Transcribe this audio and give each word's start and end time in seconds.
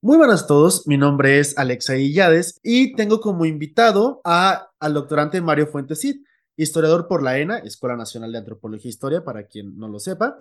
Muy 0.00 0.16
buenas 0.16 0.44
a 0.44 0.46
todos, 0.46 0.86
mi 0.86 0.96
nombre 0.96 1.40
es 1.40 1.58
Alexa 1.58 1.96
Illades 1.96 2.60
y 2.62 2.94
tengo 2.94 3.20
como 3.20 3.46
invitado 3.46 4.20
a, 4.22 4.70
al 4.78 4.94
doctorante 4.94 5.40
Mario 5.40 5.66
Fuentes 5.66 6.02
Cid, 6.02 6.18
historiador 6.56 7.08
por 7.08 7.20
la 7.20 7.40
ENA, 7.40 7.58
Escuela 7.58 7.96
Nacional 7.96 8.30
de 8.30 8.38
Antropología 8.38 8.88
e 8.88 8.90
Historia, 8.90 9.24
para 9.24 9.48
quien 9.48 9.76
no 9.76 9.88
lo 9.88 9.98
sepa, 9.98 10.38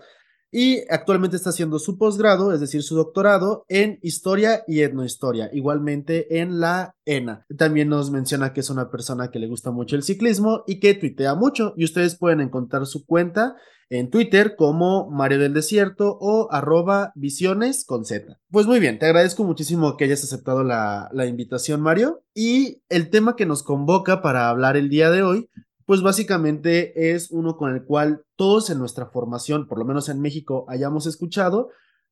y 0.52 0.82
actualmente 0.92 1.38
está 1.38 1.50
haciendo 1.50 1.80
su 1.80 1.98
posgrado, 1.98 2.54
es 2.54 2.60
decir, 2.60 2.84
su 2.84 2.96
doctorado 2.96 3.66
en 3.68 3.98
historia 4.04 4.64
y 4.68 4.82
etnohistoria, 4.82 5.50
igualmente 5.52 6.40
en 6.40 6.60
la 6.60 6.96
ENA. 7.06 7.48
También 7.58 7.90
nos 7.90 8.12
menciona 8.12 8.54
que 8.54 8.60
es 8.60 8.70
una 8.70 8.92
persona 8.92 9.32
que 9.32 9.40
le 9.40 9.48
gusta 9.48 9.72
mucho 9.72 9.96
el 9.96 10.04
ciclismo 10.04 10.66
y 10.68 10.80
que 10.80 10.94
tuitea 10.94 11.34
mucho, 11.34 11.74
y 11.76 11.84
ustedes 11.84 12.16
pueden 12.16 12.42
encontrar 12.42 12.86
su 12.86 13.08
cuenta 13.08 13.56
en 13.90 14.10
Twitter 14.10 14.56
como 14.56 15.10
Mario 15.10 15.40
del 15.40 15.54
Desierto 15.54 16.18
o 16.20 16.48
arroba 16.52 17.12
visiones 17.16 17.86
con. 17.86 18.04
Pues 18.52 18.66
muy 18.68 18.80
bien, 18.80 19.00
te 19.00 19.06
agradezco 19.06 19.44
muchísimo 19.44 19.98
que 19.98 20.06
hayas 20.06 20.24
aceptado 20.24 20.64
la, 20.64 21.10
la 21.14 21.26
invitación, 21.26 21.82
Mario. 21.82 22.24
Y 22.34 22.84
el 22.90 23.10
tema 23.10 23.36
que 23.36 23.46
nos 23.46 23.64
convoca 23.64 24.22
para 24.22 24.50
hablar 24.50 24.78
el 24.78 24.90
día 24.90 25.10
de 25.10 25.24
hoy 25.24 25.50
pues 25.88 26.02
básicamente 26.02 27.14
es 27.14 27.32
uno 27.32 27.56
con 27.56 27.74
el 27.74 27.86
cual 27.86 28.26
todos 28.36 28.70
en 28.70 28.78
nuestra 28.78 29.06
formación, 29.06 29.68
por 29.68 29.80
lo 29.80 29.86
menos 29.86 30.10
en 30.10 30.20
México, 30.20 30.66
hayamos 30.68 31.08
escuchado, 31.08 31.70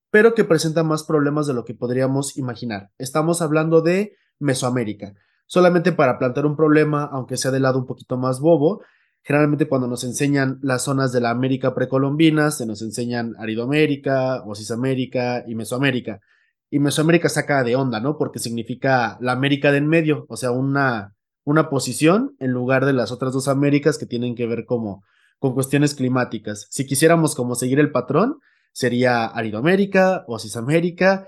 pero 0.10 0.34
que 0.34 0.46
presenta 0.46 0.82
más 0.84 1.04
problemas 1.04 1.46
de 1.46 1.54
lo 1.54 1.66
que 1.66 1.74
podríamos 1.74 2.38
imaginar. 2.38 2.92
Estamos 2.98 3.42
hablando 3.42 3.82
de 3.82 4.16
Mesoamérica. 4.40 5.14
Solamente 5.46 5.92
para 5.92 6.18
plantear 6.18 6.46
un 6.46 6.56
problema, 6.56 7.04
aunque 7.04 7.36
sea 7.36 7.52
de 7.52 7.60
lado 7.60 7.78
un 7.78 7.86
poquito 7.86 8.16
más 8.16 8.40
bobo, 8.40 8.82
generalmente 9.26 9.68
cuando 9.68 9.88
nos 9.88 10.06
enseñan 10.06 10.60
las 10.62 10.84
zonas 10.84 11.12
de 11.12 11.20
la 11.20 11.32
América 11.32 11.76
precolombina, 11.76 12.52
se 12.52 12.66
nos 12.66 12.82
enseñan 12.82 13.34
Aridoamérica, 13.38 14.44
Osisamérica 14.46 15.44
y 15.46 15.56
Mesoamérica. 15.56 16.22
Y 16.70 16.80
Mesoamérica 16.80 17.28
saca 17.28 17.64
de 17.64 17.76
onda, 17.76 18.00
¿no? 18.00 18.18
Porque 18.18 18.40
significa 18.40 19.18
la 19.20 19.34
América 19.34 19.72
de 19.74 19.80
en 19.80 19.88
medio, 19.88 20.26
o 20.30 20.38
sea, 20.38 20.52
una 20.52 21.16
una 21.46 21.70
posición 21.70 22.36
en 22.40 22.52
lugar 22.52 22.86
de 22.86 22.94
las 22.94 23.12
otras 23.12 23.32
dos 23.32 23.48
Américas 23.48 23.98
que 23.98 24.08
tienen 24.08 24.36
que 24.36 24.48
ver 24.48 24.66
como 24.66 25.04
con 25.40 25.54
cuestiones 25.54 25.94
climáticas. 25.94 26.68
Si 26.70 26.86
quisiéramos 26.86 27.36
como 27.36 27.56
seguir 27.56 27.80
el 27.80 27.92
patrón, 27.92 28.40
sería 28.74 29.26
Aridoamérica 29.26 30.26
o 30.28 30.40
Cisamérica 30.40 31.28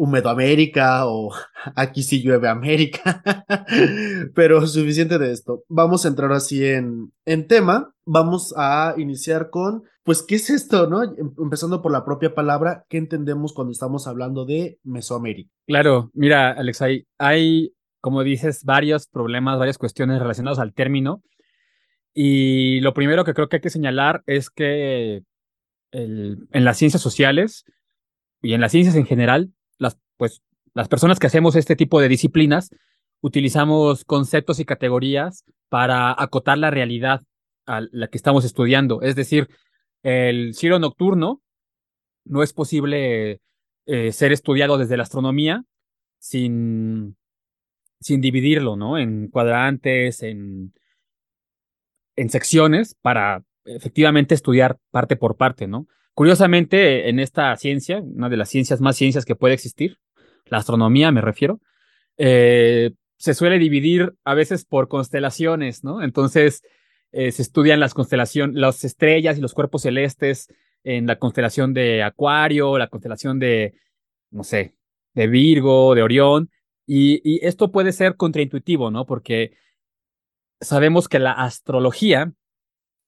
y 0.00 0.04
Humedoamérica 0.04 1.06
o 1.06 1.32
aquí 1.76 2.02
sí 2.02 2.22
llueve 2.22 2.48
América. 2.48 3.22
Pero 4.34 4.66
suficiente 4.66 5.18
de 5.18 5.32
esto. 5.32 5.64
Vamos 5.68 6.04
a 6.04 6.08
entrar 6.08 6.32
así 6.32 6.64
en, 6.64 7.12
en 7.24 7.46
tema. 7.46 7.94
Vamos 8.04 8.54
a 8.56 8.94
iniciar 8.96 9.50
con, 9.50 9.84
pues, 10.02 10.22
¿qué 10.22 10.36
es 10.36 10.50
esto, 10.50 10.88
no? 10.88 11.02
Em, 11.02 11.32
empezando 11.38 11.82
por 11.82 11.92
la 11.92 12.04
propia 12.04 12.34
palabra, 12.34 12.84
¿qué 12.88 12.98
entendemos 12.98 13.52
cuando 13.52 13.72
estamos 13.72 14.06
hablando 14.06 14.44
de 14.44 14.78
Mesoamérica? 14.82 15.50
Claro, 15.66 16.10
mira, 16.14 16.50
Alex, 16.50 16.82
hay, 16.82 17.06
hay 17.18 17.72
como 18.00 18.24
dices, 18.24 18.64
varios 18.64 19.06
problemas, 19.06 19.58
varias 19.58 19.78
cuestiones 19.78 20.18
relacionadas 20.18 20.58
al 20.58 20.74
término. 20.74 21.22
Y 22.12 22.80
lo 22.80 22.94
primero 22.94 23.24
que 23.24 23.34
creo 23.34 23.48
que 23.48 23.56
hay 23.56 23.62
que 23.62 23.70
señalar 23.70 24.22
es 24.26 24.50
que 24.50 25.22
en 25.92 26.64
las 26.64 26.78
ciencias 26.78 27.02
sociales 27.02 27.64
y 28.42 28.54
en 28.54 28.60
las 28.60 28.72
ciencias 28.72 28.96
en 28.96 29.06
general, 29.06 29.52
pues, 30.20 30.42
las 30.74 30.86
personas 30.86 31.18
que 31.18 31.26
hacemos 31.26 31.56
este 31.56 31.76
tipo 31.76 31.98
de 31.98 32.08
disciplinas 32.08 32.68
utilizamos 33.22 34.04
conceptos 34.04 34.60
y 34.60 34.66
categorías 34.66 35.46
para 35.70 36.14
acotar 36.16 36.58
la 36.58 36.70
realidad 36.70 37.22
a 37.64 37.80
la 37.90 38.08
que 38.08 38.18
estamos 38.18 38.44
estudiando. 38.44 39.00
Es 39.00 39.16
decir, 39.16 39.48
el 40.02 40.52
cielo 40.52 40.78
nocturno 40.78 41.40
no 42.26 42.42
es 42.42 42.52
posible 42.52 43.40
eh, 43.86 44.12
ser 44.12 44.32
estudiado 44.32 44.76
desde 44.76 44.98
la 44.98 45.04
astronomía 45.04 45.64
sin 46.18 47.16
sin 47.98 48.20
dividirlo, 48.20 48.76
¿no? 48.76 48.98
En 48.98 49.28
cuadrantes, 49.28 50.22
en, 50.22 50.74
en 52.16 52.28
secciones 52.28 52.94
para 53.00 53.42
efectivamente 53.64 54.34
estudiar 54.34 54.78
parte 54.90 55.16
por 55.16 55.36
parte, 55.38 55.66
¿no? 55.66 55.86
Curiosamente, 56.12 57.08
en 57.08 57.20
esta 57.20 57.56
ciencia, 57.56 58.00
una 58.00 58.28
de 58.28 58.36
las 58.36 58.50
ciencias 58.50 58.82
más 58.82 58.96
ciencias 58.96 59.24
que 59.24 59.36
puede 59.36 59.54
existir, 59.54 59.98
la 60.50 60.58
astronomía 60.58 61.10
me 61.12 61.20
refiero, 61.20 61.60
eh, 62.18 62.92
se 63.16 63.34
suele 63.34 63.58
dividir 63.58 64.14
a 64.24 64.34
veces 64.34 64.64
por 64.64 64.88
constelaciones, 64.88 65.84
¿no? 65.84 66.02
Entonces, 66.02 66.62
eh, 67.12 67.32
se 67.32 67.42
estudian 67.42 67.80
las 67.80 67.94
constelaciones, 67.94 68.56
las 68.56 68.84
estrellas 68.84 69.36
y 69.36 69.40
los 69.40 69.54
cuerpos 69.54 69.82
celestes 69.82 70.48
en 70.84 71.06
la 71.06 71.18
constelación 71.18 71.74
de 71.74 72.02
Acuario, 72.02 72.78
la 72.78 72.88
constelación 72.88 73.38
de, 73.38 73.74
no 74.30 74.44
sé, 74.44 74.74
de 75.14 75.26
Virgo, 75.26 75.94
de 75.94 76.02
Orión, 76.02 76.50
y, 76.86 77.46
esto 77.46 77.70
puede 77.70 77.92
ser 77.92 78.16
contraintuitivo, 78.16 78.90
¿no? 78.90 79.06
Porque 79.06 79.52
sabemos 80.60 81.08
que 81.08 81.20
la 81.20 81.32
astrología, 81.32 82.32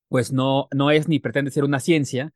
pues 0.09 0.33
no, 0.33 0.69
no 0.73 0.91
es 0.91 1.09
ni 1.09 1.19
pretende 1.19 1.51
ser 1.51 1.65
una 1.65 1.81
ciencia, 1.81 2.33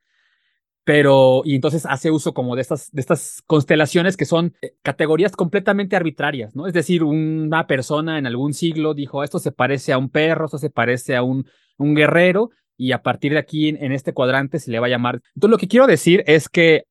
pero, 0.87 1.43
y 1.45 1.57
entonces 1.57 1.85
hace 1.85 2.13
uso 2.13 2.33
como 2.33 2.55
de 2.55 2.63
estas, 2.63 2.93
de 2.93 3.01
estas 3.01 3.43
constelaciones 3.49 4.17
que 4.17 4.25
son 4.25 4.55
eh, 4.63 4.77
categorías 4.83 5.33
completamente 5.33 5.97
arbitrarias, 5.97 6.55
¿no? 6.55 6.69
Es 6.69 6.75
decir, 6.75 7.03
una 7.03 7.67
persona 7.67 8.21
en 8.21 8.27
algún 8.27 8.55
siglo 8.55 8.95
dijo, 8.95 9.25
esto 9.25 9.41
se 9.41 9.51
parece 9.51 9.93
a 9.93 9.99
un 9.99 10.11
perro, 10.11 10.45
esto 10.45 10.59
se 10.59 10.71
parece 10.71 11.17
a 11.17 11.25
un, 11.25 11.45
un 11.77 11.97
guerrero, 11.97 12.51
y 12.77 12.93
a 12.93 13.03
partir 13.03 13.33
de 13.33 13.39
aquí 13.41 13.69
en, 13.69 13.83
en 13.83 13.91
este 13.91 14.15
cuadrante 14.15 14.61
se 14.61 14.71
le 14.71 14.79
va 14.79 14.87
a 14.87 14.91
llamar. 14.91 15.23
Entonces, 15.35 15.51
lo 15.51 15.59
que 15.59 15.67
quiero 15.67 15.89
decir 15.89 16.23
es 16.29 16.49
que, 16.49 16.85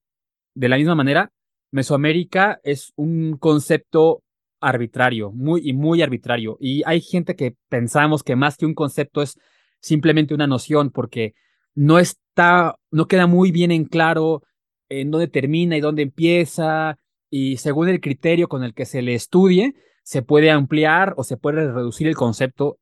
de 0.56 0.68
la 0.68 0.76
misma 0.76 0.96
manera, 0.96 1.32
Mesoamérica 1.72 2.60
es 2.66 2.92
un 2.98 3.38
concepto 3.38 4.24
arbitrario, 4.60 5.32
muy 5.32 5.62
y 5.64 5.72
muy 5.72 6.02
arbitrario. 6.02 6.58
Y 6.60 6.84
hay 6.86 7.00
gente 7.00 7.38
que 7.38 7.56
pensamos 7.70 8.24
que 8.24 8.36
más 8.36 8.58
que 8.58 8.66
un 8.66 8.74
concepto 8.74 9.22
es 9.22 9.40
simplemente 9.80 10.34
una 10.34 10.48
noción, 10.48 10.90
porque 10.90 11.34
no 11.76 12.00
está, 12.00 12.76
no 12.92 13.08
queda 13.08 13.28
muy 13.28 13.52
bien 13.52 13.72
en 13.72 13.86
claro 13.86 14.42
en 14.90 15.12
dónde 15.12 15.28
termina 15.28 15.78
y 15.78 15.82
dónde 15.82 16.04
empieza, 16.04 16.98
y 17.30 17.58
según 17.58 17.90
el 17.90 18.02
criterio 18.02 18.48
con 18.48 18.64
el 18.64 18.74
que 18.74 18.86
se 18.86 19.02
le 19.02 19.14
estudie, 19.14 19.74
se 20.04 20.22
puede 20.22 20.52
ampliar 20.52 21.14
o 21.18 21.24
se 21.24 21.38
puede 21.38 21.72
reducir 21.72 22.08
el 22.08 22.16
concepto 22.16 22.78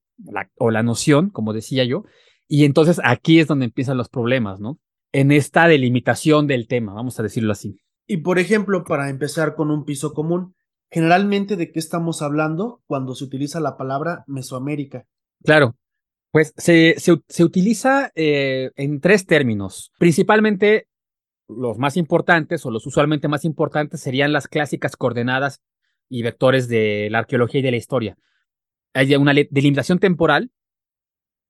o 0.57 0.71
la 0.71 0.83
noción, 0.83 1.29
como 1.29 1.53
decía 1.53 1.85
yo, 1.85 2.03
y 2.47 2.65
entonces 2.65 2.99
aquí 3.03 3.39
es 3.39 3.47
donde 3.47 3.65
empiezan 3.65 3.97
los 3.97 4.09
problemas, 4.09 4.59
¿no? 4.59 4.79
En 5.11 5.31
esta 5.31 5.67
delimitación 5.67 6.47
del 6.47 6.67
tema, 6.67 6.93
vamos 6.93 7.19
a 7.19 7.23
decirlo 7.23 7.51
así. 7.51 7.79
Y 8.05 8.17
por 8.17 8.37
ejemplo, 8.37 8.83
para 8.83 9.09
empezar 9.09 9.55
con 9.55 9.71
un 9.71 9.85
piso 9.85 10.13
común, 10.13 10.53
Generalmente, 10.93 11.55
¿de 11.55 11.71
qué 11.71 11.79
estamos 11.79 12.21
hablando 12.21 12.83
cuando 12.85 13.15
se 13.15 13.23
utiliza 13.23 13.59
la 13.59 13.77
palabra 13.77 14.23
Mesoamérica? 14.27 15.07
Claro, 15.43 15.75
pues 16.33 16.51
se, 16.57 16.95
se, 16.97 17.43
utiliza 17.43 18.11
eh, 18.15 18.71
en 18.75 18.99
tres 19.01 19.27
términos. 19.27 19.91
Principalmente, 19.99 20.87
los 21.47 21.77
más 21.77 21.95
importantes 21.95 22.65
o 22.65 22.71
los 22.71 22.87
usualmente 22.87 23.27
más 23.27 23.45
importantes 23.45 24.01
serían 24.01 24.33
las 24.33 24.47
clásicas 24.47 24.97
coordenadas 24.97 25.61
y 26.09 26.23
vectores 26.23 26.67
de 26.67 27.09
la 27.11 27.19
arqueología 27.19 27.59
y 27.59 27.63
de 27.63 27.69
la 27.69 27.77
historia. 27.77 28.17
Hay 28.95 29.15
una 29.15 29.31
delimitación 29.51 29.99
temporal 29.99 30.49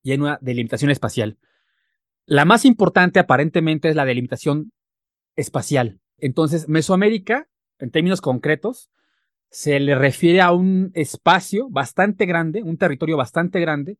y 0.03 0.11
hay 0.11 0.17
una 0.17 0.37
delimitación 0.41 0.91
espacial. 0.91 1.37
La 2.25 2.43
más 2.43 2.65
importante 2.65 3.21
aparentemente 3.21 3.87
es 3.87 3.95
la 3.95 4.03
delimitación 4.03 4.73
espacial. 5.37 6.01
Entonces, 6.17 6.67
Mesoamérica, 6.67 7.47
en 7.79 7.89
términos 7.89 8.19
concretos, 8.19 8.89
se 9.49 9.79
le 9.79 9.95
refiere 9.95 10.41
a 10.41 10.51
un 10.51 10.91
espacio 10.93 11.69
bastante 11.69 12.25
grande, 12.25 12.63
un 12.63 12.77
territorio 12.77 13.15
bastante 13.15 13.61
grande, 13.61 13.97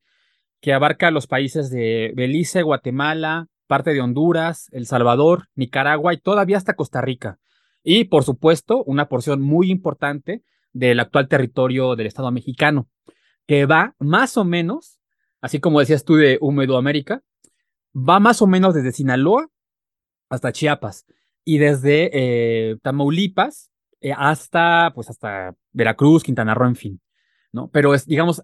que 0.64 0.72
abarca 0.72 1.12
los 1.12 1.28
países 1.28 1.70
de 1.70 2.14
Belice, 2.16 2.62
Guatemala, 2.62 3.48
parte 3.68 3.94
de 3.94 4.00
Honduras, 4.00 4.70
El 4.72 4.86
Salvador, 4.86 5.50
Nicaragua 5.56 6.14
y 6.14 6.18
todavía 6.18 6.56
hasta 6.56 6.78
Costa 6.78 7.02
Rica. 7.02 7.38
Y, 7.84 8.06
por 8.06 8.24
supuesto, 8.24 8.82
una 8.86 9.10
porción 9.10 9.42
muy 9.42 9.70
importante 9.70 10.42
del 10.72 11.02
actual 11.02 11.28
territorio 11.28 11.98
del 11.98 12.08
Estado 12.08 12.32
mexicano, 12.32 12.88
que 13.46 13.66
va 13.66 13.94
más 14.00 14.38
o 14.38 14.46
menos, 14.46 15.02
así 15.42 15.60
como 15.60 15.82
decías 15.82 16.06
tú 16.06 16.16
de 16.16 16.38
Húmedo 16.40 16.78
América, 16.78 17.24
va 17.94 18.22
más 18.22 18.42
o 18.42 18.48
menos 18.48 18.74
desde 18.74 18.94
Sinaloa 18.94 19.50
hasta 20.30 20.54
Chiapas 20.54 21.06
y 21.44 21.58
desde 21.58 22.10
eh, 22.14 22.78
Tamaulipas 22.82 23.70
eh, 24.00 24.14
hasta, 24.16 24.94
pues, 24.96 25.10
hasta 25.10 25.56
Veracruz, 25.74 26.24
Quintana 26.24 26.54
Roo, 26.54 26.70
en 26.70 26.78
fin, 26.78 27.02
¿no? 27.52 27.70
Pero 27.70 27.94
es, 27.94 28.06
digamos, 28.06 28.44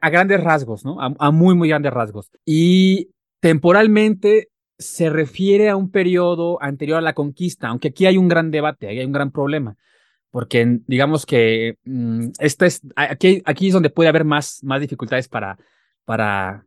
a 0.00 0.10
grandes 0.10 0.42
rasgos, 0.42 0.84
¿no? 0.84 0.96
A, 1.00 1.30
muy, 1.30 1.54
muy 1.54 1.68
grandes 1.68 1.92
rasgos. 1.92 2.30
Y 2.44 3.10
temporalmente 3.40 4.48
se 4.78 5.10
refiere 5.10 5.68
a 5.68 5.76
un 5.76 5.90
periodo 5.90 6.60
anterior 6.62 6.98
a 6.98 7.02
la 7.02 7.12
conquista, 7.12 7.68
aunque 7.68 7.88
aquí 7.88 8.06
hay 8.06 8.16
un 8.16 8.28
gran 8.28 8.50
debate, 8.50 8.88
hay 8.88 9.04
un 9.04 9.12
gran 9.12 9.30
problema, 9.30 9.76
porque 10.30 10.80
digamos 10.86 11.26
que 11.26 11.76
mm, 11.84 12.30
este 12.38 12.66
es, 12.66 12.80
aquí, 12.96 13.42
aquí 13.44 13.68
es 13.68 13.72
donde 13.72 13.90
puede 13.90 14.08
haber 14.08 14.24
más, 14.24 14.60
más 14.64 14.80
dificultades 14.80 15.28
para, 15.28 15.58
para, 16.04 16.66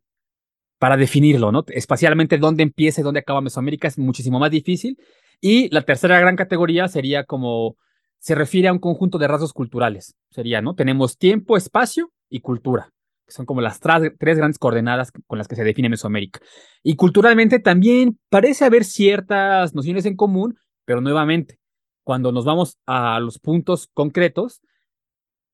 para 0.80 0.96
definirlo, 0.96 1.52
¿no? 1.52 1.66
Espacialmente, 1.68 2.38
dónde 2.38 2.64
empieza 2.64 3.02
y 3.02 3.04
dónde 3.04 3.19
acaba 3.19 3.42
Mesoamérica 3.42 3.88
es 3.88 3.98
muchísimo 3.98 4.40
más 4.40 4.52
difícil. 4.52 4.98
Y 5.42 5.69
la 5.74 5.81
tercera 5.84 6.19
gran 6.19 6.36
categoría 6.36 6.88
sería 6.88 7.24
como 7.24 7.75
se 8.19 8.36
refiere 8.36 8.68
a 8.68 8.74
un 8.74 8.80
conjunto 8.80 9.18
de 9.18 9.28
rasgos 9.28 9.54
culturales. 9.54 10.16
Sería, 10.31 10.62
¿no? 10.62 10.75
Tenemos 10.75 11.18
tiempo, 11.18 11.58
espacio 11.58 12.12
y 12.30 12.40
cultura, 12.40 12.92
son 13.27 13.45
como 13.45 13.62
las 13.62 13.79
tres 13.79 14.38
grandes 14.38 14.57
coordenadas 14.57 15.12
con 15.27 15.38
las 15.38 15.47
que 15.47 15.56
se 15.56 15.63
define 15.63 15.89
Mesoamérica. 15.89 16.39
Y 16.83 16.95
culturalmente 16.95 17.59
también 17.59 18.19
parece 18.29 18.65
haber 18.65 18.83
ciertas 18.83 19.75
nociones 19.75 20.06
en 20.06 20.15
común, 20.15 20.57
pero 20.85 21.01
nuevamente, 21.01 21.59
cuando 22.03 22.31
nos 22.31 22.45
vamos 22.45 22.77
a 22.85 23.19
los 23.19 23.39
puntos 23.39 23.89
concretos, 23.94 24.62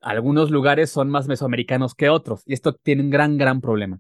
algunos 0.02 0.52
lugares 0.52 0.90
son 0.90 1.10
más 1.10 1.28
mesoamericanos 1.28 1.96
que 1.96 2.10
otros, 2.10 2.44
y 2.46 2.54
esto 2.54 2.74
tiene 2.74 3.04
un 3.04 3.10
gran, 3.10 3.38
gran 3.38 3.62
problema. 3.62 4.00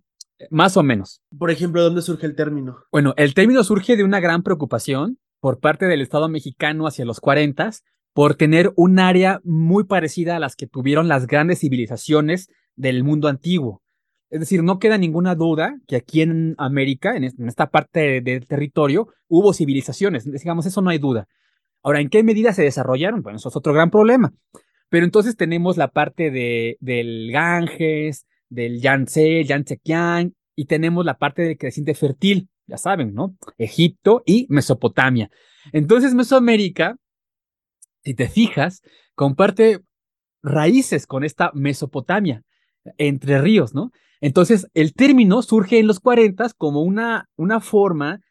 Más 0.49 0.75
o 0.77 0.83
menos. 0.83 1.21
Por 1.37 1.51
ejemplo, 1.51 1.81
¿dónde 1.81 2.01
surge 2.01 2.25
el 2.25 2.35
término? 2.35 2.77
Bueno, 2.91 3.13
el 3.17 3.33
término 3.33 3.63
surge 3.63 3.95
de 3.95 4.03
una 4.03 4.19
gran 4.19 4.43
preocupación 4.43 5.17
por 5.39 5.59
parte 5.59 5.85
del 5.85 6.01
Estado 6.01 6.27
mexicano 6.27 6.85
hacia 6.85 7.05
los 7.05 7.19
40 7.19 7.71
por 8.13 8.35
tener 8.35 8.71
un 8.75 8.99
área 8.99 9.41
muy 9.43 9.85
parecida 9.85 10.35
a 10.35 10.39
las 10.39 10.55
que 10.55 10.67
tuvieron 10.67 11.07
las 11.07 11.27
grandes 11.27 11.59
civilizaciones 11.59 12.49
del 12.75 13.03
mundo 13.03 13.27
antiguo. 13.27 13.81
Es 14.29 14.39
decir, 14.39 14.63
no 14.63 14.79
queda 14.79 14.97
ninguna 14.97 15.35
duda 15.35 15.75
que 15.87 15.95
aquí 15.95 16.21
en 16.21 16.55
América, 16.57 17.15
en 17.15 17.23
esta 17.47 17.69
parte 17.69 18.21
del 18.21 18.47
territorio, 18.47 19.09
hubo 19.27 19.53
civilizaciones. 19.53 20.29
Digamos, 20.29 20.65
eso 20.65 20.81
no 20.81 20.89
hay 20.89 20.97
duda. 20.97 21.27
Ahora, 21.83 21.99
¿en 21.99 22.09
qué 22.09 22.23
medida 22.23 22.53
se 22.53 22.63
desarrollaron? 22.63 23.21
Bueno, 23.21 23.37
eso 23.37 23.49
es 23.49 23.55
otro 23.55 23.73
gran 23.73 23.91
problema. 23.91 24.33
Pero 24.89 25.05
entonces 25.05 25.35
tenemos 25.35 25.77
la 25.77 25.89
parte 25.89 26.31
de, 26.31 26.77
del 26.79 27.31
Ganges, 27.31 28.25
del 28.49 28.79
Yangtze, 28.81 29.43
Yangtze-Kiang, 29.43 30.33
y 30.55 30.65
tenemos 30.65 31.05
la 31.05 31.17
parte 31.17 31.41
del 31.41 31.57
creciente 31.57 31.93
fértil, 31.93 32.49
ya 32.67 32.77
saben, 32.77 33.13
¿no? 33.13 33.35
Egipto 33.57 34.23
y 34.25 34.47
Mesopotamia. 34.49 35.29
Entonces, 35.71 36.13
Mesoamérica, 36.13 36.95
si 38.03 38.13
te 38.13 38.27
fijas, 38.29 38.81
comparte 39.15 39.81
raíces 40.41 41.07
con 41.07 41.23
esta 41.23 41.51
Mesopotamia, 41.53 42.43
entre 42.97 43.39
ríos, 43.41 43.73
¿no? 43.73 43.91
Entonces, 44.21 44.67
el 44.73 44.93
término 44.93 45.41
surge 45.41 45.79
en 45.79 45.87
los 45.87 45.99
40 45.99 46.47
como 46.57 46.81
una, 46.81 47.29
una 47.35 47.59
forma 47.59 48.21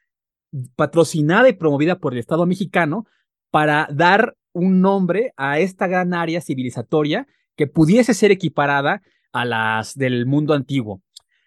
patrocinada 0.77 1.49
y 1.49 1.55
promovida 1.55 1.99
por 1.99 2.13
el 2.13 2.19
Estado 2.19 2.47
mexicano 2.47 3.05
para 3.51 3.89
dar 3.93 4.35
un 4.53 4.81
nombre 4.81 5.33
a 5.37 5.59
esta 5.59 5.87
gran 5.87 6.15
área 6.15 6.41
civilizatoria 6.41 7.27
que 7.57 7.67
pudiese 7.67 8.15
ser 8.15 8.31
equiparada 8.31 9.03
a 9.33 9.45
las 9.45 9.95
del 9.95 10.27
mundo 10.27 10.55
antiguo. 10.55 11.03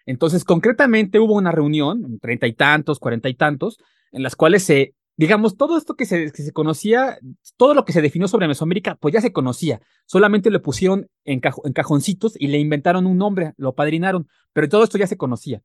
Entonces, 0.06 0.44
concretamente 0.44 1.18
hubo 1.18 1.34
una 1.34 1.52
reunión, 1.52 2.18
treinta 2.20 2.46
y 2.46 2.52
tantos, 2.52 3.00
cuarenta 3.00 3.28
y 3.28 3.34
tantos, 3.34 3.78
en 4.12 4.22
las 4.22 4.36
cuales 4.36 4.62
se, 4.62 4.94
digamos, 5.16 5.56
todo 5.56 5.78
esto 5.78 5.94
que 5.94 6.06
se, 6.06 6.30
que 6.32 6.42
se, 6.42 6.52
conocía, 6.52 7.18
todo 7.56 7.74
lo 7.74 7.84
que 7.84 7.92
se 7.92 8.02
definió 8.02 8.28
sobre 8.28 8.48
Mesoamérica, 8.48 8.96
pues 8.96 9.14
ya 9.14 9.20
se 9.20 9.32
conocía. 9.32 9.80
Solamente 10.06 10.50
le 10.50 10.60
pusieron 10.60 11.08
en, 11.24 11.40
en 11.64 11.72
cajoncitos 11.72 12.34
y 12.38 12.48
le 12.48 12.58
inventaron 12.58 13.06
un 13.06 13.18
nombre, 13.18 13.52
lo 13.56 13.74
padrinaron, 13.74 14.28
pero 14.52 14.68
todo 14.68 14.84
esto 14.84 14.98
ya 14.98 15.06
se 15.06 15.16
conocía. 15.16 15.62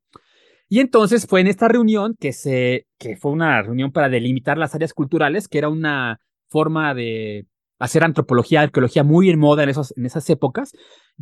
Y 0.70 0.80
entonces 0.80 1.28
fue 1.28 1.42
en 1.42 1.48
esta 1.48 1.68
reunión 1.68 2.16
que 2.18 2.32
se, 2.32 2.88
que 2.98 3.18
fue 3.18 3.32
una 3.32 3.62
reunión 3.62 3.92
para 3.92 4.08
delimitar 4.08 4.58
las 4.58 4.74
áreas 4.74 4.94
culturales, 4.94 5.50
que 5.50 5.58
era 5.58 5.68
una 5.68 6.22
forma 6.48 6.94
de 6.94 7.46
hacer 7.82 8.04
antropología, 8.04 8.62
arqueología 8.62 9.04
muy 9.04 9.30
en 9.30 9.40
moda 9.40 9.64
en, 9.64 9.70
en 9.70 10.06
esas 10.06 10.30
épocas, 10.30 10.72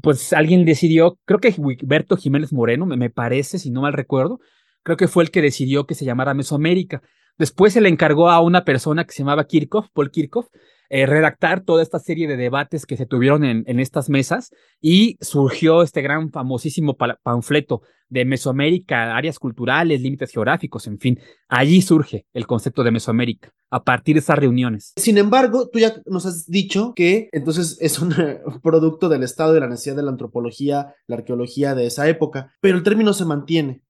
pues 0.02 0.34
alguien 0.34 0.66
decidió, 0.66 1.18
creo 1.26 1.40
que 1.40 1.56
Humberto 1.58 2.18
Jiménez 2.18 2.52
Moreno, 2.52 2.86
me, 2.86 3.10
parece, 3.10 3.60
si 3.60 3.72
no 3.72 3.82
mal 3.82 3.94
recuerdo, 3.94 4.40
creo 4.84 4.98
que 4.98 5.08
fue 5.08 5.24
el 5.24 5.32
que 5.32 5.42
decidió 5.42 5.86
que 5.88 5.96
se 5.96 6.06
llamara 6.06 6.34
Mesoamérica. 6.34 7.02
Después 7.40 7.74
se 7.74 7.82
le 7.82 7.90
encargó 7.90 8.30
a 8.30 8.42
una 8.42 8.66
persona 8.66 9.06
que 9.06 9.14
se 9.14 9.20
llamaba 9.20 9.48
Kirchhoff, 9.48 9.88
Paul 9.94 10.12
Kirchhoff, 10.12 10.48
eh, 10.90 11.06
redactar 11.06 11.62
toda 11.62 11.82
esta 11.82 12.00
serie 12.00 12.28
de 12.28 12.36
debates 12.36 12.86
que 12.86 12.98
se 12.98 13.06
tuvieron 13.06 13.44
en, 13.46 13.64
en 13.68 13.80
estas 13.80 14.10
mesas 14.10 14.52
y 14.82 15.18
surgió 15.22 15.84
este 15.84 16.02
gran 16.02 16.32
famosísimo 16.32 16.98
panfleto 16.98 17.82
de 18.10 18.26
Mesoamérica, 18.26 19.16
áreas 19.16 19.40
culturales, 19.40 20.02
límites 20.02 20.32
geográficos, 20.32 20.88
en 20.88 21.00
fin. 21.00 21.20
Allí 21.48 21.82
surge 21.82 22.26
el 22.34 22.48
concepto 22.48 22.84
de 22.84 22.92
Mesoamérica, 22.92 23.54
a 23.70 23.84
partir 23.84 24.16
de 24.16 24.22
esas 24.22 24.40
reuniones. 24.40 24.94
Sin 24.98 25.18
embargo, 25.18 25.70
tú 25.72 25.80
ya 25.80 25.94
nos 26.06 26.26
has 26.26 26.48
dicho 26.48 26.94
que 26.96 27.30
entonces 27.32 27.78
es 27.80 28.00
un 28.00 28.14
producto 28.64 29.10
del 29.10 29.24
estado 29.24 29.54
de 29.54 29.60
la 29.60 29.68
necesidad 29.68 29.96
de 29.96 30.04
la 30.04 30.12
antropología, 30.12 30.96
la 31.08 31.18
arqueología 31.18 31.76
de 31.76 31.86
esa 31.86 32.10
época, 32.10 32.52
pero 32.62 32.78
el 32.78 32.84
término 32.84 33.14
se 33.14 33.26
mantiene. 33.26 33.84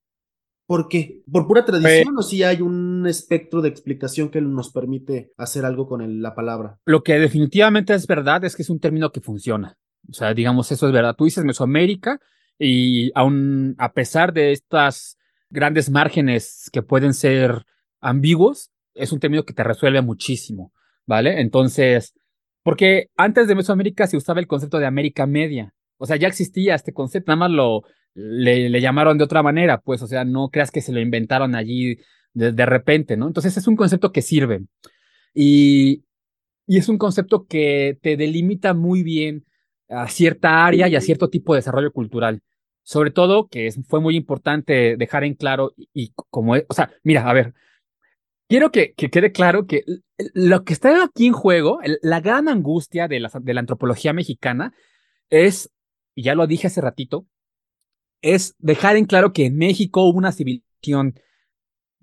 ¿Por 0.70 0.86
qué? 0.86 1.24
¿Por 1.28 1.48
pura 1.48 1.64
tradición 1.64 2.16
o 2.16 2.22
si 2.22 2.44
hay 2.44 2.60
un 2.60 3.04
espectro 3.08 3.60
de 3.60 3.68
explicación 3.68 4.30
que 4.30 4.40
nos 4.40 4.70
permite 4.70 5.32
hacer 5.36 5.64
algo 5.64 5.88
con 5.88 6.22
la 6.22 6.36
palabra? 6.36 6.78
Lo 6.84 7.02
que 7.02 7.18
definitivamente 7.18 7.92
es 7.92 8.06
verdad 8.06 8.44
es 8.44 8.54
que 8.54 8.62
es 8.62 8.70
un 8.70 8.78
término 8.78 9.10
que 9.10 9.20
funciona. 9.20 9.76
O 10.08 10.12
sea, 10.12 10.32
digamos, 10.32 10.70
eso 10.70 10.86
es 10.86 10.92
verdad. 10.92 11.16
Tú 11.18 11.24
dices 11.24 11.44
Mesoamérica 11.44 12.20
y 12.56 13.10
aún 13.16 13.74
a 13.78 13.92
pesar 13.92 14.32
de 14.32 14.52
estas 14.52 15.18
grandes 15.48 15.90
márgenes 15.90 16.70
que 16.72 16.82
pueden 16.82 17.14
ser 17.14 17.64
ambiguos, 18.00 18.70
es 18.94 19.10
un 19.10 19.18
término 19.18 19.42
que 19.42 19.54
te 19.54 19.64
resuelve 19.64 20.02
muchísimo, 20.02 20.72
¿vale? 21.04 21.40
Entonces, 21.40 22.14
porque 22.62 23.08
antes 23.16 23.48
de 23.48 23.56
Mesoamérica 23.56 24.06
se 24.06 24.16
usaba 24.16 24.38
el 24.38 24.46
concepto 24.46 24.78
de 24.78 24.86
América 24.86 25.26
Media. 25.26 25.74
O 25.96 26.06
sea, 26.06 26.14
ya 26.14 26.28
existía 26.28 26.76
este 26.76 26.92
concepto, 26.92 27.32
nada 27.32 27.48
más 27.48 27.50
lo, 27.50 27.82
le, 28.14 28.80
llamaron 28.80 29.18
de 29.18 29.24
otra 29.24 29.42
manera, 29.42 29.80
pues, 29.80 30.02
o 30.02 30.06
sea, 30.06 30.24
no 30.24 30.48
creas 30.50 30.70
que 30.70 30.80
se 30.80 30.92
lo 30.92 31.00
inventaron 31.00 31.54
allí 31.54 31.98
de, 32.32 32.66
repente, 32.66 33.16
¿no? 33.16 33.26
Entonces 33.26 33.56
es 33.56 33.66
un 33.66 33.76
concepto 33.76 34.12
que 34.12 34.22
sirve 34.22 34.64
y, 35.34 36.04
y 36.66 36.78
es 36.78 36.88
un 36.88 36.98
concepto 36.98 37.46
que 37.46 37.98
te 38.02 38.16
delimita 38.16 38.74
muy 38.74 39.02
bien 39.02 39.44
a 39.88 40.08
cierta 40.08 40.64
área 40.64 40.88
y 40.88 40.96
a 40.96 41.00
cierto 41.00 41.28
tipo 41.28 41.52
de 41.52 41.58
desarrollo 41.58 41.92
cultural. 41.92 42.42
Sobre 42.82 43.10
todo, 43.10 43.48
que 43.48 43.70
fue 43.88 44.00
muy 44.00 44.16
importante 44.16 44.96
dejar 44.96 45.24
en 45.24 45.34
claro 45.34 45.74
y, 45.76 46.12
como, 46.30 46.54
o 46.54 46.74
sea, 46.74 46.90
mira, 47.02 47.28
a 47.28 47.32
ver, 47.32 47.54
quiero 48.48 48.70
que, 48.70 48.94
que, 48.94 49.10
quede 49.10 49.32
claro 49.32 49.66
que 49.66 49.84
lo 50.34 50.64
que 50.64 50.72
está 50.72 51.04
aquí 51.04 51.26
en 51.26 51.32
juego, 51.32 51.80
la 52.02 52.20
gran 52.20 52.48
angustia 52.48 53.06
de 53.06 53.20
la, 53.20 53.30
de 53.40 53.54
la 53.54 53.60
antropología 53.60 54.12
mexicana 54.12 54.72
es, 55.28 55.70
y 56.14 56.22
ya 56.22 56.34
lo 56.34 56.46
dije 56.46 56.66
hace 56.66 56.80
ratito, 56.80 57.26
es 58.22 58.54
dejar 58.58 58.96
en 58.96 59.06
claro 59.06 59.32
que 59.32 59.46
en 59.46 59.56
México 59.56 60.04
hubo 60.04 60.18
una 60.18 60.32
civilización 60.32 61.14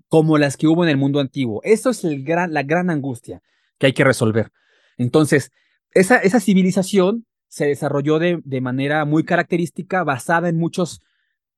como 0.08 0.38
las 0.38 0.56
que 0.56 0.66
hubo 0.66 0.84
en 0.84 0.90
el 0.90 0.96
mundo 0.96 1.20
antiguo. 1.20 1.60
Eso 1.64 1.90
es 1.90 2.04
el 2.04 2.24
gran, 2.24 2.52
la 2.52 2.62
gran 2.62 2.90
angustia 2.90 3.42
que 3.78 3.86
hay 3.86 3.92
que 3.92 4.04
resolver. 4.04 4.50
Entonces, 4.96 5.52
esa, 5.92 6.18
esa 6.18 6.40
civilización 6.40 7.26
se 7.48 7.66
desarrolló 7.66 8.18
de, 8.18 8.40
de, 8.44 8.60
manera 8.60 9.04
muy 9.04 9.24
característica, 9.24 10.04
basada 10.04 10.48
en 10.48 10.58
muchos, 10.58 11.00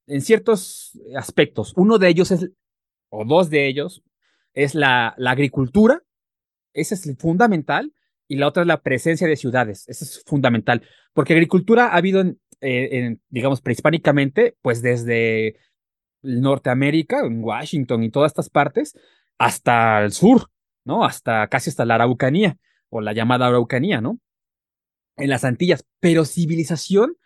en 0.07 0.21
ciertos 0.21 0.99
aspectos. 1.17 1.73
Uno 1.77 1.99
de 1.99 2.09
ellos 2.09 2.31
es, 2.31 2.51
o 3.09 3.25
dos 3.25 3.51
de 3.51 3.67
ellos, 3.67 4.03
es 4.53 4.75
la, 4.75 5.15
la 5.17 5.33
agricultura, 5.33 6.03
ese 6.73 6.95
es 6.95 7.07
el 7.07 7.17
fundamental, 7.17 7.93
y 8.29 8.37
la 8.37 8.47
otra 8.47 8.63
es 8.63 8.69
la 8.69 8.83
presencia 8.83 9.27
de 9.27 9.37
ciudades, 9.37 9.89
ese 9.89 10.05
es 10.05 10.23
fundamental, 10.25 10.83
porque 11.13 11.33
agricultura 11.33 11.89
ha 11.89 11.97
habido 11.97 12.21
en, 12.21 12.41
eh, 12.61 13.17
digamos, 13.29 13.61
prehispánicamente, 13.61 14.57
pues 14.63 14.83
desde 14.83 15.57
Norteamérica, 16.23 17.21
en 17.21 17.43
Washington 17.43 18.03
y 18.03 18.11
todas 18.11 18.31
estas 18.31 18.51
partes, 18.51 18.95
hasta 19.39 20.03
el 20.05 20.13
sur, 20.13 20.51
¿no? 20.85 21.05
Hasta 21.05 21.47
casi 21.49 21.71
hasta 21.71 21.85
la 21.85 21.95
Araucanía, 21.95 22.59
o 22.89 23.01
la 23.01 23.13
llamada 23.13 23.47
Araucanía, 23.47 24.01
¿no? 24.01 24.19
En 25.17 25.31
las 25.31 25.45
Antillas. 25.45 25.85
Pero 26.01 26.25
civilización, 26.25 27.17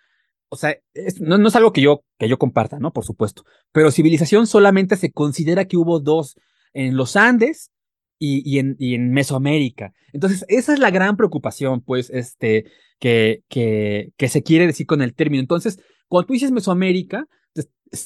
o 0.49 0.57
sea, 0.57 0.76
no, 1.21 1.38
no, 1.38 1.49
es 1.49 1.57
algo 1.57 1.73
que 1.73 1.81
yo, 1.81 2.05
que 2.19 2.29
yo 2.29 2.38
comparta, 2.38 2.79
¿no? 2.79 2.93
Por 2.93 3.05
supuesto. 3.05 3.45
Pero 3.73 3.91
civilización 3.91 4.47
solamente 4.47 4.97
se 4.97 5.12
considera 5.12 5.64
que 5.64 5.76
hubo 5.76 6.00
dos 6.00 6.37
en 6.73 6.97
los 6.97 7.17
Andes 7.17 7.71
y, 8.19 8.59
en, 8.59 8.76
y, 8.79 8.95
en, 8.95 9.11
Mesoamérica. 9.11 9.93
Entonces, 10.12 10.45
esa 10.49 10.73
es 10.73 10.79
la 10.79 10.91
gran 10.91 11.17
preocupación, 11.17 11.81
pues, 11.83 12.11
este, 12.11 12.71
que, 13.04 13.42
que, 13.50 14.14
que 14.16 14.28
se 14.28 14.42
quiere 14.42 14.66
decir 14.66 14.87
con 14.87 15.02
el 15.02 15.12
término. 15.14 15.42
Entonces, 15.42 15.78
cuando 16.08 16.28
tú 16.28 16.32
dices 16.32 16.52
Mesoamérica, 16.52 17.26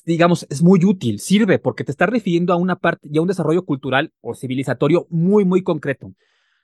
digamos, 0.05 0.45
es 0.51 0.61
muy 0.61 0.85
útil, 0.85 1.21
sirve, 1.21 1.61
porque 1.61 1.85
te 1.85 1.93
está 1.93 2.07
refiriendo 2.07 2.53
a 2.53 2.57
una 2.57 2.75
parte 2.75 3.09
y 3.09 3.17
a 3.17 3.23
un 3.23 3.29
desarrollo 3.29 3.65
cultural 3.65 4.13
o 4.21 4.35
civilizatorio 4.35 5.07
muy, 5.09 5.45
muy 5.45 5.63
concreto. 5.63 6.11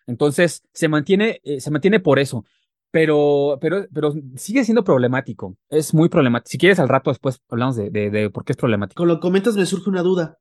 Entonces, 0.08 0.64
se 0.72 0.88
mantiene, 0.88 1.42
eh, 1.44 1.60
se 1.60 1.70
mantiene 1.70 2.00
por 2.00 2.18
eso. 2.18 2.44
Pero, 2.90 3.56
pero, 3.60 3.86
pero 3.94 4.12
sigue 4.34 4.64
siendo 4.64 4.82
problemático. 4.82 5.56
Es 5.68 5.94
muy 5.94 6.08
problemático. 6.08 6.50
Si 6.50 6.58
quieres, 6.58 6.80
al 6.80 6.88
rato 6.88 7.10
después 7.10 7.38
hablamos 7.48 7.76
de, 7.76 7.90
de, 7.90 8.10
de 8.10 8.30
por 8.30 8.44
qué 8.44 8.54
es 8.54 8.56
problemático. 8.56 8.98
Con 8.98 9.06
lo 9.06 9.20
que 9.20 9.20
comentas, 9.20 9.54
me 9.54 9.64
surge 9.64 9.90
una 9.90 10.02
duda. 10.02 10.38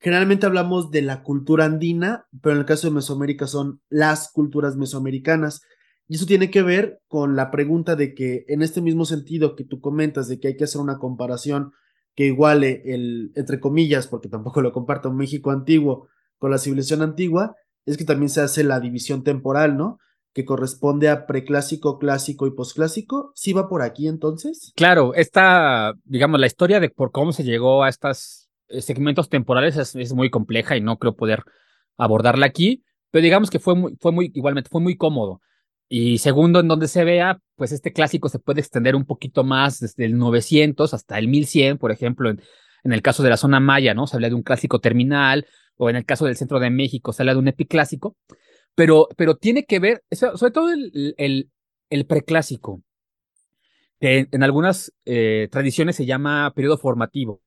Generalmente 0.00 0.46
hablamos 0.46 0.90
de 0.90 1.02
la 1.02 1.22
cultura 1.22 1.66
andina, 1.66 2.26
pero 2.42 2.56
en 2.56 2.60
el 2.62 2.66
caso 2.66 2.88
de 2.88 2.94
Mesoamérica 2.94 3.46
son 3.46 3.80
las 3.88 4.32
culturas 4.32 4.76
mesoamericanas. 4.76 5.62
Y 6.08 6.16
eso 6.16 6.26
tiene 6.26 6.50
que 6.50 6.62
ver 6.62 7.00
con 7.06 7.36
la 7.36 7.50
pregunta 7.50 7.94
de 7.94 8.14
que 8.14 8.44
en 8.48 8.62
este 8.62 8.80
mismo 8.80 9.04
sentido 9.04 9.54
que 9.54 9.64
tú 9.64 9.80
comentas, 9.80 10.26
de 10.26 10.40
que 10.40 10.48
hay 10.48 10.56
que 10.56 10.64
hacer 10.64 10.80
una 10.80 10.98
comparación 10.98 11.72
que 12.14 12.24
iguale 12.24 12.82
el, 12.86 13.30
entre 13.36 13.60
comillas, 13.60 14.08
porque 14.08 14.28
tampoco 14.28 14.60
lo 14.62 14.72
comparto, 14.72 15.12
México 15.12 15.50
antiguo 15.50 16.08
con 16.38 16.50
la 16.50 16.58
civilización 16.58 17.02
antigua, 17.02 17.54
es 17.84 17.96
que 17.96 18.04
también 18.04 18.30
se 18.30 18.40
hace 18.40 18.64
la 18.64 18.80
división 18.80 19.22
temporal, 19.22 19.76
¿no? 19.76 19.98
que 20.38 20.44
corresponde 20.44 21.08
a 21.08 21.26
preclásico, 21.26 21.98
clásico 21.98 22.46
y 22.46 22.52
posclásico. 22.52 23.32
¿Sí 23.34 23.52
va 23.52 23.68
por 23.68 23.82
aquí 23.82 24.06
entonces? 24.06 24.72
Claro, 24.76 25.12
esta, 25.14 25.94
digamos, 26.04 26.38
la 26.38 26.46
historia 26.46 26.78
de 26.78 26.90
por 26.90 27.10
cómo 27.10 27.32
se 27.32 27.42
llegó 27.42 27.82
a 27.82 27.88
estos 27.88 28.48
eh, 28.68 28.80
segmentos 28.80 29.28
temporales 29.28 29.76
es, 29.76 30.14
muy 30.14 30.30
compleja 30.30 30.76
y 30.76 30.80
no 30.80 30.98
creo 30.98 31.16
poder 31.16 31.42
abordarla 31.96 32.46
aquí, 32.46 32.84
pero 33.10 33.22
digamos 33.22 33.50
que 33.50 33.58
fue 33.58 33.74
muy, 33.74 33.96
fue 34.00 34.12
muy, 34.12 34.30
igualmente, 34.32 34.70
fue 34.70 34.80
muy 34.80 34.96
cómodo. 34.96 35.40
Y 35.88 36.18
segundo, 36.18 36.60
en 36.60 36.68
donde 36.68 36.86
se 36.86 37.04
vea, 37.04 37.40
pues 37.56 37.72
este 37.72 37.92
clásico 37.92 38.28
se 38.28 38.38
puede 38.38 38.60
extender 38.60 38.94
un 38.94 39.06
poquito 39.06 39.42
más 39.42 39.80
desde 39.80 40.04
el 40.04 40.18
900 40.18 40.92
hasta 40.92 41.18
el 41.18 41.28
1100, 41.28 41.78
por 41.78 41.90
ejemplo, 41.92 42.30
en, 42.30 42.40
el 42.84 43.02
caso 43.02 43.22
de 43.22 43.30
la 43.30 43.36
zona 43.36 43.60
maya, 43.60 43.94
¿no? 43.94 44.06
Se 44.06 44.16
habla 44.16 44.28
de 44.28 44.34
un 44.34 44.42
clásico 44.42 44.80
terminal, 44.80 45.46
o 45.76 45.88
en 45.88 45.96
el 45.96 46.04
caso 46.04 46.26
del 46.26 46.36
centro 46.36 46.60
de 46.60 46.70
México 46.70 47.12
se 47.12 47.22
habla 47.22 47.32
de 47.34 47.38
un 47.40 47.48
epiclásico, 47.48 48.16
pero, 48.74 49.08
pero 49.16 49.36
tiene 49.36 49.64
que 49.64 49.78
ver, 49.78 50.04
sobre 50.10 50.52
todo 50.52 50.70
el, 50.70 51.14
el, 51.16 51.50
el 51.90 52.06
preclásico, 52.06 52.82
que 54.00 54.28
en 54.30 54.42
algunas 54.42 54.92
eh, 55.04 55.48
tradiciones 55.50 55.96
se 55.96 56.06
llama 56.06 56.52
periodo 56.54 56.78
formativo. 56.78 57.42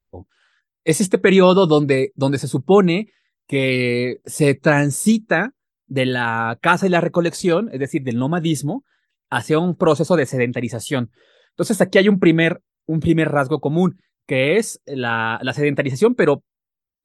Es 0.84 1.00
este 1.00 1.20
periodo 1.20 1.68
donde, 1.68 2.12
donde 2.16 2.40
se 2.40 2.48
supone 2.48 3.12
que 3.48 4.20
se 4.26 4.56
transita 4.56 5.54
de 5.92 6.06
la 6.06 6.58
caza 6.62 6.88
y 6.88 6.90
la 6.90 7.02
recolección, 7.02 7.70
es 7.74 7.80
decir, 7.82 8.02
del 8.04 8.18
nomadismo, 8.18 8.86
hacia 9.30 9.60
un 9.60 9.76
proceso 9.76 10.16
de 10.16 10.26
sedentarización. 10.26 11.12
Entonces 11.50 11.82
aquí 11.82 11.98
hay 11.98 12.08
un 12.08 12.18
primer, 12.18 12.62
un 12.86 13.02
primer 13.02 13.28
rasgo 13.28 13.60
común, 13.60 14.00
que 14.26 14.56
es 14.56 14.80
la, 14.86 15.38
la 15.42 15.52
sedentarización, 15.52 16.16
pero 16.16 16.46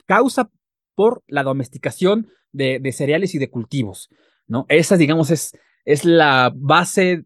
causa 0.07 0.51
por 0.95 1.25
la 1.27 1.43
domesticación 1.43 2.29
de, 2.53 2.79
de, 2.79 2.93
cereales 2.93 3.35
y 3.35 3.39
de 3.39 3.51
cultivos, 3.51 4.09
¿no? 4.47 4.67
Esa, 4.69 4.97
digamos, 4.97 5.33
es, 5.33 5.59
es 5.85 6.05
la 6.05 6.53
base, 6.55 7.25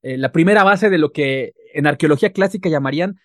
eh, 0.00 0.16
la 0.16 0.32
primera 0.32 0.64
base 0.64 0.88
de 0.88 0.96
lo 0.96 1.12
que 1.12 1.52
en 1.74 1.86
arqueología 1.86 2.32
clásica 2.32 2.70
llamarían 2.70 3.16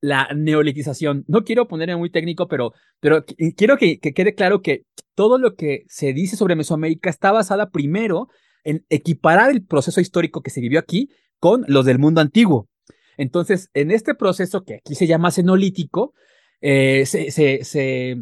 la 0.00 0.28
neolitización. 0.32 1.24
No 1.26 1.42
quiero 1.42 1.66
ponerme 1.66 1.96
muy 1.96 2.10
técnico, 2.10 2.46
pero, 2.46 2.74
pero 3.00 3.24
quiero 3.56 3.76
que, 3.76 3.98
quede 3.98 4.36
claro 4.36 4.62
que 4.62 4.84
todo 5.14 5.38
lo 5.38 5.54
que 5.54 5.84
se 5.88 6.12
dice 6.12 6.36
sobre 6.36 6.56
Mesoamérica 6.56 7.10
está 7.10 7.32
basada 7.32 7.70
primero 7.70 8.28
en 8.64 8.84
equiparar 8.88 9.50
el 9.50 9.64
proceso 9.64 10.00
histórico 10.00 10.42
que 10.42 10.50
se 10.50 10.60
vivió 10.60 10.78
aquí 10.78 11.10
con 11.38 11.64
los 11.68 11.84
del 11.84 11.98
mundo 11.98 12.20
antiguo. 12.20 12.68
Entonces, 13.16 13.70
en 13.74 13.90
este 13.90 14.14
proceso 14.14 14.64
que 14.64 14.76
aquí 14.76 14.94
se 14.94 15.06
llama 15.06 15.30
cenolítico, 15.30 16.14
eh, 16.60 17.04
se, 17.06 18.16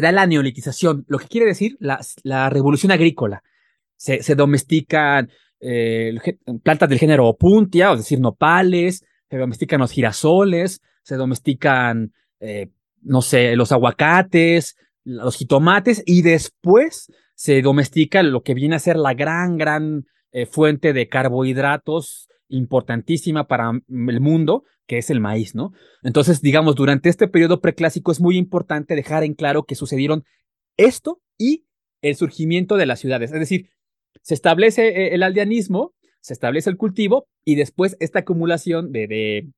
da 0.00 0.12
la 0.12 0.26
neolitización, 0.26 1.04
lo 1.06 1.18
que 1.18 1.28
quiere 1.28 1.46
decir 1.46 1.76
la, 1.78 2.50
revolución 2.50 2.92
agrícola. 2.92 3.42
Se, 3.96 4.22
se 4.22 4.34
domestican 4.34 5.30
eh, 5.60 6.14
plantas 6.62 6.88
del 6.88 6.98
género 6.98 7.28
opuntia, 7.28 7.92
es 7.92 7.98
decir, 7.98 8.20
nopales, 8.20 9.04
se 9.30 9.36
domestican 9.36 9.80
los 9.80 9.92
girasoles, 9.92 10.80
se 11.04 11.16
domestican, 11.16 12.12
eh, 12.40 12.70
no 13.02 13.22
sé, 13.22 13.54
los 13.54 13.70
aguacates, 13.70 14.76
los 15.04 15.36
jitomates, 15.36 16.02
y 16.06 16.22
después 16.22 17.12
se 17.34 17.60
domestica 17.62 18.22
lo 18.22 18.42
que 18.42 18.54
viene 18.54 18.76
a 18.76 18.80
ser 18.80 18.96
la 18.96 19.14
gran, 19.14 19.56
gran 19.56 20.04
eh, 20.32 20.46
fuente 20.46 20.92
de 20.92 21.08
carbohidratos 21.08 22.28
importantísima 22.48 23.48
para 23.48 23.72
el 23.88 24.20
mundo, 24.20 24.64
que 24.86 24.98
es 24.98 25.10
el 25.10 25.20
maíz, 25.20 25.54
¿no? 25.54 25.72
Entonces, 26.02 26.40
digamos, 26.42 26.76
durante 26.76 27.08
este 27.08 27.28
periodo 27.28 27.60
preclásico 27.60 28.12
es 28.12 28.20
muy 28.20 28.36
importante 28.36 28.94
dejar 28.94 29.24
en 29.24 29.34
claro 29.34 29.64
que 29.64 29.74
sucedieron 29.74 30.24
esto 30.76 31.20
y 31.38 31.64
el 32.02 32.16
surgimiento 32.16 32.76
de 32.76 32.86
las 32.86 33.00
ciudades. 33.00 33.32
Es 33.32 33.40
decir, 33.40 33.70
se 34.22 34.34
establece 34.34 34.88
eh, 34.88 35.14
el 35.14 35.22
aldeanismo, 35.22 35.94
se 36.20 36.34
establece 36.34 36.70
el 36.70 36.76
cultivo 36.76 37.26
y 37.44 37.54
después 37.54 37.96
esta 38.00 38.20
acumulación 38.20 38.92
de, 38.92 39.06
de, 39.06 39.48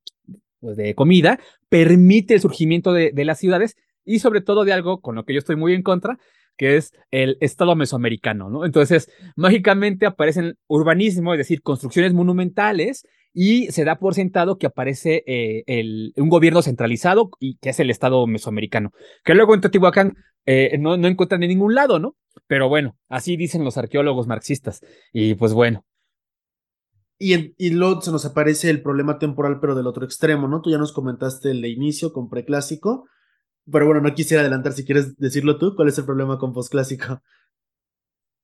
pues 0.60 0.76
de 0.76 0.94
comida 0.94 1.40
permite 1.68 2.34
el 2.34 2.40
surgimiento 2.40 2.92
de, 2.92 3.10
de, 3.12 3.24
las 3.24 3.38
ciudades 3.38 3.76
y 4.04 4.18
sobre 4.18 4.40
todo 4.40 4.64
de 4.64 4.72
algo 4.72 5.00
con 5.00 5.14
lo 5.14 5.24
que 5.24 5.32
yo 5.32 5.38
estoy 5.38 5.56
muy 5.56 5.74
en 5.74 5.82
contra, 5.82 6.18
que 6.56 6.76
es 6.76 6.92
el 7.10 7.36
Estado 7.40 7.74
mesoamericano, 7.74 8.48
¿no? 8.48 8.64
Entonces, 8.64 9.10
mágicamente 9.36 10.06
aparecen 10.06 10.56
urbanismo, 10.68 11.34
es 11.34 11.38
decir, 11.38 11.62
construcciones 11.62 12.14
monumentales 12.14 13.06
y 13.32 13.66
se 13.72 13.84
da 13.84 13.98
por 13.98 14.14
sentado 14.14 14.58
que 14.58 14.66
aparece 14.66 15.24
eh, 15.26 15.64
el, 15.66 16.12
un 16.16 16.28
gobierno 16.28 16.62
centralizado 16.62 17.30
y 17.40 17.56
que 17.56 17.70
es 17.70 17.80
el 17.80 17.90
Estado 17.90 18.24
mesoamericano, 18.26 18.92
que 19.24 19.34
luego 19.34 19.54
en 19.54 19.60
Teotihuacán 19.60 20.14
eh, 20.46 20.76
no, 20.78 20.96
no 20.96 21.08
encuentran 21.08 21.42
en 21.42 21.48
ningún 21.48 21.74
lado, 21.74 21.98
¿no? 21.98 22.16
Pero 22.46 22.68
bueno, 22.68 22.96
así 23.08 23.36
dicen 23.36 23.64
los 23.64 23.76
arqueólogos 23.76 24.26
marxistas. 24.28 24.80
Y 25.12 25.34
pues 25.34 25.52
bueno, 25.52 25.84
y, 27.18 27.54
y, 27.56 27.70
luego 27.70 28.02
se 28.02 28.10
nos 28.10 28.24
aparece 28.24 28.70
el 28.70 28.82
problema 28.82 29.18
temporal, 29.18 29.58
pero 29.60 29.74
del 29.74 29.86
otro 29.86 30.04
extremo, 30.04 30.48
¿no? 30.48 30.60
Tú 30.60 30.70
ya 30.70 30.78
nos 30.78 30.92
comentaste 30.92 31.52
el 31.52 31.62
de 31.62 31.68
inicio 31.68 32.12
con 32.12 32.28
preclásico, 32.28 33.06
pero 33.70 33.86
bueno, 33.86 34.00
no 34.00 34.14
quisiera 34.14 34.42
adelantar 34.42 34.72
si 34.72 34.84
quieres 34.84 35.16
decirlo 35.16 35.58
tú, 35.58 35.74
¿cuál 35.74 35.88
es 35.88 35.98
el 35.98 36.04
problema 36.04 36.38
con 36.38 36.52
posclásico? 36.52 37.22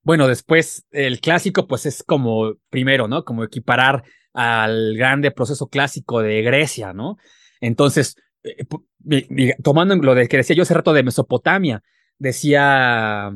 Bueno, 0.03 0.27
después 0.29 0.87
el 0.91 1.21
clásico, 1.21 1.67
pues 1.67 1.87
es 1.87 2.03
como 2.03 2.55
primero, 2.71 3.07
¿no? 3.07 3.25
Como 3.25 3.45
equiparar 3.45 4.03
al 4.33 4.97
grande 4.97 5.31
proceso 5.31 5.69
clásico 5.69 6.23
de 6.23 6.41
Grecia, 6.43 6.93
¿no? 6.93 7.19
Entonces, 7.61 8.17
eh, 8.43 8.65
tomando 9.63 9.95
lo 9.97 10.15
de 10.15 10.29
que 10.29 10.39
decía 10.39 10.57
yo 10.57 10.63
hace 10.63 10.75
rato 10.75 10.93
de 10.93 11.03
Mesopotamia, 11.03 11.83
decía 12.19 13.33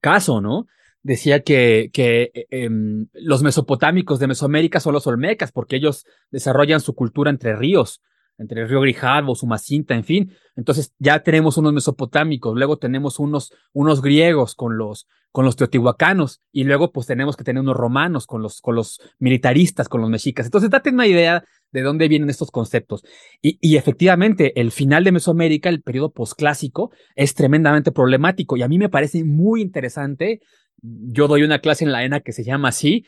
Caso, 0.00 0.40
¿no? 0.40 0.66
decía 1.02 1.42
que, 1.42 1.90
que 1.92 2.46
em, 2.50 3.08
los 3.12 3.42
mesopotámicos 3.42 4.18
de 4.18 4.28
Mesoamérica 4.28 4.80
son 4.80 4.94
los 4.94 5.06
olmecas, 5.06 5.52
porque 5.52 5.76
ellos 5.76 6.06
desarrollan 6.30 6.80
su 6.80 6.94
cultura 6.94 7.30
entre 7.30 7.56
ríos, 7.56 8.00
entre 8.42 8.62
el 8.62 8.68
río 8.68 8.80
Grijalbo, 8.80 9.34
Sumacinta, 9.34 9.94
en 9.94 10.04
fin. 10.04 10.32
Entonces 10.56 10.92
ya 10.98 11.22
tenemos 11.22 11.56
unos 11.56 11.72
mesopotámicos, 11.72 12.54
luego 12.54 12.76
tenemos 12.76 13.18
unos, 13.18 13.54
unos 13.72 14.02
griegos 14.02 14.54
con 14.54 14.76
los, 14.76 15.06
con 15.30 15.46
los 15.46 15.56
teotihuacanos, 15.56 16.42
y 16.52 16.64
luego 16.64 16.92
pues 16.92 17.06
tenemos 17.06 17.36
que 17.36 17.44
tener 17.44 17.62
unos 17.62 17.76
romanos 17.76 18.26
con 18.26 18.42
los, 18.42 18.60
con 18.60 18.74
los 18.74 19.00
militaristas, 19.18 19.88
con 19.88 20.02
los 20.02 20.10
mexicas. 20.10 20.44
Entonces 20.44 20.68
date 20.68 20.90
una 20.90 21.06
idea 21.06 21.42
de 21.70 21.80
dónde 21.80 22.08
vienen 22.08 22.28
estos 22.28 22.50
conceptos. 22.50 23.02
Y, 23.40 23.58
y 23.62 23.76
efectivamente, 23.76 24.60
el 24.60 24.72
final 24.72 25.04
de 25.04 25.12
Mesoamérica, 25.12 25.70
el 25.70 25.80
periodo 25.82 26.12
posclásico, 26.12 26.90
es 27.16 27.34
tremendamente 27.34 27.92
problemático, 27.92 28.58
y 28.58 28.62
a 28.62 28.68
mí 28.68 28.76
me 28.76 28.90
parece 28.90 29.24
muy 29.24 29.62
interesante 29.62 30.40
yo 30.82 31.28
doy 31.28 31.42
una 31.42 31.60
clase 31.60 31.84
en 31.84 31.92
la 31.92 32.04
ENA 32.04 32.20
que 32.20 32.32
se 32.32 32.44
llama 32.44 32.68
así, 32.68 33.06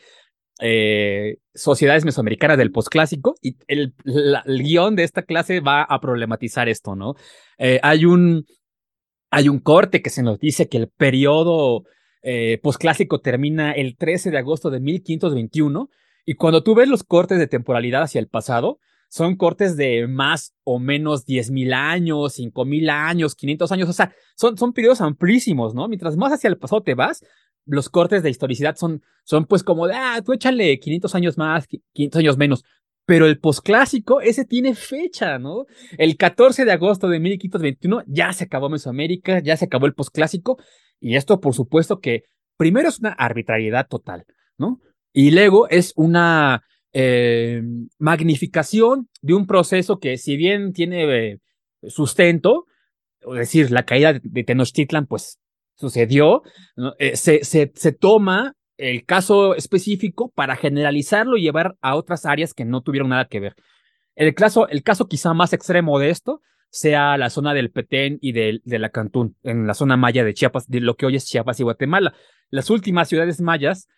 eh, 0.61 1.39
Sociedades 1.55 2.05
Mesoamericanas 2.05 2.59
del 2.59 2.73
Postclásico, 2.73 3.35
y 3.43 3.57
el, 3.67 3.95
el, 4.05 4.63
guion 4.63 4.97
de 4.97 5.05
esta 5.05 5.23
clase 5.23 5.61
va 5.61 5.83
a 5.83 6.01
problematizar 6.01 6.69
esto, 6.69 6.95
¿no? 6.95 7.15
Eh, 7.59 7.81
hay, 7.83 8.05
un, 8.05 8.45
hay 9.31 9.49
un 9.49 9.59
corte 9.61 10.03
que 10.03 10.11
se 10.11 10.23
nos 10.23 10.39
dice 10.39 10.69
que 10.69 10.79
el 10.79 10.89
periodo 10.89 11.85
eh, 12.23 12.59
postclásico 12.63 13.21
termina 13.21 13.73
el 13.73 13.97
13 13.97 14.31
de 14.31 14.39
agosto 14.39 14.71
de 14.71 14.81
1521, 14.81 15.89
y 16.27 16.35
cuando 16.35 16.63
tú 16.63 16.75
ves 16.75 16.89
los 16.89 17.05
cortes 17.05 17.39
de 17.39 17.47
temporalidad 17.47 18.03
hacia 18.03 18.21
el 18.21 18.29
pasado, 18.29 18.79
son 19.15 19.37
cortes 19.37 19.77
de 19.77 20.09
más 20.09 20.55
o 20.65 20.81
menos 20.81 21.25
10.000 21.25 21.73
años, 21.73 22.37
5.000 22.37 22.91
años, 22.91 23.37
500 23.37 23.71
años, 23.71 23.89
o 23.89 23.93
sea, 23.93 24.13
son, 24.37 24.59
son 24.59 24.73
periodos 24.73 25.01
amplísimos, 25.01 25.73
¿no? 25.73 25.87
Mientras 25.87 26.17
más 26.17 26.33
hacia 26.33 26.49
el 26.49 26.59
pasado 26.59 26.83
te 26.83 26.95
vas, 26.95 27.25
los 27.67 27.89
cortes 27.89 28.23
de 28.23 28.31
historicidad 28.31 28.77
son, 28.77 29.03
son 29.25 29.47
pues 29.47 29.63
como 29.63 29.87
de, 29.87 29.95
ah, 29.95 30.21
tú 30.25 30.33
échale 30.33 30.79
500 30.79 31.15
años 31.15 31.39
más, 31.39 31.67
500 31.93 32.19
años 32.19 32.37
menos. 32.37 32.65
Pero 33.07 33.27
el 33.27 33.39
posclásico, 33.39 34.21
ese 34.21 34.45
tiene 34.45 34.75
fecha, 34.75 35.39
¿no? 35.39 35.67
El 35.99 36.17
14 36.17 36.65
de 36.65 36.73
agosto 36.73 37.09
de 37.09 37.21
1521 37.21 38.03
ya 38.07 38.33
se 38.33 38.45
acabó 38.45 38.71
Mesoamérica, 38.71 39.41
ya 39.41 39.57
se 39.57 39.67
acabó 39.67 39.87
el 39.87 39.95
posclásico. 39.95 40.59
Y 41.01 41.17
esto, 41.17 41.41
por 41.41 41.55
supuesto, 41.55 42.01
que 42.01 42.25
primero 42.57 42.89
es 42.89 43.01
una 43.01 43.11
arbitrariedad 43.11 43.89
total, 43.89 44.25
¿no? 44.57 44.81
Y 45.13 45.33
luego 45.33 45.69
es 45.69 45.93
una 45.97 46.65
eh, 46.95 47.63
magnificación 47.99 49.09
de 49.21 49.35
un 49.35 49.47
proceso 49.47 49.99
que, 49.99 50.17
si 50.17 50.37
bien 50.37 50.73
tiene 50.73 51.33
eh, 51.33 51.41
sustento, 51.89 52.67
es 53.21 53.39
decir, 53.39 53.71
la 53.71 53.85
caída 53.85 54.19
de 54.23 54.45
Tenochtitlan, 54.45 55.07
pues 55.07 55.39
sucedió, 55.75 56.43
eh, 56.99 57.17
se, 57.17 57.45
se, 57.45 57.73
se 57.75 57.93
toma 57.93 58.55
el 58.77 59.05
caso 59.05 59.55
específico 59.55 60.31
para 60.35 60.57
generalizarlo 60.57 61.37
y 61.37 61.43
llevar 61.43 61.77
a 61.81 61.97
otras 61.97 62.27
áreas 62.27 62.55
que 62.55 62.65
no 62.65 62.83
tuvieron 62.83 63.11
nada 63.11 63.27
que 63.27 63.41
ver. 63.41 63.55
El 64.17 64.35
caso, 64.35 64.69
el 64.69 64.83
caso 64.83 65.07
quizá 65.07 65.35
más 65.35 65.53
extremo 65.53 65.99
de 65.99 66.11
esto 66.11 66.41
sea 66.71 67.17
la 67.17 67.31
zona 67.31 67.55
del 67.55 67.71
Petén 67.71 68.19
y 68.21 68.33
de, 68.33 68.61
de 68.65 68.79
la 68.81 68.89
Cantún, 68.89 69.37
en 69.45 69.67
la 69.67 69.75
zona 69.75 69.97
maya 69.97 70.25
de 70.25 70.35
Chiapas, 70.35 70.69
de 70.69 70.81
lo 70.81 70.97
que 70.97 71.07
hoy 71.07 71.17
es 71.17 71.27
Chiapas 71.27 71.61
y 71.61 71.63
Guatemala. 71.63 72.15
Las 72.51 72.69
últimas 72.69 73.09
ciudades 73.09 73.41
mayas 73.41 73.89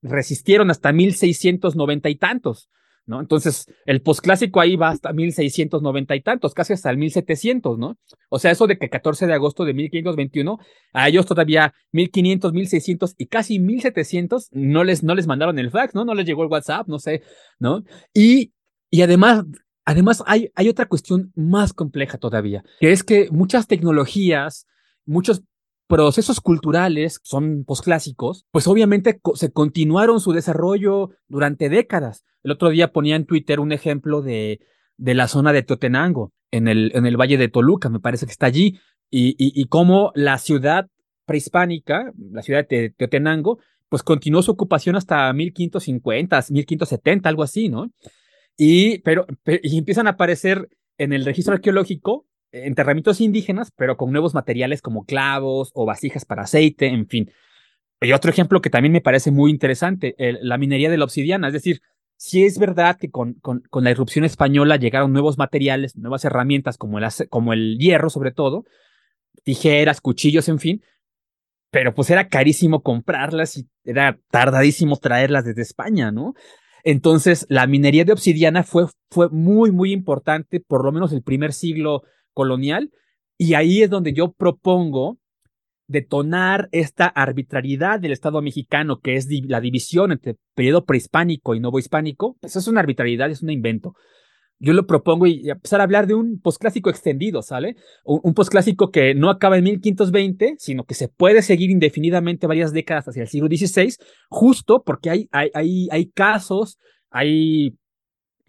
resistieron 0.00 0.70
hasta 0.70 0.92
1690 0.92 2.08
y 2.08 2.16
tantos, 2.16 2.70
¿no? 3.06 3.20
Entonces, 3.20 3.66
el 3.86 4.02
posclásico 4.02 4.60
ahí 4.60 4.76
va 4.76 4.90
hasta 4.90 5.12
1690 5.12 6.16
y 6.16 6.20
tantos, 6.22 6.54
casi 6.54 6.72
hasta 6.72 6.90
el 6.90 6.98
1700, 6.98 7.78
¿no? 7.78 7.98
O 8.28 8.38
sea, 8.38 8.50
eso 8.50 8.66
de 8.66 8.78
que 8.78 8.88
14 8.88 9.26
de 9.26 9.34
agosto 9.34 9.64
de 9.64 9.74
1521, 9.74 10.58
a 10.92 11.08
ellos 11.08 11.26
todavía 11.26 11.74
1500, 11.92 12.52
1600 12.52 13.14
y 13.18 13.26
casi 13.26 13.58
1700 13.58 14.48
no 14.52 14.84
les, 14.84 15.02
no 15.02 15.14
les 15.14 15.26
mandaron 15.26 15.58
el 15.58 15.70
fax, 15.70 15.94
¿no? 15.94 16.04
No 16.04 16.14
les 16.14 16.26
llegó 16.26 16.42
el 16.42 16.50
WhatsApp, 16.50 16.88
no 16.88 16.98
sé, 16.98 17.22
¿no? 17.58 17.82
Y, 18.14 18.52
y 18.90 19.02
además, 19.02 19.44
además 19.84 20.22
hay, 20.26 20.50
hay 20.54 20.68
otra 20.68 20.86
cuestión 20.86 21.32
más 21.34 21.72
compleja 21.72 22.18
todavía, 22.18 22.62
que 22.80 22.92
es 22.92 23.02
que 23.02 23.28
muchas 23.30 23.66
tecnologías, 23.66 24.66
muchos 25.04 25.42
procesos 25.92 26.40
culturales 26.40 27.20
son 27.22 27.64
posclásicos, 27.66 28.46
pues 28.50 28.66
obviamente 28.66 29.20
se 29.34 29.52
continuaron 29.52 30.20
su 30.20 30.32
desarrollo 30.32 31.10
durante 31.28 31.68
décadas. 31.68 32.24
El 32.42 32.52
otro 32.52 32.70
día 32.70 32.92
ponía 32.92 33.14
en 33.14 33.26
Twitter 33.26 33.60
un 33.60 33.72
ejemplo 33.72 34.22
de, 34.22 34.60
de 34.96 35.14
la 35.14 35.28
zona 35.28 35.52
de 35.52 35.62
Teotenango, 35.62 36.32
en 36.50 36.66
el, 36.66 36.92
en 36.94 37.04
el 37.04 37.18
Valle 37.18 37.36
de 37.36 37.48
Toluca, 37.48 37.90
me 37.90 38.00
parece 38.00 38.24
que 38.24 38.32
está 38.32 38.46
allí, 38.46 38.78
y, 39.10 39.36
y, 39.38 39.66
cómo 39.66 40.12
la 40.14 40.38
ciudad 40.38 40.88
prehispánica, 41.26 42.10
la 42.30 42.40
ciudad 42.40 42.66
de 42.66 42.94
Teotenango, 42.96 43.58
pues 43.90 44.02
continuó 44.02 44.40
su 44.40 44.52
ocupación 44.52 44.96
hasta 44.96 45.30
1550, 45.30 46.38
1570, 46.48 47.28
algo 47.28 47.42
así, 47.42 47.68
¿no? 47.68 47.92
Y, 48.56 49.00
pero, 49.00 49.26
y 49.62 49.76
empiezan 49.76 50.06
a 50.06 50.12
aparecer 50.12 50.70
en 50.96 51.12
el 51.12 51.26
registro 51.26 51.52
arqueológico 51.52 52.24
enterramientos 52.52 53.20
indígenas, 53.20 53.72
pero 53.76 53.96
con 53.96 54.12
nuevos 54.12 54.34
materiales 54.34 54.82
como 54.82 55.04
clavos 55.04 55.70
o 55.74 55.86
vasijas 55.86 56.24
para 56.24 56.42
aceite, 56.42 56.86
en 56.86 57.08
fin. 57.08 57.30
Y 58.00 58.12
otro 58.12 58.30
ejemplo 58.30 58.60
que 58.60 58.70
también 58.70 58.92
me 58.92 59.00
parece 59.00 59.30
muy 59.30 59.50
interesante, 59.50 60.14
la 60.18 60.58
minería 60.58 60.90
de 60.90 60.98
la 60.98 61.04
obsidiana, 61.04 61.46
es 61.48 61.52
decir, 61.52 61.80
si 62.16 62.44
es 62.44 62.58
verdad 62.58 62.98
que 62.98 63.10
con, 63.10 63.34
con, 63.34 63.62
la 63.82 63.90
irrupción 63.90 64.24
española 64.24 64.76
llegaron 64.76 65.12
nuevos 65.12 65.38
materiales, 65.38 65.96
nuevas 65.96 66.24
herramientas 66.24 66.78
como 66.78 66.98
el, 66.98 67.06
como 67.30 67.52
el 67.52 67.78
hierro 67.78 68.10
sobre 68.10 68.30
todo, 68.30 68.64
tijeras, 69.42 70.00
cuchillos, 70.00 70.48
en 70.48 70.58
fin, 70.58 70.82
pero 71.70 71.94
pues 71.94 72.10
era 72.10 72.28
carísimo 72.28 72.82
comprarlas 72.82 73.56
y 73.56 73.68
era 73.84 74.18
tardadísimo 74.30 74.98
traerlas 74.98 75.44
desde 75.44 75.62
España, 75.62 76.12
¿no? 76.12 76.34
Entonces, 76.84 77.46
la 77.48 77.66
minería 77.66 78.04
de 78.04 78.12
obsidiana 78.12 78.62
fue, 78.62 78.86
fue 79.10 79.28
muy, 79.30 79.70
muy 79.70 79.92
importante, 79.92 80.60
por 80.60 80.84
lo 80.84 80.92
menos 80.92 81.12
el 81.12 81.22
primer 81.22 81.52
siglo 81.52 82.02
colonial, 82.32 82.90
y 83.38 83.54
ahí 83.54 83.82
es 83.82 83.90
donde 83.90 84.12
yo 84.12 84.32
propongo 84.32 85.18
detonar 85.88 86.68
esta 86.72 87.06
arbitrariedad 87.06 88.00
del 88.00 88.12
Estado 88.12 88.40
mexicano, 88.40 89.00
que 89.00 89.16
es 89.16 89.28
la 89.46 89.60
división 89.60 90.12
entre 90.12 90.36
periodo 90.54 90.84
prehispánico 90.84 91.54
y 91.54 91.60
novohispánico, 91.60 92.36
pues 92.40 92.56
es 92.56 92.66
una 92.66 92.80
arbitrariedad, 92.80 93.30
es 93.30 93.42
un 93.42 93.50
invento. 93.50 93.94
Yo 94.58 94.72
lo 94.74 94.86
propongo 94.86 95.26
y, 95.26 95.50
empezar 95.50 95.80
a 95.80 95.84
hablar 95.84 96.06
de 96.06 96.14
un 96.14 96.40
posclásico 96.40 96.88
extendido, 96.88 97.42
¿sale? 97.42 97.74
Un, 98.04 98.20
un 98.22 98.32
posclásico 98.32 98.90
que 98.90 99.12
no 99.14 99.28
acaba 99.28 99.58
en 99.58 99.64
1520, 99.64 100.54
sino 100.58 100.84
que 100.84 100.94
se 100.94 101.08
puede 101.08 101.42
seguir 101.42 101.70
indefinidamente 101.70 102.46
varias 102.46 102.72
décadas 102.72 103.08
hacia 103.08 103.22
el 103.22 103.28
siglo 103.28 103.48
XVI, 103.48 103.96
justo 104.28 104.82
porque 104.84 105.10
hay, 105.10 105.28
hay, 105.32 105.50
hay, 105.52 105.88
hay 105.90 106.10
casos, 106.10 106.78
hay 107.10 107.76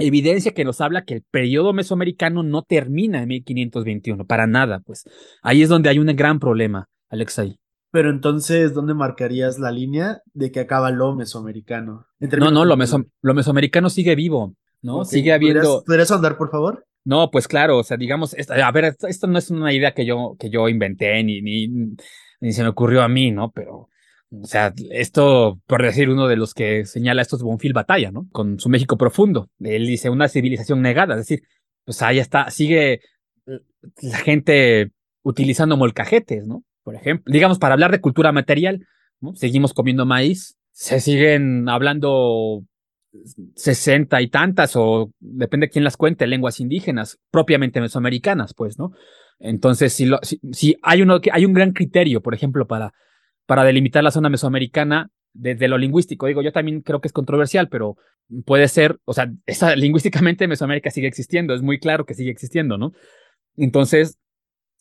evidencia 0.06 0.54
que 0.54 0.64
nos 0.64 0.82
habla 0.82 1.06
que 1.06 1.16
el 1.16 1.24
periodo 1.24 1.74
mesoamericano 1.74 2.44
no 2.44 2.64
termina 2.64 3.22
en 3.22 3.28
1521, 3.30 4.26
para 4.26 4.48
nada, 4.48 4.82
pues 4.86 5.04
ahí 5.42 5.62
es 5.62 5.70
donde 5.70 5.90
hay 5.90 6.00
un 6.00 6.08
gran 6.16 6.40
problema, 6.40 6.90
Alexei. 7.10 7.58
Pero 7.92 8.10
entonces, 8.10 8.74
¿dónde 8.74 8.96
marcarías 8.96 9.60
la 9.60 9.72
línea 9.72 10.22
de 10.34 10.52
que 10.52 10.62
acaba 10.62 10.90
lo 10.90 11.16
mesoamericano? 11.16 12.08
No, 12.20 12.50
no, 12.50 12.66
lo, 12.66 12.76
lo, 13.22 13.34
mesoamericno 13.34 13.90
sigue 13.90 14.16
vivo, 14.16 14.56
¿no? 14.82 15.06
Sigue 15.06 15.32
habiendo... 15.32 15.84
¿Podrías, 15.86 16.10
andar, 16.12 16.36
por 16.36 16.50
favor? 16.50 16.88
No, 17.06 17.30
pues 17.30 17.48
claro, 17.48 17.78
o 17.78 17.84
sea, 17.84 17.98
digamos, 17.98 18.36
a 18.50 18.72
ver, 18.72 18.96
esto, 19.08 19.28
no 19.28 19.38
es 19.38 19.52
una 19.52 19.72
idea 19.72 19.94
que 19.94 20.08
yo, 20.08 20.36
que 20.40 20.50
yo 20.50 20.70
inventé 20.70 21.24
ni, 21.24 21.42
ni, 21.42 21.68
ni 21.68 22.52
se 22.52 22.64
me 22.64 22.70
ocurrió 22.70 23.04
a 23.04 23.08
mí, 23.08 23.30
¿no? 23.30 23.52
Pero 23.52 23.90
o 24.42 24.48
sea, 24.48 24.74
esto, 24.92 25.60
por 25.68 25.84
decir 25.84 26.10
uno 26.10 26.28
de 26.28 26.36
los 26.36 26.54
que 26.54 26.86
señala 26.86 27.22
esto 27.22 27.36
es 27.36 27.44
Bonfil 27.44 27.74
Batalla, 27.74 28.12
¿no? 28.12 28.28
Con 28.32 28.60
su 28.60 28.70
México 28.70 28.98
profundo. 28.98 29.50
Él 29.60 29.86
dice 29.86 30.10
una 30.10 30.28
civilización 30.28 30.82
negada, 30.82 31.14
es 31.14 31.20
decir, 31.22 31.44
pues 31.86 32.02
ahí 32.02 32.20
está, 32.20 32.50
sigue 32.50 33.02
la 34.02 34.18
gente 34.18 34.92
utilizando 35.22 35.78
molcajetes, 35.78 36.48
¿no? 36.48 36.64
Por 36.84 36.96
ejemplo, 36.96 37.32
digamos, 37.32 37.60
para 37.60 37.74
hablar 37.74 37.92
de 37.92 38.02
cultura 38.02 38.32
material, 38.32 38.88
¿no? 39.20 39.36
Seguimos 39.36 39.74
comiendo 39.74 40.06
maíz, 40.06 40.58
se 40.72 41.00
siguen 41.00 41.70
hablando 41.70 42.64
sesenta 43.56 44.22
y 44.22 44.30
tantas, 44.30 44.76
o 44.76 45.12
depende 45.20 45.68
de 45.68 45.72
quién 45.72 45.84
las 45.84 45.98
cuente, 45.98 46.26
lenguas 46.26 46.60
indígenas, 46.60 47.20
propiamente 47.30 47.80
mesoamericanas, 47.80 48.54
pues, 48.56 48.80
¿no? 48.80 48.92
Entonces, 49.40 49.94
si, 49.94 50.06
lo, 50.06 50.20
si, 50.24 50.78
hay, 50.82 51.02
uno, 51.04 51.20
hay 51.32 51.46
un 51.46 51.54
gran 51.54 51.74
criterio, 51.74 52.22
por 52.22 52.34
ejemplo, 52.34 52.66
para 52.66 52.94
para 53.46 53.64
delimitar 53.64 54.04
la 54.04 54.12
zona 54.12 54.30
mesoamericana 54.30 55.10
desde 55.34 55.68
lo 55.68 55.78
lingüístico. 55.78 56.28
Digo, 56.28 56.42
yo 56.42 56.52
también 56.52 56.82
creo 56.82 57.02
que 57.02 57.08
es 57.08 57.14
controversial, 57.14 57.68
pero 57.70 57.98
puede 58.46 58.68
ser, 58.68 59.00
o 59.06 59.14
sea, 59.14 59.32
lingüísticamente 59.76 60.48
Mesoamérica 60.48 60.92
sigue 60.92 61.08
existiendo, 61.08 61.54
es 61.54 61.62
muy 61.62 61.80
claro 61.80 62.06
que 62.06 62.14
sigue 62.14 62.32
existiendo, 62.32 62.78
¿no? 62.78 62.94
Entonces, 63.56 64.18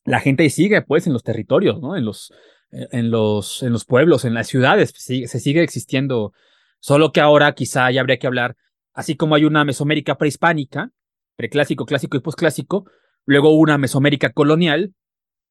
la 0.04 0.20
gente 0.20 0.48
sigue, 0.50 0.82
pues, 0.82 1.06
en 1.06 1.12
los 1.12 1.22
territorios, 1.22 1.80
¿no? 1.80 1.96
En 1.96 2.04
los, 2.04 2.32
en 2.70 3.10
los, 3.10 3.62
en 3.62 3.72
los 3.72 3.84
pueblos, 3.84 4.24
en 4.24 4.34
las 4.34 4.48
ciudades, 4.48 4.92
se 4.96 5.26
sigue 5.26 5.62
existiendo, 5.62 6.32
solo 6.80 7.12
que 7.12 7.20
ahora 7.20 7.52
quizá 7.52 7.90
ya 7.90 8.00
habría 8.00 8.18
que 8.18 8.26
hablar, 8.26 8.56
así 8.94 9.16
como 9.16 9.34
hay 9.34 9.44
una 9.44 9.64
Mesoamérica 9.64 10.16
prehispánica, 10.16 10.90
preclásico, 11.36 11.86
clásico 11.86 12.16
y 12.16 12.20
posclásico, 12.20 12.84
luego 13.24 13.52
una 13.52 13.78
Mesoamérica 13.78 14.30
colonial, 14.30 14.94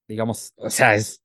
digamos, 0.08 0.54
o 0.58 0.70
sea, 0.70 0.96
es 0.96 1.22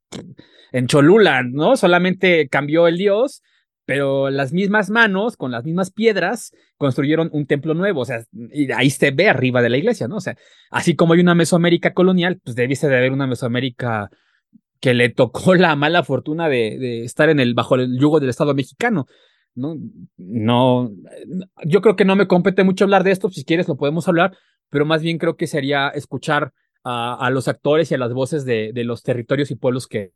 en 0.73 0.87
Cholula, 0.87 1.43
¿no? 1.43 1.77
Solamente 1.77 2.49
cambió 2.49 2.87
el 2.87 2.99
dios, 2.99 3.43
pero 3.85 4.31
las 4.31 4.53
mismas 4.53 4.91
manos, 4.91 5.37
con 5.37 5.53
las 5.53 5.65
mismas 5.65 5.91
piedras, 5.91 6.53
construyeron 6.77 7.31
un 7.33 7.47
templo 7.47 7.75
nuevo, 7.75 8.01
o 8.01 8.05
sea, 8.05 8.25
y 8.53 8.71
ahí 8.73 8.91
se 8.91 9.13
ve 9.13 9.29
arriba 9.29 9.63
de 9.63 9.71
la 9.71 9.79
iglesia, 9.79 10.09
¿no? 10.09 10.17
O 10.17 10.21
sea, 10.21 10.37
así 10.71 10.97
como 10.97 11.15
hay 11.15 11.21
una 11.21 11.35
Mesoamérica 11.35 11.95
colonial, 11.95 12.41
pues 12.43 12.57
debiese 12.57 12.89
de 12.89 12.97
haber 12.97 13.13
una 13.13 13.27
Mesoamérica 13.27 14.11
que 14.81 14.93
le 14.93 15.09
tocó 15.09 15.55
la 15.55 15.75
mala 15.77 16.03
fortuna 16.03 16.49
de, 16.49 17.05
estar 17.05 17.31
en 17.31 17.41
el, 17.41 17.55
bajo 17.55 17.77
el 17.77 17.99
yugo 17.99 18.21
del 18.21 18.29
Estado 18.29 18.55
mexicano. 18.55 19.07
¿no? 19.55 19.77
No, 20.19 20.93
yo 21.65 21.81
creo 21.81 21.97
que 21.97 22.05
no 22.05 22.15
me 22.15 22.27
compete 22.27 22.63
mucho 22.63 22.85
hablar 22.85 23.05
de 23.05 23.13
esto, 23.13 23.31
si 23.31 23.45
quieres 23.45 23.69
lo 23.69 23.77
podemos 23.77 24.07
hablar, 24.07 24.37
pero 24.69 24.85
más 24.85 25.01
bien 25.01 25.19
creo 25.19 25.37
que 25.37 25.47
sería 25.47 25.89
escuchar 25.89 26.53
a, 26.89 27.31
los 27.31 27.49
actores 27.49 27.91
y 27.91 27.95
a 27.95 27.99
las 27.99 28.13
voces 28.13 28.45
de, 28.45 28.73
los 28.85 29.03
territorios 29.03 29.51
y 29.51 29.57
pueblos 29.57 29.89
que, 29.89 30.13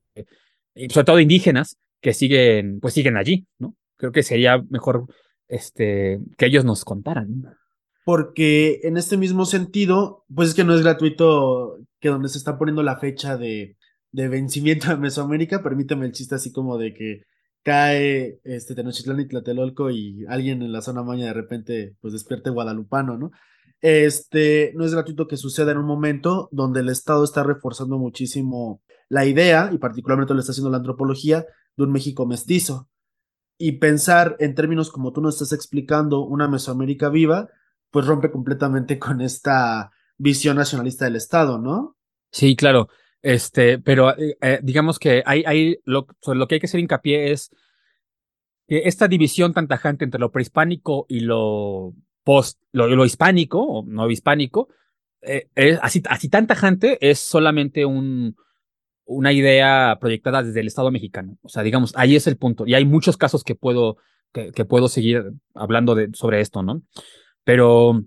sobre 0.88 1.04
todo 1.04 1.20
indígenas, 1.20 1.78
que 2.00 2.14
siguen, 2.14 2.78
pues 2.80 2.94
siguen 2.94 3.16
allí, 3.16 3.46
¿no? 3.58 3.74
Creo 3.96 4.12
que 4.12 4.22
sería 4.22 4.62
mejor 4.70 5.06
este, 5.48 6.20
que 6.38 6.46
ellos 6.46 6.64
nos 6.64 6.84
contaran. 6.84 7.56
Porque 8.04 8.80
en 8.84 8.96
este 8.96 9.16
mismo 9.16 9.44
sentido, 9.46 10.24
pues 10.34 10.50
es 10.50 10.54
que 10.54 10.64
no 10.64 10.74
es 10.74 10.82
gratuito 10.82 11.78
que 11.98 12.08
donde 12.08 12.28
se 12.28 12.38
está 12.38 12.56
poniendo 12.56 12.82
la 12.82 12.98
fecha 12.98 13.36
de, 13.36 13.76
de 14.12 14.28
vencimiento 14.28 14.88
de 14.88 14.96
Mesoamérica, 14.96 15.62
permíteme 15.62 16.06
el 16.06 16.12
chiste 16.12 16.36
así 16.36 16.52
como 16.52 16.78
de 16.78 16.94
que 16.94 17.22
cae 17.62 18.40
este 18.44 18.74
Tenochtitlán 18.74 19.20
y 19.20 19.28
Tlatelolco 19.28 19.90
y 19.90 20.24
alguien 20.28 20.62
en 20.62 20.72
la 20.72 20.80
zona 20.80 21.02
maña 21.02 21.26
de 21.26 21.34
repente 21.34 21.96
pues 22.00 22.12
despierte 22.12 22.48
guadalupano, 22.48 23.18
¿no? 23.18 23.32
Este, 23.80 24.72
no 24.74 24.84
es 24.84 24.92
gratuito 24.92 25.26
que 25.26 25.36
suceda 25.36 25.72
en 25.72 25.78
un 25.78 25.86
momento 25.86 26.48
donde 26.52 26.80
el 26.80 26.88
Estado 26.88 27.24
está 27.24 27.42
reforzando 27.42 27.98
muchísimo 27.98 28.82
la 29.08 29.26
idea, 29.26 29.70
y 29.72 29.78
particularmente 29.78 30.34
lo 30.34 30.40
está 30.40 30.52
haciendo 30.52 30.70
la 30.70 30.76
antropología, 30.78 31.46
de 31.76 31.84
un 31.84 31.92
México 31.92 32.26
mestizo. 32.26 32.88
Y 33.58 33.72
pensar 33.72 34.36
en 34.38 34.54
términos 34.54 34.90
como 34.90 35.12
tú 35.12 35.20
nos 35.20 35.34
estás 35.34 35.52
explicando, 35.52 36.20
una 36.20 36.48
Mesoamérica 36.48 37.08
viva, 37.08 37.48
pues 37.90 38.06
rompe 38.06 38.30
completamente 38.30 38.98
con 38.98 39.20
esta 39.20 39.90
visión 40.16 40.56
nacionalista 40.56 41.06
del 41.06 41.16
Estado, 41.16 41.58
¿no? 41.58 41.96
Sí, 42.30 42.54
claro. 42.56 42.88
Este, 43.22 43.78
pero 43.78 44.16
eh, 44.16 44.36
eh, 44.40 44.60
digamos 44.62 44.98
que 44.98 45.22
hay, 45.26 45.42
hay 45.46 45.78
lo, 45.84 46.06
sobre 46.20 46.38
lo 46.38 46.48
que 46.48 46.54
hay 46.54 46.60
que 46.60 46.66
hacer 46.66 46.80
hincapié 46.80 47.32
es 47.32 47.50
que 48.66 48.82
esta 48.84 49.08
división 49.08 49.52
tan 49.52 49.68
tajante 49.68 50.04
entre 50.04 50.20
lo 50.20 50.30
prehispánico 50.30 51.04
y 51.08 51.20
lo 51.20 51.94
post, 52.30 52.60
lo, 52.70 53.04
hispánico 53.04 53.60
o 53.60 53.84
no 53.84 54.08
hispánico, 54.08 54.68
eh, 55.22 55.48
así, 55.82 56.00
así 56.08 56.28
tan 56.28 56.46
tajante, 56.46 56.96
es 57.00 57.18
solamente 57.18 57.84
un, 57.84 58.36
una 59.04 59.32
idea 59.32 59.98
proyectada 60.00 60.44
desde 60.44 60.60
el 60.60 60.68
Estado 60.68 60.92
mexicano. 60.92 61.36
O 61.42 61.48
sea, 61.48 61.64
digamos, 61.64 61.92
ahí 61.96 62.14
es 62.14 62.28
el 62.28 62.36
punto. 62.36 62.68
Y 62.68 62.74
hay 62.74 62.84
muchos 62.84 63.16
casos 63.16 63.42
que 63.42 63.56
puedo, 63.56 63.96
que, 64.32 64.64
puedo 64.64 64.88
seguir 64.88 65.32
hablando 65.54 65.96
sobre 66.12 66.40
esto, 66.40 66.62
¿no? 66.62 66.82
Pero 67.42 68.04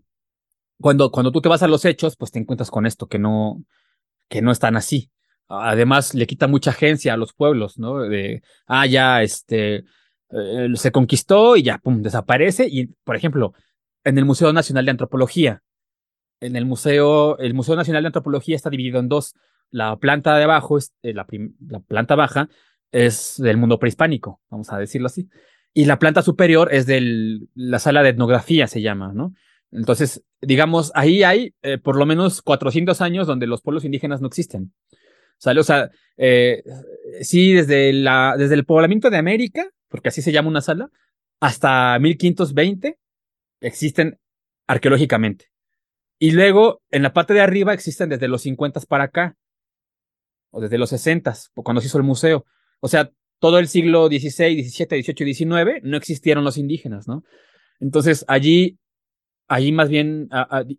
cuando, 0.80 1.12
cuando 1.12 1.34
tú 1.34 1.42
te 1.42 1.50
vas 1.50 1.62
a 1.62 1.68
los 1.68 1.84
hechos, 1.84 2.16
pues 2.16 2.32
te 2.32 2.40
encuentras 2.40 2.72
con 2.72 2.86
esto, 2.86 3.08
que 3.08 3.20
no, 3.20 3.62
que 4.30 4.42
no 4.42 4.54
están 4.54 4.78
así. 4.78 5.12
Además, 5.50 6.14
le 6.14 6.28
quita 6.28 6.48
mucha 6.48 6.72
agencia 6.72 7.14
a 7.14 7.18
los 7.18 7.34
pueblos, 7.34 7.78
¿no? 7.78 8.00
De, 8.00 8.42
ah, 8.68 8.86
ya, 8.86 9.22
este, 9.22 9.84
eh, 10.30 10.70
se 10.76 10.92
conquistó 10.94 11.58
y 11.58 11.64
ya, 11.64 11.80
pum, 11.80 12.02
desaparece. 12.02 12.68
Y, 12.70 12.88
por 13.04 13.16
ejemplo, 13.16 13.54
en 14.04 14.18
el 14.18 14.26
Museo 14.26 14.54
Nacional 14.54 14.86
de 14.86 14.92
Antropología. 14.92 15.64
En 16.40 16.56
el 16.56 16.66
Museo, 16.66 17.38
el 17.40 17.54
Museo 17.54 17.76
Nacional 17.76 18.04
de 18.04 18.08
Antropología 18.08 18.56
está 18.56 18.70
dividido 18.70 19.00
en 19.00 19.10
dos. 19.10 19.36
La 19.70 19.98
planta 19.98 20.38
de 20.38 20.44
abajo, 20.44 20.78
es, 20.78 20.94
eh, 21.02 21.14
la, 21.14 21.26
la 21.68 21.80
planta 21.80 22.16
baja, 22.16 22.50
es 22.92 23.36
del 23.38 23.58
mundo 23.58 23.80
prehispánico, 23.80 24.42
vamos 24.50 24.72
a 24.72 24.78
decirlo 24.78 25.08
así. 25.08 25.30
Y 25.74 25.86
la 25.86 25.98
planta 25.98 26.22
superior 26.22 26.70
es 26.72 26.86
de 26.86 27.40
la 27.56 27.80
sala 27.80 28.04
de 28.04 28.10
etnografía, 28.10 28.68
se 28.68 28.82
llama, 28.82 29.12
¿no? 29.14 29.34
Entonces, 29.72 30.24
digamos, 30.40 30.92
ahí 30.94 31.24
hay 31.24 31.56
eh, 31.64 31.80
por 31.80 31.96
lo 31.96 32.06
menos 32.06 32.44
400 32.44 33.02
años 33.02 33.26
donde 33.26 33.48
los 33.48 33.62
pueblos 33.62 33.84
indígenas 33.84 34.22
no 34.22 34.28
existen. 34.28 34.72
¿Sale? 35.38 35.60
O 35.60 35.64
sea, 35.64 35.90
eh, 36.16 36.64
sí, 37.22 37.54
desde, 37.54 37.92
la, 37.92 38.36
desde 38.38 38.54
el 38.54 38.66
poblamiento 38.66 39.10
de 39.10 39.18
América, 39.18 39.68
porque 39.90 40.10
así 40.10 40.22
se 40.22 40.32
llama 40.32 40.50
una 40.50 40.62
sala, 40.62 40.90
hasta 41.40 41.98
1520 42.00 43.00
existen 43.64 44.20
arqueológicamente. 44.68 45.48
Y 46.20 46.32
luego, 46.32 46.82
en 46.92 47.04
la 47.04 47.14
parte 47.14 47.34
de 47.34 47.42
arriba 47.42 47.74
existen 47.74 48.10
desde 48.10 48.28
los 48.28 48.44
50 48.44 48.82
para 48.82 49.06
acá, 49.06 49.36
o 50.52 50.62
desde 50.62 50.78
los 50.78 50.90
60, 50.90 51.34
cuando 51.56 51.82
se 51.82 51.88
hizo 51.88 51.98
el 51.98 52.04
museo. 52.04 52.46
O 52.80 52.88
sea, 52.88 53.10
todo 53.40 53.60
el 53.60 53.68
siglo 53.68 54.08
XVI, 54.08 54.64
XVII, 54.64 55.04
XVIII 55.04 55.30
y 55.30 55.34
XIX 55.34 55.84
no 55.84 55.98
existieron 55.98 56.44
los 56.44 56.58
indígenas, 56.58 57.08
¿no? 57.08 57.24
Entonces, 57.80 58.24
allí, 58.28 58.78
allí 59.48 59.72
más 59.72 59.90
bien, 59.90 60.30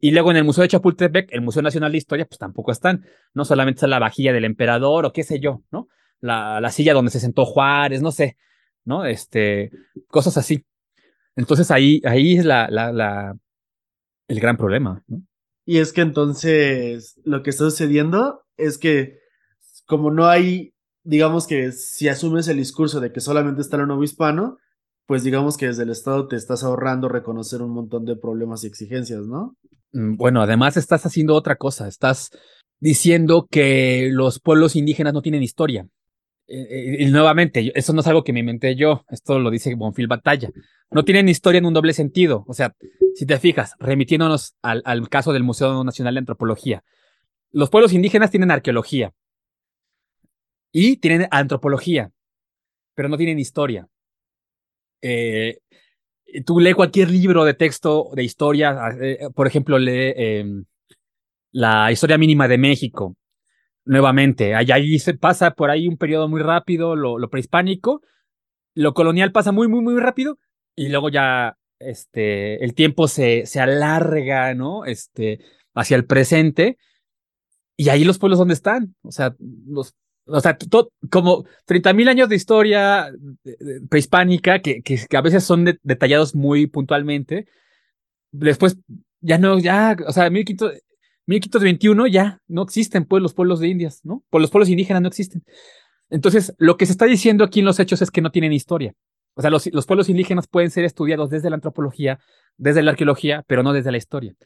y 0.00 0.12
luego 0.12 0.30
en 0.30 0.38
el 0.38 0.44
Museo 0.44 0.62
de 0.62 0.68
Chapultepec, 0.68 1.28
el 1.32 1.42
Museo 1.42 1.60
Nacional 1.60 1.92
de 1.92 1.98
Historia, 1.98 2.24
pues 2.24 2.38
tampoco 2.38 2.72
están, 2.72 3.04
no 3.34 3.44
solamente 3.44 3.78
está 3.78 3.86
la 3.88 3.98
vajilla 3.98 4.32
del 4.32 4.44
emperador 4.44 5.04
o 5.04 5.12
qué 5.12 5.24
sé 5.24 5.40
yo, 5.40 5.62
¿no? 5.70 5.88
La, 6.20 6.60
la 6.60 6.70
silla 6.70 6.94
donde 6.94 7.10
se 7.10 7.20
sentó 7.20 7.44
Juárez, 7.44 8.00
no 8.00 8.12
sé, 8.12 8.38
¿no? 8.84 9.04
Este, 9.04 9.70
cosas 10.08 10.38
así. 10.38 10.64
Entonces 11.36 11.70
ahí, 11.70 12.00
ahí 12.04 12.36
es 12.36 12.44
la, 12.44 12.68
la, 12.70 12.92
la, 12.92 13.36
el 14.28 14.40
gran 14.40 14.56
problema, 14.56 15.02
¿no? 15.06 15.22
Y 15.66 15.78
es 15.78 15.92
que 15.92 16.02
entonces 16.02 17.18
lo 17.24 17.42
que 17.42 17.50
está 17.50 17.64
sucediendo 17.64 18.44
es 18.56 18.76
que 18.76 19.18
como 19.86 20.10
no 20.10 20.26
hay 20.26 20.74
digamos 21.04 21.46
que 21.46 21.70
si 21.72 22.08
asumes 22.08 22.48
el 22.48 22.56
discurso 22.56 22.98
de 22.98 23.12
que 23.12 23.20
solamente 23.20 23.60
está 23.60 23.76
el 23.76 23.86
nuevo 23.86 24.02
hispano, 24.02 24.58
pues 25.06 25.22
digamos 25.22 25.56
que 25.56 25.66
desde 25.66 25.82
el 25.82 25.90
Estado 25.90 26.26
te 26.26 26.36
estás 26.36 26.64
ahorrando 26.64 27.08
reconocer 27.08 27.62
un 27.62 27.72
montón 27.72 28.06
de 28.06 28.16
problemas 28.16 28.64
y 28.64 28.66
exigencias, 28.66 29.26
¿no? 29.26 29.54
Mm, 29.92 30.16
bueno, 30.16 30.40
además 30.40 30.76
estás 30.78 31.04
haciendo 31.04 31.34
otra 31.34 31.56
cosa, 31.56 31.86
estás 31.86 32.30
diciendo 32.80 33.46
que 33.50 34.08
los 34.10 34.40
pueblos 34.40 34.76
indígenas 34.76 35.12
no 35.12 35.22
tienen 35.22 35.42
historia. 35.42 35.86
Eh, 36.46 36.96
y, 37.00 37.07
nuevamente, 37.07 37.72
eso 37.74 37.92
no 37.92 38.00
es 38.00 38.07
algo 38.07 38.22
que 38.22 38.33
me 38.33 38.40
inventé 38.40 38.76
yo, 38.76 39.04
esto 39.11 39.38
lo 39.38 39.50
dice 39.50 39.74
Bonfil 39.74 40.07
Batalla. 40.07 40.50
No 40.90 41.04
tienen 41.04 41.28
historia 41.28 41.59
en 41.59 41.66
un 41.66 41.74
doble 41.74 41.92
sentido. 41.92 42.44
O 42.46 42.54
sea, 42.54 42.74
si 43.14 43.26
te 43.26 43.38
fijas, 43.38 43.74
remitiéndonos 43.78 44.54
al, 44.62 44.83
al 44.85 45.09
caso 45.09 45.33
del 45.33 45.42
Museo 45.42 45.85
Nacional 45.85 46.14
de 46.14 46.20
Antropología, 46.20 46.85
los 47.52 47.70
pueblos 47.70 47.92
indígenas 47.92 48.30
tienen 48.30 48.50
arqueología, 48.50 49.12
y 50.74 50.96
tienen 50.96 51.28
antropología, 51.30 52.11
pero 52.94 53.09
no 53.09 53.16
tienen 53.16 53.38
historia. 53.38 53.87
Eh, 55.00 55.59
tú 56.44 56.59
lee 56.59 56.72
cualquier 56.72 57.11
libro 57.11 57.44
de 57.44 57.54
texto 57.54 58.11
de 58.12 58.24
historia, 58.24 58.76
eh, 59.00 59.28
por 59.33 59.46
ejemplo, 59.46 59.78
lee 59.78 60.12
em, 60.16 60.64
la 61.52 61.92
historia 61.92 62.18
mínima 62.18 62.48
de 62.48 62.59
México. 62.59 63.16
Nuevamente, 63.86 64.54
ahí, 64.54 64.98
se 64.98 65.14
pasa 65.14 65.50
por 65.52 65.70
ahí 65.70 65.88
un 65.88 65.98
periodo 65.98 66.28
muy 66.28 66.40
rápido, 66.40 66.96
lo, 66.96 67.18
lo, 67.18 67.28
prehispánico, 67.28 68.02
lo 68.74 68.94
colonial 68.94 69.30
pasa 69.30 69.52
muy, 69.52 69.68
muy, 69.68 69.82
muy 69.82 70.00
rápido, 70.00 70.38
y 70.74 70.88
luego 70.88 71.10
ya 71.10 71.58
este, 71.78 72.64
el 72.64 72.74
tiempo 72.74 73.08
se, 73.08 73.44
se 73.44 73.60
alarga, 73.60 74.54
¿no? 74.54 74.86
Este, 74.86 75.40
hacia 75.74 75.96
el 75.96 76.06
presente, 76.06 76.78
y 77.76 77.90
ahí 77.90 78.04
los 78.04 78.18
pueblos 78.18 78.38
donde 78.38 78.54
están, 78.54 78.94
o 79.02 79.12
sea, 79.12 79.34
los 79.66 79.94
o 80.26 80.40
sea, 80.40 80.56
como 81.10 81.44
30.000 81.66 82.08
años 82.08 82.28
de 82.28 82.36
historia 82.36 83.12
prehispánica 83.90 84.60
que, 84.60 84.82
que, 84.82 84.98
a 85.14 85.20
veces 85.20 85.44
son 85.44 85.64
detallados 85.82 86.34
muy 86.34 86.66
puntualmente. 86.66 87.46
Después, 88.32 88.78
ya 89.20 89.38
no, 89.38 89.58
ya, 89.58 89.96
o 90.06 90.12
sea, 90.12 90.30
1521 91.26 92.06
ya 92.06 92.40
no 92.46 92.62
existen 92.62 93.04
pues 93.04 93.22
los 93.22 93.34
pueblos 93.34 93.60
de 93.60 93.68
Indias, 93.68 94.00
¿no? 94.04 94.24
Pues 94.30 94.40
los 94.42 94.50
pueblos 94.50 94.68
indígenas 94.68 95.02
no 95.02 95.08
existen. 95.08 95.42
Entonces, 96.10 96.54
lo 96.58 96.76
que 96.76 96.87
se 96.87 96.92
está 96.92 97.06
diciendo 97.06 97.44
aquí 97.44 97.60
en 97.60 97.66
los 97.66 97.80
hechos 97.80 98.02
es 98.02 98.10
que 98.10 98.20
no 98.20 98.30
tienen 98.30 98.52
historia. 98.52 98.94
O 99.34 99.40
sea, 99.40 99.50
los, 99.50 99.66
los 99.72 99.87
pueblos 99.87 100.08
indígenas 100.08 100.46
pueden 100.46 100.70
ser 100.70 100.84
estudiados 100.84 101.30
desde 101.30 101.50
la 101.50 101.56
antropología, 101.56 102.20
desde 102.56 102.82
la 102.82 102.92
arqueología, 102.92 103.44
pero 103.46 103.62
no 103.62 103.72
desde 103.72 103.90
la 103.90 103.96
historia 103.96 104.37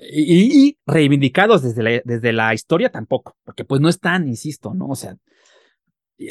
y, 0.00 0.78
reivindicados 0.86 1.62
desde 1.62 1.82
la, 1.82 2.02
desde 2.04 2.32
la 2.32 2.54
historia 2.54 2.90
tampoco, 2.90 3.36
porque 3.44 3.64
pues 3.64 3.80
no 3.80 3.88
están, 3.88 4.28
insisto, 4.28 4.74
¿no? 4.74 4.86
O 4.88 4.96
sea, 4.96 5.16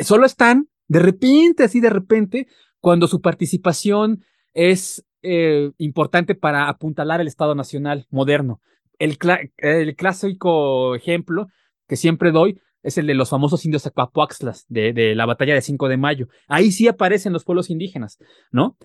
solo 0.01 0.25
están 0.25 0.69
de 0.87 0.99
repente, 0.99 1.63
así 1.63 1.79
de 1.79 1.89
repente, 1.89 2.47
cuando 2.79 3.07
su 3.07 3.21
participación 3.21 4.23
es 4.53 5.05
eh, 5.21 5.71
importante 5.77 6.35
para 6.35 6.67
apuntalar 6.67 7.21
el 7.21 7.27
Estado 7.27 7.53
Nacional 7.53 8.07
moderno. 8.09 8.61
El, 8.99 9.17
el, 9.57 9.95
clásico 9.95 10.95
ejemplo 10.95 11.47
que 11.87 11.95
siempre 11.95 12.31
doy 12.31 12.59
es 12.83 12.97
el 12.97 13.07
de 13.07 13.13
los 13.13 13.29
famosos 13.29 13.65
indios 13.65 13.85
Acuapuaxlas 13.85 14.65
de, 14.69 15.15
la 15.15 15.25
batalla 15.25 15.53
de 15.53 15.61
5 15.61 15.87
de 15.87 15.97
mayo. 15.97 16.27
Ahí 16.47 16.71
sí 16.71 16.87
aparecen 16.87 17.33
los 17.33 17.43
pueblos 17.43 17.69
indígenas, 17.69 18.19
¿no? 18.51 18.77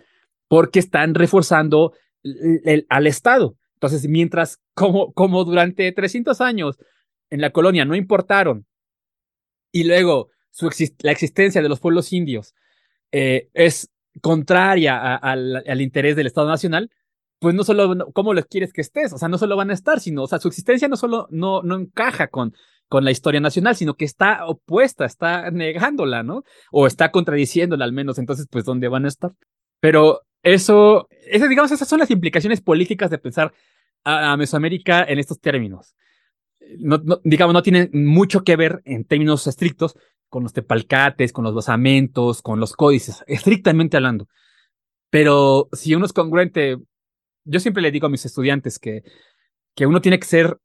Porque 0.48 0.79
están 0.79 1.14
reforzando 1.14 1.92
al 2.88 3.07
Estado. 3.07 3.57
Entonces, 3.74 4.09
mientras 4.09 4.61
como, 4.74 5.44
durante 5.44 5.90
300 5.92 6.40
años 6.40 6.79
en 7.31 7.40
la 7.40 7.50
colonia 7.50 7.85
no 7.85 7.94
importaron 7.94 8.66
y 9.72 9.85
luego 9.85 10.31
la 11.00 11.12
existencia 11.12 11.61
de 11.61 11.68
los 11.68 11.81
pueblos 11.81 12.12
indios 12.12 12.55
eh, 13.12 13.48
es 13.55 13.90
contraria 14.20 15.16
al, 15.16 15.81
interés 15.81 16.16
del 16.16 16.27
Estado 16.27 16.48
Nacional, 16.48 16.90
pues 17.44 17.54
no 17.54 17.62
solo, 17.62 18.11
¿cómo 18.14 18.33
les 18.33 18.46
quieres 18.46 18.72
que 18.72 18.80
estés? 18.80 19.12
O 19.12 19.18
sea, 19.18 19.28
no 19.28 19.37
solo 19.37 19.54
van 19.54 19.68
a 19.68 19.74
estar, 19.74 20.00
sino, 20.00 20.22
o 20.22 20.26
sea, 20.26 20.38
su 20.38 20.48
existencia 20.48 20.88
no 20.88 20.96
solo 20.96 21.28
no, 21.30 21.61
no 21.62 21.74
encaja 21.76 22.28
con, 22.28 22.54
con 22.88 23.04
la 23.04 23.11
historia 23.11 23.38
nacional, 23.38 23.76
sino 23.76 23.96
que 23.96 24.07
está 24.07 24.46
opuesta, 24.46 25.04
está 25.04 25.50
negándola, 25.50 26.22
¿no? 26.22 26.44
O 26.72 26.87
está 26.87 27.11
contradiciéndola 27.11 27.85
al 27.85 27.92
menos, 27.92 28.18
entonces, 28.18 28.46
pues, 28.50 28.64
¿dónde 28.64 28.88
van 28.88 29.04
a 29.04 29.09
estar? 29.09 29.33
Pero 29.78 30.22
eso, 30.42 31.07
eso, 31.26 31.46
digamos, 31.46 31.70
esas 31.70 31.87
son 31.87 31.98
las 31.98 32.11
implicaciones 32.11 32.62
políticas 32.62 33.11
de 33.11 33.18
pensar 33.18 33.52
a, 34.04 34.35
Mesoamérica 34.38 35.04
en 35.04 35.18
estos 35.18 35.38
términos. 35.38 35.94
No, 36.78 36.98
digamos, 37.24 37.52
no 37.52 37.62
tiene 37.62 37.90
mucho 37.92 38.42
que 38.42 38.57
ver 38.57 38.80
en 38.87 39.04
términos 39.04 39.46
estrictos 39.46 39.98
con 40.30 40.44
los 40.44 40.54
tepalcates, 40.54 41.35
con 41.35 41.44
los 41.44 41.54
basamentos, 41.54 42.40
con 42.40 42.59
los 42.59 42.72
códices, 42.72 43.22
estrictamente 43.26 43.98
hablando. 43.98 44.28
Pero 45.11 45.68
si 45.72 45.94
uno 45.94 46.07
es 46.07 46.14
congruente, 46.14 46.78
yo 47.44 47.61
siempre 47.61 47.83
le 47.83 47.90
digo 47.90 48.07
a 48.07 48.11
mis 48.11 48.24
estudiantes 48.24 48.78
que, 48.78 49.02
que 49.74 49.87
uno 49.87 50.00
tiene 50.00 50.18
que 50.18 50.26
ser 50.26 50.59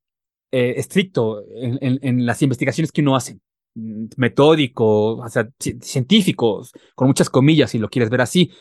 eh, 0.52 0.76
estricto 0.78 1.44
en, 1.56 2.00
en, 2.02 2.26
las 2.26 2.42
investigaciones 2.42 2.92
que 2.92 3.02
uno 3.02 3.16
hace, 3.16 3.40
metódico, 3.76 5.18
o 5.18 5.30
sea, 5.30 5.48
científicos, 5.60 6.72
con 6.96 7.08
muchas 7.08 7.30
comillas, 7.30 7.72
si 7.72 7.78
lo 7.78 7.90
quieres 7.90 8.10
ver 8.10 8.22
así. 8.22 8.52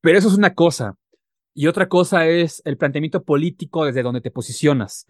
Pero 0.00 0.18
eso 0.18 0.28
es 0.28 0.34
una 0.34 0.54
cosa. 0.54 0.96
Y 1.54 1.68
otra 1.68 1.88
cosa 1.88 2.26
es 2.26 2.60
el 2.64 2.76
planteamiento 2.76 3.24
político 3.24 3.86
desde 3.86 4.02
donde 4.02 4.20
te 4.20 4.30
posicionas. 4.30 5.06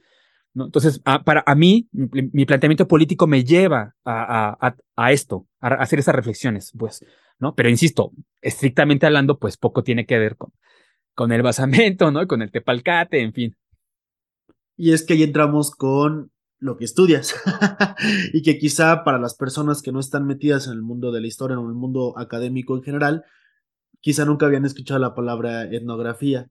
Entonces, 0.55 1.01
para 1.25 1.43
a 1.45 1.55
mí, 1.55 1.89
mi, 1.93 2.47
planteamiento 2.47 2.89
político 2.89 3.27
me 3.27 3.45
lleva 3.45 3.95
a, 4.05 4.57
a, 4.67 4.77
a, 4.97 5.13
esto, 5.13 5.47
a 5.61 5.75
hacer 5.75 5.99
esas 5.99 6.15
reflexiones, 6.15 6.73
pues, 6.79 7.05
¿no? 7.39 7.55
Pero 7.55 7.69
insisto, 7.69 8.13
estrictamente 8.41 9.05
hablando, 9.07 9.39
pues 9.39 9.59
poco 9.59 9.83
tiene 9.83 10.07
que 10.07 10.19
ver 10.19 10.37
con, 10.37 10.53
con 11.17 11.33
el 11.33 11.43
basamento, 11.43 12.13
¿no? 12.13 12.29
Con 12.29 12.43
el 12.43 12.53
tepalcate, 12.53 13.21
en 13.21 13.33
fin. 13.33 13.57
Y 14.77 14.93
es 14.93 15.03
que 15.03 15.15
ahí 15.15 15.23
entramos 15.25 15.71
con 15.71 16.31
lo 16.59 16.77
que 16.77 16.85
estudias 16.85 17.35
y 18.33 18.43
que 18.43 18.59
quizá 18.59 19.03
para 19.03 19.19
las 19.19 19.35
personas 19.35 19.83
que 19.83 19.93
no 19.93 19.99
están 19.99 20.27
metidas 20.27 20.67
en 20.67 20.75
el 20.75 20.83
mundo 20.83 21.11
de 21.13 21.23
la 21.23 21.27
historia 21.27 21.59
o 21.59 21.63
en 21.63 21.69
el 21.69 21.75
mundo 21.75 22.17
académico 22.19 22.77
en 22.77 22.83
general, 22.83 23.25
quizá 24.01 24.27
nunca 24.27 24.47
habían 24.47 24.67
escuchado 24.67 25.01
la 25.01 25.15
palabra 25.15 25.65
etnografía 25.65 26.49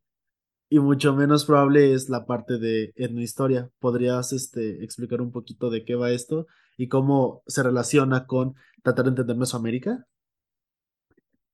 y 0.68 0.80
mucho 0.80 1.14
menos 1.14 1.46
probable 1.46 1.94
es 1.94 2.10
la 2.10 2.26
parte 2.26 2.58
de 2.58 2.92
etnohistoria. 2.96 3.70
¿Podrías 3.80 4.34
este, 4.34 4.84
explicar 4.84 5.22
un 5.22 5.32
poquito 5.32 5.70
de 5.70 5.86
qué 5.86 5.94
va 5.94 6.10
esto 6.10 6.48
y 6.76 6.88
cómo 6.88 7.44
se 7.46 7.62
relaciona 7.62 8.26
con 8.26 8.56
tratar 8.82 9.06
de 9.06 9.10
entender 9.10 9.38
Mesoamérica? 9.38 10.08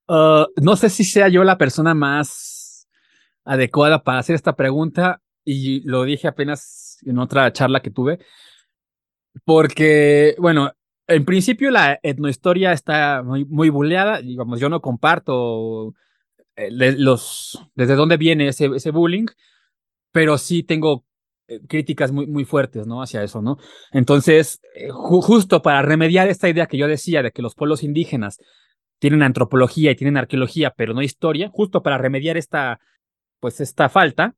Uh, 0.08 0.46
no 0.62 0.76
sé 0.76 0.88
si 0.88 1.04
sea 1.04 1.28
yo 1.28 1.44
la 1.44 1.58
persona 1.58 1.94
más 1.94 2.61
adecuada 3.44 4.02
para 4.02 4.18
hacer 4.18 4.34
esta 4.34 4.54
pregunta 4.56 5.20
y 5.44 5.80
lo 5.88 6.04
dije 6.04 6.28
apenas 6.28 6.98
en 7.04 7.18
otra 7.18 7.52
charla 7.52 7.80
que 7.80 7.90
tuve, 7.90 8.18
porque, 9.44 10.36
bueno, 10.38 10.72
en 11.06 11.24
principio 11.24 11.70
la 11.70 11.98
etnohistoria 12.02 12.72
está 12.72 13.22
muy, 13.22 13.44
muy 13.44 13.70
buleada, 13.70 14.20
digamos, 14.20 14.60
yo 14.60 14.68
no 14.68 14.80
comparto 14.80 15.94
eh, 16.56 16.70
los, 16.70 17.58
desde 17.74 17.96
dónde 17.96 18.16
viene 18.16 18.48
ese, 18.48 18.66
ese 18.66 18.90
bullying, 18.90 19.26
pero 20.12 20.38
sí 20.38 20.62
tengo 20.62 21.04
eh, 21.48 21.60
críticas 21.66 22.12
muy, 22.12 22.26
muy 22.26 22.44
fuertes, 22.44 22.86
¿no? 22.86 23.02
Hacia 23.02 23.22
eso, 23.22 23.42
¿no? 23.42 23.58
Entonces, 23.90 24.60
eh, 24.74 24.90
justo 24.90 25.62
para 25.62 25.82
remediar 25.82 26.28
esta 26.28 26.48
idea 26.48 26.66
que 26.66 26.76
yo 26.76 26.86
decía 26.86 27.22
de 27.22 27.32
que 27.32 27.42
los 27.42 27.54
pueblos 27.54 27.82
indígenas 27.82 28.38
tienen 28.98 29.22
antropología 29.22 29.90
y 29.90 29.96
tienen 29.96 30.16
arqueología, 30.16 30.72
pero 30.76 30.94
no 30.94 31.02
historia, 31.02 31.50
justo 31.52 31.82
para 31.82 31.98
remediar 31.98 32.36
esta, 32.36 32.78
pues 33.42 33.60
esta 33.60 33.88
falta, 33.88 34.36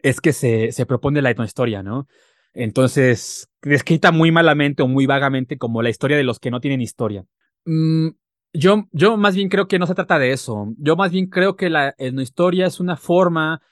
es 0.00 0.20
que 0.20 0.34
se, 0.34 0.70
se 0.70 0.84
propone 0.84 1.22
la 1.22 1.30
etnohistoria, 1.30 1.82
¿no? 1.82 2.06
Entonces, 2.52 3.48
descrita 3.62 4.12
muy 4.12 4.30
malamente 4.30 4.82
o 4.82 4.86
muy 4.86 5.06
vagamente 5.06 5.56
como 5.56 5.80
la 5.80 5.88
historia 5.88 6.18
de 6.18 6.24
los 6.24 6.38
que 6.38 6.50
no 6.50 6.60
tienen 6.60 6.82
historia. 6.82 7.24
Mm, 7.64 8.08
yo, 8.52 8.84
yo 8.92 9.16
más 9.16 9.34
bien 9.34 9.48
creo 9.48 9.66
que 9.66 9.78
no 9.78 9.86
se 9.86 9.94
trata 9.94 10.18
de 10.18 10.32
eso. 10.32 10.74
Yo 10.76 10.94
más 10.94 11.10
bien 11.10 11.28
creo 11.28 11.56
que 11.56 11.70
la 11.70 11.94
etnohistoria 11.96 12.66
es 12.66 12.80
una 12.80 12.98
forma 12.98 13.62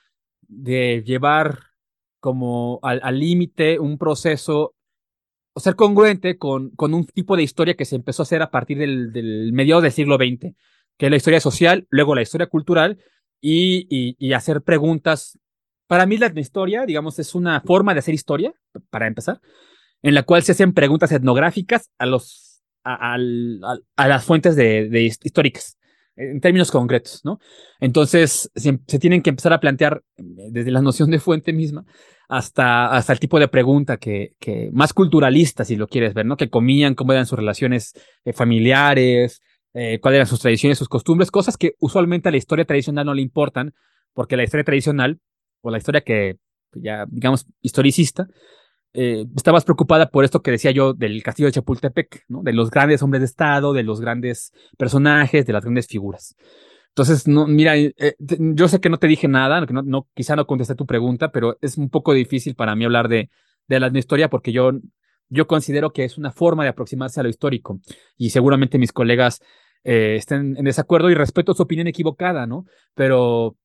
de 0.41 1.03
llevar 1.05 1.59
como 2.19 2.81
al 2.83 3.19
límite 3.19 3.79
un 3.79 3.99
proceso 3.99 4.75
o 5.55 5.61
ser 5.61 5.77
congruente 5.77 6.39
con, 6.39 6.71
con 6.71 6.95
un 6.95 7.05
tipo 7.05 7.37
de 7.37 7.43
historia 7.43 7.75
que 7.75 7.85
se 7.85 7.97
empezó 7.97 8.23
a 8.23 8.25
hacer 8.25 8.41
a 8.41 8.51
partir 8.51 8.79
del, 8.79 9.13
del 9.13 9.53
mediado 9.53 9.83
del 9.83 9.93
siglo 9.93 10.17
XX, 10.17 10.55
que 10.97 11.07
es 11.07 11.11
la 11.11 11.17
historia 11.17 11.41
social, 11.41 11.87
luego 11.91 12.15
la 12.15 12.23
historia 12.23 12.47
cultural 12.47 12.99
y, 13.43 14.17
y, 14.19 14.33
hacer 14.33 14.63
preguntas. 14.63 15.39
Para 15.89 16.07
mí 16.07 16.17
la 16.17 16.27
etnohistoria, 16.27 16.87
digamos, 16.87 17.19
es 17.19 17.35
una 17.35 17.61
forma 17.61 17.93
de 17.93 17.99
hacer 17.99 18.15
historia, 18.15 18.55
para 18.89 19.09
empezar, 19.09 19.41
en 20.01 20.15
la 20.15 20.23
cual 20.23 20.45
se 20.45 20.53
hacen 20.53 20.73
preguntas 20.73 21.13
etnográficas 21.13 21.91
a 21.99 22.07
los 22.07 22.63
a, 22.85 23.15
a, 23.15 24.09
las 24.09 24.25
fuentes 24.25 24.57
de, 24.57 25.03
históricas, 25.23 25.79
en 26.17 26.41
términos 26.41 26.71
concretos, 26.71 27.25
¿no? 27.25 27.39
Entonces, 27.81 28.51
se, 28.55 28.81
se, 28.87 28.99
tienen 28.99 29.23
que 29.23 29.31
empezar 29.31 29.53
a 29.53 29.61
plantear 29.61 30.03
eh, 30.17 30.23
desde 30.51 30.71
la 30.71 30.83
noción 30.83 31.11
de 31.11 31.21
fuente 31.21 31.53
misma 31.53 31.85
hasta, 32.29 32.91
hasta 32.91 33.13
el 33.13 33.21
tipo 33.21 33.39
de 33.39 33.49
pregunta 33.49 33.99
que, 33.99 34.35
que 34.39 34.71
más 34.73 34.93
culturalista, 34.93 35.65
si 35.65 35.77
lo 35.77 35.87
quieres 35.87 36.15
ver, 36.15 36.27
¿no? 36.27 36.37
Que 36.37 36.51
comían, 36.51 36.95
cómo 36.95 37.13
eran 37.13 37.27
sus 37.27 37.39
relaciones 37.39 37.93
eh, 38.25 38.33
familiares, 38.33 39.43
eh, 39.75 39.99
cuáles 40.01 40.17
eran 40.17 40.27
sus 40.27 40.41
tradiciones, 40.41 40.79
sus 40.79 40.89
costumbres, 40.89 41.31
cosas 41.31 41.57
que 41.57 41.75
usualmente 41.79 42.29
a 42.29 42.33
la 42.33 42.39
historia 42.39 42.65
tradicional 42.65 43.07
no 43.07 43.15
le 43.15 43.23
importan, 43.23 43.75
porque 44.13 44.37
la 44.37 44.45
historia 44.45 44.65
tradicional, 44.65 45.21
o 45.61 45.71
la 45.71 45.79
historia 45.79 46.03
que 46.03 46.37
ya, 46.75 47.07
digamos, 47.09 47.47
historicista, 47.61 48.27
eh, 48.95 49.25
estabas 49.37 49.65
preocupada 49.65 50.11
por 50.11 50.25
esto 50.25 50.43
que 50.43 50.51
decía 50.51 50.71
yo 50.71 50.93
del 50.93 51.23
castillo 51.23 51.47
de 51.47 51.53
Chapultepec, 51.53 52.25
¿no? 52.29 52.43
De 52.43 52.53
los 52.53 52.71
grandes 52.71 53.03
hombres 53.03 53.21
de 53.21 53.27
Estado, 53.27 53.73
de 53.73 53.83
los 53.83 54.01
grandes 54.01 54.53
personajes, 54.77 55.47
de 55.47 55.53
las 55.53 55.65
grandes 55.65 55.87
figuras. 55.87 56.35
Entonces, 56.89 57.27
no, 57.27 57.47
mira, 57.47 57.75
eh, 57.77 57.95
yo 58.19 58.69
sé 58.69 58.81
que 58.81 58.91
no 58.91 58.99
te 58.99 59.07
dije 59.07 59.29
nada, 59.29 59.67
que 59.67 59.73
no, 59.73 60.09
quizá 60.15 60.37
no 60.37 60.47
contesté 60.47 60.75
tu 60.75 60.85
pregunta, 60.85 61.33
pero 61.33 61.57
es 61.63 61.79
un 61.79 61.89
poco 61.89 62.13
difícil 62.13 62.55
para 62.55 62.77
mí 62.77 62.85
hablar 62.85 63.09
de, 63.09 63.31
de 63.67 63.81
la 63.81 63.89
historia 63.99 64.29
porque 64.29 64.53
yo, 64.53 64.73
yo 65.31 65.47
considero 65.47 65.95
que 65.95 66.05
es 66.05 66.19
una 66.19 66.31
forma 66.31 66.65
de 66.65 66.69
aproximarse 66.69 67.19
a 67.19 67.23
lo 67.23 67.31
histórico 67.31 67.81
y 68.19 68.29
seguramente 68.29 68.77
mis 68.79 68.93
colegas 68.93 69.41
eh, 69.85 70.17
estén 70.17 70.57
en 70.57 70.65
desacuerdo 70.65 71.11
y 71.11 71.15
respeto 71.15 71.55
su 71.55 71.63
opinión 71.63 71.87
equivocada, 71.87 72.47
¿no? 72.47 72.67
Pero, 72.95 73.57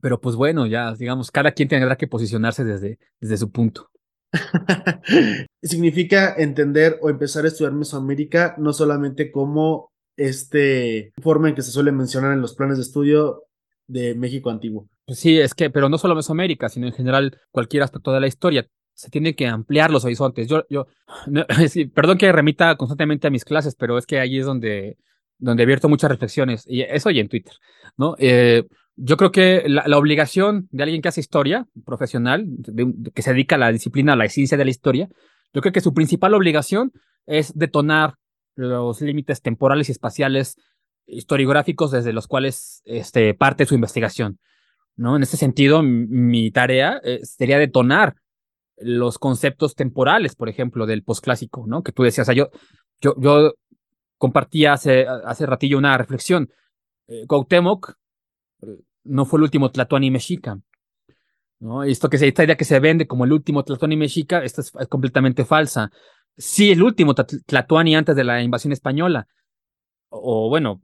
pero 0.00 0.20
pues 0.20 0.36
bueno, 0.36 0.66
ya 0.66 0.92
digamos, 0.94 1.30
cada 1.30 1.52
quien 1.52 1.68
tendrá 1.68 1.96
que 1.96 2.06
posicionarse 2.06 2.64
desde, 2.64 2.98
desde 3.20 3.36
su 3.36 3.50
punto. 3.50 3.90
Significa 5.62 6.34
entender 6.36 6.98
o 7.00 7.10
empezar 7.10 7.44
a 7.44 7.48
estudiar 7.48 7.72
Mesoamérica 7.72 8.54
no 8.58 8.72
solamente 8.72 9.30
como 9.30 9.92
este 10.16 11.12
forma 11.22 11.48
en 11.48 11.54
que 11.54 11.62
se 11.62 11.70
suele 11.70 11.92
mencionar 11.92 12.32
en 12.32 12.40
los 12.40 12.54
planes 12.54 12.78
de 12.78 12.82
estudio 12.82 13.44
de 13.86 14.14
México 14.14 14.50
antiguo. 14.50 14.88
Pues 15.06 15.18
sí, 15.18 15.38
es 15.38 15.54
que, 15.54 15.70
pero 15.70 15.88
no 15.88 15.98
solo 15.98 16.14
Mesoamérica, 16.14 16.68
sino 16.68 16.86
en 16.86 16.92
general 16.92 17.38
cualquier 17.50 17.82
aspecto 17.82 18.12
de 18.12 18.20
la 18.20 18.26
historia. 18.26 18.66
Se 18.94 19.10
tiene 19.10 19.34
que 19.34 19.46
ampliar 19.46 19.90
los 19.90 20.04
horizontes. 20.04 20.48
Yo, 20.48 20.64
yo, 20.70 20.86
perdón 21.94 22.16
que 22.16 22.32
remita 22.32 22.76
constantemente 22.76 23.26
a 23.26 23.30
mis 23.30 23.44
clases, 23.44 23.74
pero 23.74 23.98
es 23.98 24.06
que 24.06 24.20
ahí 24.20 24.38
es 24.38 24.46
donde, 24.46 24.96
donde 25.38 25.62
abierto 25.62 25.88
muchas 25.88 26.10
reflexiones, 26.10 26.64
y 26.68 26.82
eso 26.82 27.10
y 27.10 27.20
en 27.20 27.28
Twitter, 27.28 27.54
¿no? 27.96 28.14
Eh, 28.18 28.64
yo 28.96 29.16
creo 29.16 29.32
que 29.32 29.64
la, 29.66 29.98
obligación 29.98 30.68
de 30.70 30.84
alguien 30.84 31.02
que 31.02 31.08
hace 31.08 31.20
historia 31.20 31.66
profesional, 31.84 32.46
que 33.12 33.22
se 33.22 33.32
dedica 33.32 33.56
a 33.56 33.58
la 33.58 33.72
disciplina, 33.72 34.12
a 34.12 34.16
la 34.16 34.28
ciencia 34.28 34.56
de 34.56 34.64
la 34.64 34.70
historia, 34.70 35.08
yo 35.52 35.60
creo 35.60 35.72
que 35.72 35.80
su 35.80 35.92
principal 35.94 36.34
obligación 36.34 36.92
es 37.26 37.52
detonar 37.56 38.14
los 38.54 39.00
límites 39.00 39.42
temporales 39.42 39.88
y 39.88 39.92
espaciales 39.92 40.56
historiográficos 41.06 41.90
desde 41.90 42.12
los 42.12 42.28
cuales 42.28 42.82
este, 42.84 43.34
parte 43.34 43.66
su 43.66 43.74
investigación. 43.74 44.38
¿no? 44.96 45.16
En 45.16 45.22
ese 45.22 45.36
sentido, 45.36 45.82
mi 45.82 46.50
tarea 46.52 47.00
eh, 47.04 47.20
sería 47.24 47.58
detonar 47.58 48.14
los 48.76 49.18
conceptos 49.18 49.74
temporales, 49.74 50.34
por 50.34 50.48
ejemplo, 50.48 50.86
del 50.86 51.02
posclásico, 51.04 51.64
¿no? 51.66 51.82
Que 51.82 51.92
tú 51.92 52.02
decías, 52.02 52.28
o 52.28 52.32
sea, 52.32 52.34
yo, 52.34 52.50
yo 53.00 53.54
compartía 54.18 54.72
hace, 54.72 55.06
hace 55.06 55.46
ratillo 55.46 55.78
una 55.78 55.96
reflexión. 55.98 56.50
Eh, 57.08 57.26
no 59.04 59.24
fue 59.26 59.38
el 59.38 59.42
último 59.44 59.70
Tlatuani 59.70 60.10
mexica. 60.10 60.58
¿no? 61.60 61.82
Esto 61.82 62.08
que 62.08 62.18
se, 62.18 62.28
esta 62.28 62.44
idea 62.44 62.56
que 62.56 62.64
se 62.64 62.80
vende 62.80 63.06
como 63.06 63.24
el 63.24 63.32
último 63.32 63.64
Tlatuani 63.64 63.96
mexica, 63.96 64.42
esta 64.42 64.60
es, 64.60 64.72
completamente 64.88 65.44
falsa. 65.44 65.90
Sí, 66.36 66.72
el 66.72 66.82
último 66.82 67.14
Tlatuani 67.14 67.96
antes 67.96 68.16
de 68.16 68.24
la 68.24 68.42
invasión 68.42 68.72
española, 68.72 69.26
o, 70.08 70.48
bueno, 70.48 70.80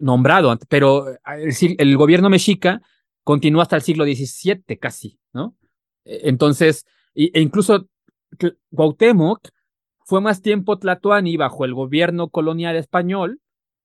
nombrado, 0.00 0.56
pero 0.68 1.06
el, 1.08 1.76
el 1.78 1.96
gobierno 1.96 2.28
mexica 2.28 2.82
continuó 3.22 3.62
hasta 3.62 3.76
el 3.76 3.82
siglo 3.82 4.04
XVII 4.04 4.78
casi, 4.78 5.18
¿no? 5.32 5.56
E, 6.04 6.28
entonces, 6.28 6.86
e 7.14 7.40
incluso 7.40 7.88
Cuauhtémoc 8.74 9.48
fue 10.04 10.20
más 10.20 10.42
tiempo 10.42 10.78
Tlatuani 10.78 11.36
bajo 11.36 11.64
el 11.64 11.74
gobierno 11.74 12.28
colonial 12.28 12.76
español 12.76 13.40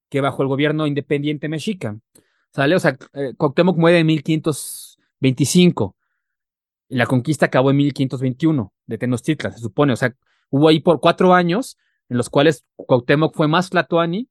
que 0.09 0.21
bajo 0.21 0.41
el 0.41 0.47
gobierno 0.47 0.87
independiente 0.87 1.49
mexica. 1.49 1.97
¿Sale? 2.51 2.75
O 2.75 2.79
sea, 2.79 2.97
eh, 3.13 3.33
muere 3.75 3.99
en 3.99 4.07
1525 4.07 5.95
y 6.89 6.95
la 6.95 7.05
conquista 7.05 7.45
acabó 7.45 7.69
en 7.69 7.77
1521 7.77 8.73
de 8.87 8.97
Tenochtitlan, 8.97 9.53
se 9.53 9.59
supone. 9.59 9.93
O 9.93 9.95
sea, 9.95 10.15
hubo 10.49 10.67
ahí 10.67 10.79
por 10.79 10.99
cuatro 10.99 11.33
años 11.33 11.77
en 12.09 12.17
los 12.17 12.29
cuales 12.29 12.65
Cuauhtémoc 12.75 13.35
fue 13.35 13.47
más 13.47 13.69
Tlatoani, 13.69 14.27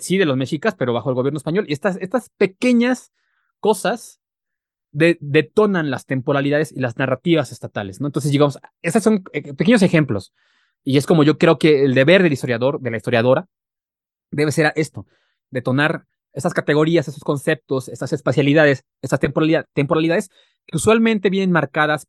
sí, 0.00 0.16
de 0.16 0.24
los 0.24 0.36
mexicas, 0.38 0.74
pero 0.74 0.94
bajo 0.94 1.10
el 1.10 1.14
gobierno 1.14 1.36
español. 1.36 1.66
Y 1.68 1.74
estas, 1.74 1.98
estas 2.00 2.30
pequeñas 2.30 3.12
cosas 3.60 4.20
detonan 4.90 5.90
las 5.90 6.06
temporalidades 6.06 6.72
y 6.72 6.80
las 6.80 6.96
narrativas 6.96 7.52
estatales, 7.52 8.00
¿no? 8.00 8.06
Entonces, 8.06 8.32
digamos, 8.32 8.58
esos 8.82 9.02
son 9.02 9.24
eh, 9.32 9.54
pequeños 9.54 9.82
ejemplos. 9.82 10.32
Y 10.84 10.96
es 10.96 11.06
como 11.06 11.24
yo 11.24 11.38
creo 11.38 11.58
que 11.58 11.84
el 11.84 11.94
deber 11.94 12.22
del 12.22 12.32
historiador, 12.32 12.80
de 12.80 12.90
la 12.90 12.96
historiadora, 12.96 13.48
debe 14.30 14.52
ser 14.52 14.72
esto, 14.76 15.06
detonar 15.50 16.06
esas 16.32 16.54
categorías, 16.54 17.08
esos 17.08 17.24
conceptos, 17.24 17.88
esas 17.88 18.12
espacialidades, 18.12 18.84
esas 19.02 19.20
temporalidades 19.20 20.30
que 20.66 20.76
usualmente 20.76 21.30
vienen 21.30 21.50
marcadas 21.50 22.06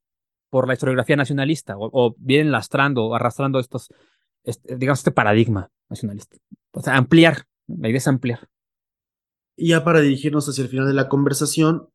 por 0.49 0.67
la 0.67 0.73
historiografía 0.73 1.15
nacionalista 1.15 1.75
o, 1.77 2.15
vienen 2.17 2.51
lastrando 2.51 3.05
o 3.05 3.15
arrastrando 3.15 3.59
estos, 3.59 3.89
este, 4.43 4.75
digamos, 4.75 4.99
este 4.99 5.11
paradigma 5.11 5.69
nacionalista. 5.89 6.37
O 6.71 6.81
sea, 6.81 6.95
ampliar, 6.97 7.45
la 7.67 7.89
idea 7.89 7.97
es 7.97 8.07
ampliar. 8.07 8.47
Y 9.55 9.69
ya 9.69 9.83
para 9.83 10.01
dirigirnos 10.01 10.47
hacia 10.47 10.63
el 10.63 10.69
final 10.69 10.87
de 10.87 10.93
la 10.93 11.09
conversación, 11.09 11.89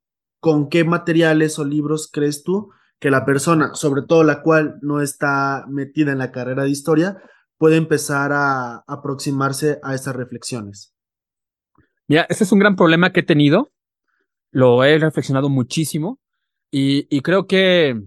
¿con 0.44 0.68
qué 0.68 0.84
materiales 0.84 1.58
o 1.58 1.64
libros 1.64 2.10
crees 2.12 2.44
tú 2.44 2.68
que 3.00 3.10
la 3.10 3.24
persona, 3.24 3.70
sobre 3.72 4.02
todo 4.02 4.24
la 4.24 4.42
cual 4.42 4.76
no 4.82 5.00
está 5.00 5.64
metida 5.70 6.12
en 6.12 6.18
la 6.18 6.32
carrera 6.32 6.64
de 6.64 6.68
historia, 6.68 7.16
puede 7.56 7.76
empezar 7.76 8.30
a 8.34 8.84
aproximarse 8.86 9.78
a 9.82 9.94
estas 9.94 10.14
reflexiones? 10.14 10.94
Mira, 12.08 12.26
ese 12.28 12.44
es 12.44 12.52
un 12.52 12.58
gran 12.58 12.76
problema 12.76 13.10
que 13.10 13.20
he 13.20 13.22
tenido. 13.22 13.72
Lo 14.50 14.84
he 14.84 14.98
reflexionado 14.98 15.48
muchísimo 15.48 16.20
y, 16.70 17.06
y 17.08 17.22
creo 17.22 17.46
que 17.46 17.98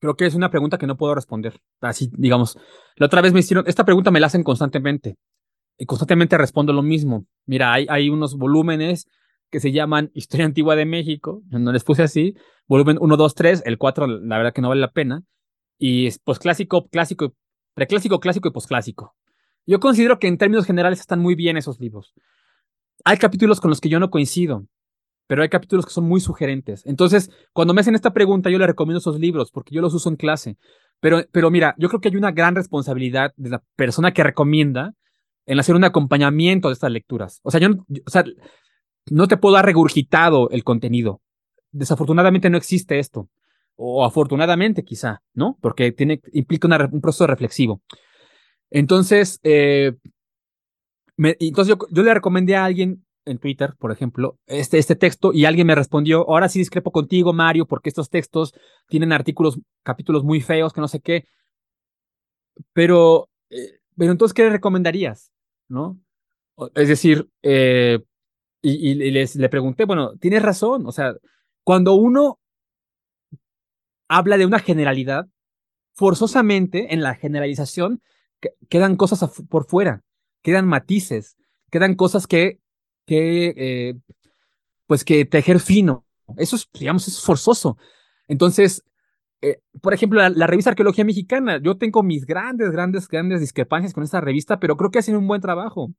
creo 0.00 0.16
que 0.16 0.24
es 0.24 0.34
una 0.34 0.50
pregunta 0.50 0.78
que 0.78 0.86
no 0.86 0.96
puedo 0.96 1.14
responder. 1.14 1.60
Así, 1.82 2.08
digamos, 2.16 2.56
la 2.96 3.04
otra 3.04 3.20
vez 3.20 3.34
me 3.34 3.40
hicieron, 3.40 3.64
esta 3.66 3.84
pregunta 3.84 4.10
me 4.10 4.20
la 4.20 4.28
hacen 4.28 4.42
constantemente 4.42 5.18
y 5.76 5.84
constantemente 5.84 6.38
respondo 6.38 6.72
lo 6.72 6.80
mismo. 6.80 7.26
Mira, 7.44 7.74
hay, 7.74 7.86
hay 7.90 8.08
unos 8.08 8.38
volúmenes 8.38 9.06
que 9.50 9.60
se 9.60 9.72
llaman 9.72 10.10
Historia 10.14 10.46
Antigua 10.46 10.76
de 10.76 10.84
México, 10.84 11.42
no 11.50 11.72
les 11.72 11.84
puse 11.84 12.02
así, 12.02 12.34
volumen 12.66 12.98
1, 13.00 13.16
2, 13.16 13.34
3, 13.34 13.62
el 13.66 13.78
4 13.78 14.06
la 14.06 14.36
verdad 14.38 14.52
que 14.52 14.62
no 14.62 14.68
vale 14.68 14.80
la 14.80 14.92
pena, 14.92 15.22
y 15.78 16.06
es 16.06 16.18
posclásico, 16.18 16.88
clásico, 16.88 17.34
preclásico, 17.74 18.20
clásico 18.20 18.48
y 18.48 18.52
posclásico. 18.52 19.16
Yo 19.66 19.80
considero 19.80 20.18
que 20.18 20.28
en 20.28 20.38
términos 20.38 20.66
generales 20.66 21.00
están 21.00 21.20
muy 21.20 21.34
bien 21.34 21.56
esos 21.56 21.80
libros 21.80 22.14
hay 23.04 23.16
capítulos 23.18 23.60
con 23.60 23.70
los 23.70 23.80
que 23.80 23.88
yo 23.88 24.00
no 24.00 24.10
coincido, 24.10 24.66
pero 25.26 25.42
hay 25.42 25.48
capítulos 25.48 25.86
que 25.86 25.92
son 25.92 26.04
muy 26.04 26.20
sugerentes. 26.20 26.84
Entonces, 26.86 27.30
cuando 27.52 27.74
me 27.74 27.80
hacen 27.80 27.94
esta 27.94 28.12
pregunta, 28.12 28.50
yo 28.50 28.58
le 28.58 28.66
recomiendo 28.66 28.98
esos 28.98 29.18
libros 29.18 29.50
porque 29.52 29.74
yo 29.74 29.80
los 29.80 29.94
uso 29.94 30.08
en 30.08 30.16
clase. 30.16 30.58
Pero, 31.00 31.22
pero 31.32 31.50
mira, 31.50 31.74
yo 31.78 31.88
creo 31.88 32.00
que 32.00 32.08
hay 32.08 32.16
una 32.16 32.32
gran 32.32 32.54
responsabilidad 32.54 33.32
de 33.36 33.50
la 33.50 33.62
persona 33.76 34.12
que 34.12 34.22
recomienda 34.22 34.94
en 35.46 35.58
hacer 35.58 35.74
un 35.74 35.84
acompañamiento 35.84 36.68
de 36.68 36.74
estas 36.74 36.90
lecturas. 36.90 37.40
O 37.42 37.50
sea, 37.50 37.60
yo, 37.60 37.70
o 37.70 38.10
sea, 38.10 38.24
no 39.10 39.28
te 39.28 39.36
puedo 39.36 39.56
dar 39.56 39.66
regurgitado 39.66 40.48
el 40.50 40.64
contenido. 40.64 41.20
desafortunadamente 41.72 42.50
no 42.50 42.56
existe 42.56 42.98
esto, 42.98 43.28
o 43.76 44.04
afortunadamente 44.04 44.84
quizá, 44.84 45.22
¿no? 45.34 45.56
Porque 45.60 45.92
tiene, 45.92 46.20
implica 46.32 46.68
un 46.90 47.00
proceso 47.00 47.26
reflexivo. 47.26 47.80
Entonces, 48.70 49.40
eh, 49.42 49.92
entonces 51.16 51.76
yo, 51.90 52.02
le 52.02 52.14
recomendé 52.14 52.56
a 52.56 52.64
alguien 52.64 53.04
en 53.24 53.38
Twitter, 53.38 53.74
por 53.78 53.92
ejemplo, 53.92 54.38
este, 54.46 54.78
este 54.78 54.96
texto 54.96 55.32
y 55.32 55.44
alguien 55.44 55.66
me 55.66 55.74
respondió, 55.74 56.28
ahora 56.28 56.48
sí 56.48 56.58
discrepo 56.58 56.90
contigo, 56.90 57.32
Mario, 57.32 57.66
porque 57.66 57.88
estos 57.88 58.10
textos 58.10 58.52
tienen 58.88 59.12
artículos, 59.12 59.60
capítulos 59.82 60.24
muy 60.24 60.40
feos, 60.40 60.72
que 60.72 60.80
no 60.80 60.88
sé 60.88 61.00
qué. 61.00 61.26
Pero, 62.72 63.28
eh, 63.50 63.78
pero 63.96 64.12
entonces, 64.12 64.34
¿qué 64.34 64.42
le 64.44 64.50
recomendarías? 64.50 65.30
¿No? 65.68 65.98
Es 66.74 66.88
decir, 66.88 67.28
eh, 67.42 68.00
y, 68.62 68.94
les, 68.94 69.36
le 69.36 69.48
pregunté, 69.48 69.84
bueno, 69.84 70.16
tienes 70.16 70.42
razón, 70.42 70.86
o 70.86 70.92
sea, 70.92 71.14
cuando 71.64 71.94
uno 71.94 72.38
habla 74.08 74.36
de 74.36 74.46
una 74.46 74.58
generalidad, 74.58 75.28
forzosamente 75.92 76.94
en 76.94 77.02
la 77.02 77.14
generalización 77.14 78.02
quedan 78.68 78.96
cosas 78.96 79.30
por 79.48 79.66
fuera, 79.66 80.02
quedan 80.42 80.66
matices, 80.66 81.36
quedan 81.70 81.94
cosas 81.94 82.26
que, 82.26 82.58
que 83.06 83.54
eh, 83.56 83.94
pues 84.86 85.04
que 85.04 85.24
tejer 85.24 85.60
fino. 85.60 86.04
Eso 86.36 86.56
es, 86.56 86.68
digamos, 86.72 87.06
es 87.06 87.20
forzoso. 87.20 87.76
Entonces, 88.28 88.82
eh, 89.42 89.60
por 89.80 89.94
ejemplo, 89.94 90.26
la, 90.28 90.46
revista 90.46 90.70
Arqueología 90.70 91.04
Mexicana, 91.04 91.60
yo 91.62 91.76
tengo 91.76 92.02
mis 92.02 92.26
grandes, 92.26 92.70
grandes, 92.70 93.08
grandes 93.08 93.40
discrepancias 93.40 93.94
con 93.94 94.02
esta 94.02 94.20
revista, 94.20 94.58
pero 94.58 94.76
creo 94.76 94.90
que 94.90 94.98
hacen 94.98 95.16
un 95.16 95.26
buen 95.26 95.40
trabajo. 95.40 95.92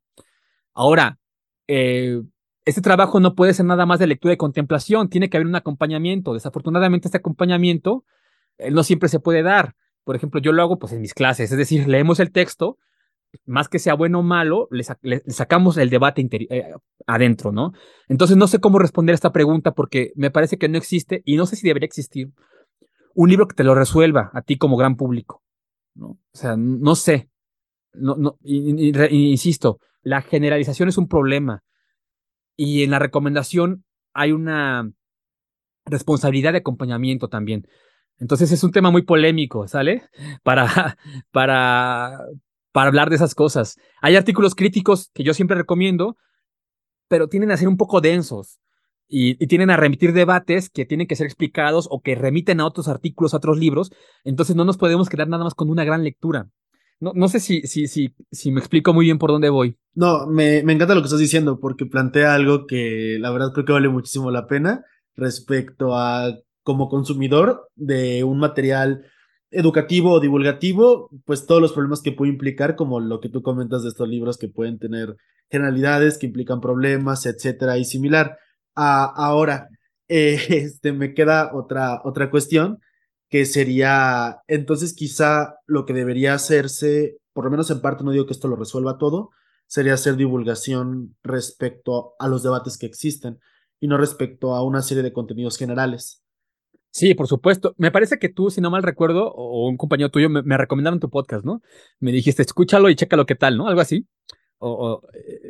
Ahora, 0.73 1.19
eh, 1.67 2.21
este 2.65 2.81
trabajo 2.81 3.19
no 3.19 3.35
puede 3.35 3.53
ser 3.53 3.65
nada 3.65 3.85
más 3.85 3.99
de 3.99 4.07
lectura 4.07 4.33
y 4.33 4.37
contemplación, 4.37 5.09
tiene 5.09 5.29
que 5.29 5.37
haber 5.37 5.47
un 5.47 5.55
acompañamiento. 5.55 6.33
Desafortunadamente, 6.33 7.07
este 7.07 7.17
acompañamiento 7.17 8.03
no 8.71 8.83
siempre 8.83 9.09
se 9.09 9.19
puede 9.19 9.43
dar. 9.43 9.75
Por 10.03 10.15
ejemplo, 10.15 10.39
yo 10.39 10.51
lo 10.51 10.61
hago 10.61 10.77
pues 10.77 10.93
en 10.93 11.01
mis 11.01 11.13
clases, 11.13 11.51
es 11.51 11.57
decir, 11.57 11.87
leemos 11.87 12.19
el 12.19 12.31
texto, 12.31 12.77
más 13.45 13.69
que 13.69 13.79
sea 13.79 13.93
bueno 13.93 14.19
o 14.19 14.23
malo, 14.23 14.67
le, 14.71 14.83
sacamos 15.27 15.77
el 15.77 15.89
debate 15.89 16.27
eh, 16.49 16.73
adentro, 17.07 17.51
¿no? 17.51 17.71
Entonces 18.07 18.35
no 18.35 18.47
sé 18.47 18.59
cómo 18.59 18.79
responder 18.79 19.13
a 19.13 19.15
esta 19.15 19.31
pregunta 19.31 19.71
porque 19.71 20.11
me 20.15 20.31
parece 20.31 20.57
que 20.57 20.69
no 20.69 20.77
existe 20.77 21.21
y 21.25 21.37
no 21.37 21.45
sé 21.45 21.55
si 21.55 21.67
debería 21.67 21.85
existir 21.85 22.31
un 23.13 23.29
libro 23.29 23.47
que 23.47 23.55
te 23.55 23.63
lo 23.63 23.75
resuelva 23.75 24.31
a 24.33 24.41
ti 24.41 24.57
como 24.57 24.75
gran 24.75 24.95
público, 24.95 25.43
¿no? 25.93 26.07
O 26.07 26.19
sea, 26.33 26.55
no 26.57 26.95
sé, 26.95 27.29
no, 27.93 28.15
no, 28.15 28.37
insisto, 28.43 29.79
la 30.01 30.21
generalización 30.21 30.89
es 30.89 30.97
un 30.97 31.07
problema 31.07 31.63
y 32.63 32.83
en 32.83 32.91
la 32.91 32.99
recomendación 32.99 33.85
hay 34.13 34.33
una 34.33 34.91
responsabilidad 35.85 36.51
de 36.51 36.59
acompañamiento 36.59 37.27
también. 37.27 37.67
Entonces 38.19 38.51
es 38.51 38.63
un 38.63 38.71
tema 38.71 38.91
muy 38.91 39.01
polémico, 39.01 39.67
¿sale? 39.67 40.03
Para, 40.43 40.95
para, 41.31 42.19
para 42.71 42.87
hablar 42.87 43.09
de 43.09 43.15
esas 43.15 43.33
cosas. 43.33 43.79
Hay 43.99 44.15
artículos 44.15 44.53
críticos 44.53 45.09
que 45.15 45.23
yo 45.23 45.33
siempre 45.33 45.57
recomiendo, 45.57 46.17
pero 47.07 47.29
tienen 47.29 47.49
a 47.49 47.57
ser 47.57 47.67
un 47.67 47.77
poco 47.77 47.99
densos 47.99 48.59
y, 49.07 49.35
tienen 49.47 49.71
a 49.71 49.77
remitir 49.77 50.13
debates 50.13 50.69
que 50.69 50.85
tienen 50.85 51.07
que 51.07 51.15
ser 51.15 51.25
explicados 51.25 51.87
o 51.89 52.01
que 52.01 52.13
remiten 52.13 52.59
a 52.59 52.67
otros 52.67 52.87
artículos, 52.87 53.33
a 53.33 53.37
otros 53.37 53.57
libros. 53.57 53.91
Entonces 54.23 54.55
no 54.55 54.65
nos 54.65 54.77
podemos 54.77 55.09
quedar 55.09 55.27
nada 55.27 55.45
más 55.45 55.55
con 55.55 55.71
una 55.71 55.83
gran 55.83 56.03
lectura. 56.03 56.47
No, 57.01 57.11
no 57.15 57.27
sé 57.27 57.39
si, 57.39 57.63
si, 57.63 57.87
si, 57.87 58.15
si 58.31 58.51
me 58.51 58.59
explico 58.59 58.93
muy 58.93 59.05
bien 59.05 59.17
por 59.17 59.31
dónde 59.31 59.49
voy. 59.49 59.75
No, 59.95 60.27
me, 60.27 60.63
me 60.63 60.71
encanta 60.71 60.95
lo 60.95 61.01
que 61.01 61.07
estás 61.07 61.19
diciendo 61.19 61.59
porque 61.59 61.85
plantea 61.85 62.33
algo 62.33 62.67
que 62.67 63.17
la 63.19 63.31
verdad 63.31 63.51
creo 63.53 63.65
que 63.65 63.73
vale 63.73 63.89
muchísimo 63.89 64.31
la 64.31 64.47
pena 64.47 64.85
respecto 65.15 65.97
a 65.97 66.33
como 66.63 66.89
consumidor 66.89 67.67
de 67.75 68.23
un 68.23 68.37
material 68.37 69.03
educativo 69.49 70.11
o 70.11 70.19
divulgativo, 70.19 71.09
pues 71.25 71.45
todos 71.45 71.61
los 71.61 71.73
problemas 71.73 72.01
que 72.01 72.13
puede 72.13 72.31
implicar, 72.31 72.75
como 72.75 72.99
lo 72.99 73.19
que 73.19 73.29
tú 73.29 73.41
comentas 73.41 73.83
de 73.83 73.89
estos 73.89 74.07
libros 74.07 74.37
que 74.37 74.47
pueden 74.47 74.79
tener 74.79 75.17
generalidades, 75.49 76.17
que 76.17 76.27
implican 76.27 76.61
problemas, 76.61 77.25
etcétera, 77.25 77.77
y 77.77 77.83
similar. 77.83 78.37
Ah, 78.75 79.11
ahora, 79.15 79.67
este, 80.07 80.93
me 80.93 81.13
queda 81.13 81.51
otra, 81.53 82.01
otra 82.03 82.29
cuestión, 82.29 82.79
que 83.31 83.45
sería, 83.45 84.41
entonces 84.47 84.93
quizá 84.93 85.55
lo 85.65 85.85
que 85.85 85.93
debería 85.93 86.33
hacerse, 86.33 87.17
por 87.31 87.45
lo 87.45 87.49
menos 87.49 87.71
en 87.71 87.79
parte, 87.79 88.03
no 88.03 88.11
digo 88.11 88.25
que 88.25 88.33
esto 88.33 88.49
lo 88.49 88.57
resuelva 88.57 88.97
todo, 88.97 89.29
sería 89.67 89.93
hacer 89.93 90.17
divulgación 90.17 91.15
respecto 91.23 92.13
a 92.19 92.27
los 92.27 92.43
debates 92.43 92.77
que 92.77 92.87
existen 92.87 93.39
y 93.79 93.87
no 93.87 93.97
respecto 93.97 94.53
a 94.53 94.63
una 94.63 94.81
serie 94.81 95.01
de 95.01 95.13
contenidos 95.13 95.57
generales. 95.57 96.21
Sí, 96.91 97.15
por 97.15 97.27
supuesto. 97.27 97.73
Me 97.77 97.89
parece 97.89 98.19
que 98.19 98.27
tú, 98.27 98.49
si 98.49 98.59
no 98.59 98.69
mal 98.69 98.83
recuerdo, 98.83 99.31
o 99.33 99.69
un 99.69 99.77
compañero 99.77 100.11
tuyo 100.11 100.29
me, 100.29 100.57
recomendaron 100.57 100.99
tu 100.99 101.09
podcast, 101.09 101.45
¿no? 101.45 101.61
Me 102.01 102.11
dijiste, 102.11 102.41
escúchalo 102.41 102.89
y 102.89 102.95
chécalo 102.95 103.25
qué 103.25 103.35
tal, 103.35 103.57
¿no? 103.57 103.69
Algo 103.69 103.79
así. 103.79 104.09
O, 104.57 105.01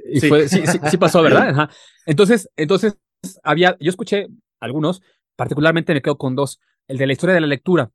y 0.07 0.19
sí. 0.19 0.29
Fue, 0.29 0.47
sí, 0.47 0.61
sí, 0.67 0.97
pasó, 0.97 1.23
¿verdad? 1.23 1.49
Ajá. 1.49 1.71
Entonces, 2.05 2.47
entonces, 2.55 2.95
había, 3.41 3.75
yo 3.79 3.89
escuché 3.89 4.27
algunos, 4.59 5.01
particularmente 5.35 5.95
me 5.95 6.03
quedo 6.03 6.19
con 6.19 6.35
dos. 6.35 6.59
El 6.87 6.97
de 6.97 7.07
la 7.07 7.13
historia 7.13 7.35
de 7.35 7.41
la 7.41 7.47
lectura. 7.47 7.91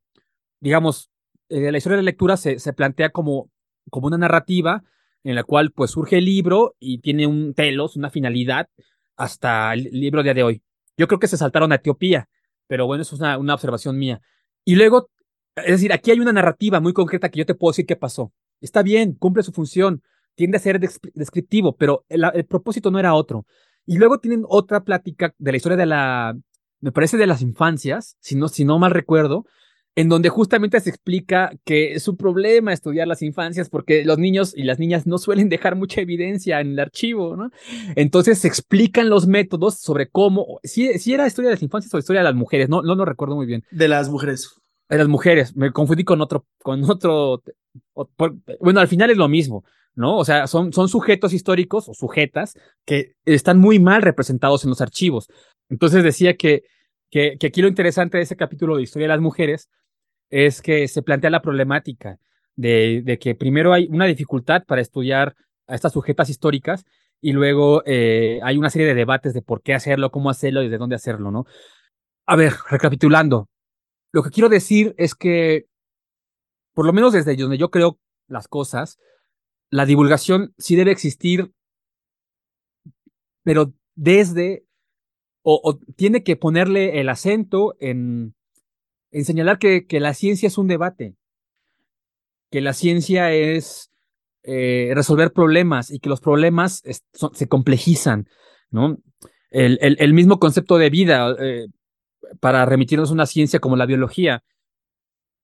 Digamos, 0.60 1.10
de 1.48 1.70
la 1.70 1.78
historia 1.78 1.96
de 1.96 2.02
la 2.02 2.10
lectura 2.10 2.36
se, 2.36 2.58
se 2.58 2.72
plantea 2.72 3.10
como, 3.10 3.50
como 3.90 4.06
una 4.06 4.18
narrativa 4.18 4.84
en 5.22 5.34
la 5.34 5.44
cual 5.44 5.72
pues 5.72 5.90
surge 5.90 6.18
el 6.18 6.24
libro 6.24 6.76
y 6.78 6.98
tiene 6.98 7.26
un 7.26 7.52
telos, 7.54 7.96
una 7.96 8.10
finalidad 8.10 8.68
hasta 9.16 9.74
el 9.74 9.84
libro 9.92 10.22
día 10.22 10.34
de 10.34 10.42
hoy. 10.42 10.62
Yo 10.96 11.08
creo 11.08 11.18
que 11.18 11.28
se 11.28 11.36
saltaron 11.36 11.72
a 11.72 11.76
Etiopía 11.76 12.28
pero 12.66 12.86
bueno, 12.86 13.02
eso 13.02 13.16
es 13.16 13.20
una, 13.20 13.54
observación 13.54 13.98
mía. 13.98 14.20
Y 14.64 14.74
luego, 14.74 15.10
es 15.56 15.66
decir, 15.66 15.92
aquí 15.92 16.10
hay 16.10 16.20
una 16.20 16.32
narrativa 16.32 16.80
muy 16.80 16.92
concreta 16.92 17.28
que 17.28 17.38
yo 17.38 17.46
te 17.46 17.54
puedo 17.54 17.72
decir 17.72 17.86
qué 17.86 17.96
pasó. 17.96 18.32
Está 18.60 18.82
bien, 18.82 19.14
cumple 19.14 19.42
su 19.42 19.52
función, 19.52 20.02
tiende 20.34 20.56
a 20.56 20.60
ser 20.60 20.80
descriptivo, 20.80 21.76
pero 21.76 22.04
el, 22.08 22.44
propósito 22.46 22.90
no 22.90 22.98
era 22.98 23.14
otro. 23.14 23.46
Y 23.84 23.98
luego 23.98 24.18
tienen 24.18 24.44
otra 24.48 24.82
plática 24.84 25.34
de 25.38 25.50
la 25.52 25.56
historia 25.56 25.76
de 25.76 25.86
la, 25.86 26.36
me 26.80 26.92
parece 26.92 27.16
de 27.16 27.26
las 27.26 27.42
infancias, 27.42 28.16
si 28.20 28.36
no, 28.36 28.48
si 28.48 28.64
no 28.64 28.78
mal 28.78 28.90
recuerdo, 28.90 29.46
en 29.96 30.10
donde 30.10 30.28
justamente 30.28 30.78
se 30.78 30.90
explica 30.90 31.52
que 31.64 31.94
es 31.94 32.06
un 32.06 32.18
problema 32.18 32.72
estudiar 32.72 33.08
las 33.08 33.22
infancias 33.22 33.70
porque 33.70 34.04
los 34.04 34.18
niños 34.18 34.52
y 34.54 34.64
las 34.64 34.78
niñas 34.78 35.06
no 35.06 35.16
suelen 35.16 35.48
dejar 35.48 35.74
mucha 35.74 36.02
evidencia 36.02 36.60
en 36.60 36.72
el 36.72 36.78
archivo, 36.78 37.34
¿no? 37.34 37.50
Entonces 37.96 38.38
se 38.38 38.46
explican 38.46 39.08
los 39.08 39.26
métodos 39.26 39.78
sobre 39.78 40.08
cómo, 40.08 40.60
si, 40.62 40.98
si 40.98 41.14
era 41.14 41.26
historia 41.26 41.48
de 41.48 41.56
las 41.56 41.62
infancias 41.62 41.92
o 41.94 41.98
historia 41.98 42.20
de 42.20 42.24
las 42.24 42.34
mujeres, 42.34 42.68
no, 42.68 42.82
no 42.82 42.94
lo 42.94 43.06
recuerdo 43.06 43.36
muy 43.36 43.46
bien. 43.46 43.64
De 43.70 43.88
las 43.88 44.10
mujeres. 44.10 44.54
De 44.90 44.98
las 44.98 45.08
mujeres, 45.08 45.56
me 45.56 45.72
confundí 45.72 46.04
con 46.04 46.20
otro, 46.20 46.46
con 46.62 46.84
otro, 46.88 47.42
bueno, 48.60 48.80
al 48.80 48.88
final 48.88 49.10
es 49.10 49.16
lo 49.16 49.28
mismo, 49.28 49.64
¿no? 49.94 50.18
O 50.18 50.24
sea, 50.26 50.46
son, 50.46 50.74
son 50.74 50.88
sujetos 50.88 51.32
históricos 51.32 51.88
o 51.88 51.94
sujetas 51.94 52.54
que 52.84 53.14
están 53.24 53.58
muy 53.58 53.78
mal 53.78 54.02
representados 54.02 54.62
en 54.64 54.70
los 54.70 54.82
archivos. 54.82 55.28
Entonces 55.68 56.02
decía 56.04 56.36
que, 56.36 56.64
que, 57.10 57.38
aquí 57.44 57.62
lo 57.62 57.68
interesante 57.68 58.18
de 58.18 58.24
ese 58.24 58.36
capítulo 58.36 58.76
de 58.76 58.82
historia 58.82 59.06
de 59.06 59.14
las 59.14 59.20
mujeres 59.20 59.68
es 60.30 60.62
que 60.62 60.88
se 60.88 61.02
plantea 61.02 61.30
la 61.30 61.42
problemática 61.42 62.18
de, 62.56 63.18
que 63.20 63.34
primero 63.34 63.72
hay 63.72 63.86
una 63.90 64.06
dificultad 64.06 64.64
para 64.64 64.80
estudiar 64.80 65.36
a 65.66 65.74
estas 65.74 65.92
sujetas 65.92 66.30
históricas 66.30 66.84
y 67.20 67.32
luego 67.32 67.82
eh, 67.86 68.40
hay 68.42 68.56
una 68.56 68.70
serie 68.70 68.86
de 68.86 68.94
debates 68.94 69.34
de 69.34 69.42
por 69.42 69.62
qué 69.62 69.74
hacerlo, 69.74 70.10
cómo 70.10 70.30
hacerlo 70.30 70.62
y 70.62 70.68
de 70.68 70.78
dónde 70.78 70.96
hacerlo, 70.96 71.30
¿no? 71.30 71.46
A 72.26 72.36
ver, 72.36 72.52
recapitulando, 72.68 73.48
lo 74.12 74.22
que 74.22 74.30
quiero 74.30 74.48
decir 74.48 74.94
es 74.98 75.14
que, 75.14 75.66
por 76.74 76.86
lo 76.86 76.92
menos 76.92 77.12
desde 77.12 77.36
donde 77.36 77.58
yo 77.58 77.70
creo 77.70 77.98
las 78.28 78.48
cosas, 78.48 78.98
la 79.70 79.86
divulgación 79.86 80.54
sí 80.58 80.76
debe 80.76 80.90
existir, 80.90 81.52
pero 83.42 83.72
desde, 83.94 84.65
o 85.48 85.78
tiene 85.94 86.24
que 86.24 86.34
ponerle 86.34 86.98
el 87.00 87.08
acento 87.08 87.76
en 87.78 88.34
señalar 89.24 89.58
que, 89.58 89.86
la 90.00 90.14
ciencia 90.14 90.48
es 90.48 90.58
un 90.58 90.66
debate, 90.66 91.14
que 92.50 92.60
la 92.60 92.72
ciencia 92.72 93.32
es 93.32 93.90
eh, 94.42 94.92
resolver 94.94 95.32
problemas 95.32 95.90
y 95.90 96.00
que 96.00 96.08
los 96.08 96.20
problemas 96.20 96.82
se 97.32 97.48
complejizan, 97.48 98.28
¿no? 98.70 98.98
El, 99.50 100.12
mismo 100.12 100.38
concepto 100.38 100.76
de 100.76 100.90
vida, 100.90 101.34
eh, 101.38 101.66
para 102.40 102.66
remitirnos 102.66 103.10
a 103.10 103.14
una 103.14 103.26
ciencia 103.26 103.60
como 103.60 103.76
la 103.76 103.86
biología, 103.86 104.42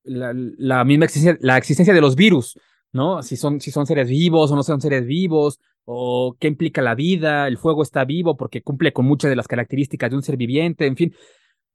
la, 0.02 0.32
la, 0.34 0.84
misma 0.84 1.04
existencia, 1.04 1.38
la 1.40 1.56
existencia 1.56 1.94
de 1.94 2.00
los 2.00 2.16
virus, 2.16 2.58
¿no? 2.92 3.22
Si 3.22 3.36
son, 3.36 3.60
si 3.60 3.70
son 3.70 3.86
seres 3.86 4.08
vivos 4.08 4.50
o 4.50 4.56
no 4.56 4.64
son 4.64 4.80
seres 4.80 5.06
vivos, 5.06 5.60
o 5.84 6.36
qué 6.38 6.48
implica 6.48 6.82
la 6.82 6.94
vida, 6.94 7.48
el 7.48 7.58
fuego 7.58 7.82
está 7.82 8.04
vivo 8.04 8.36
porque 8.36 8.62
cumple 8.62 8.92
con 8.92 9.04
muchas 9.06 9.30
de 9.30 9.36
las 9.36 9.48
características 9.48 10.10
de 10.10 10.16
un 10.16 10.22
ser 10.22 10.36
viviente, 10.36 10.86
en 10.86 10.96
fin. 10.96 11.14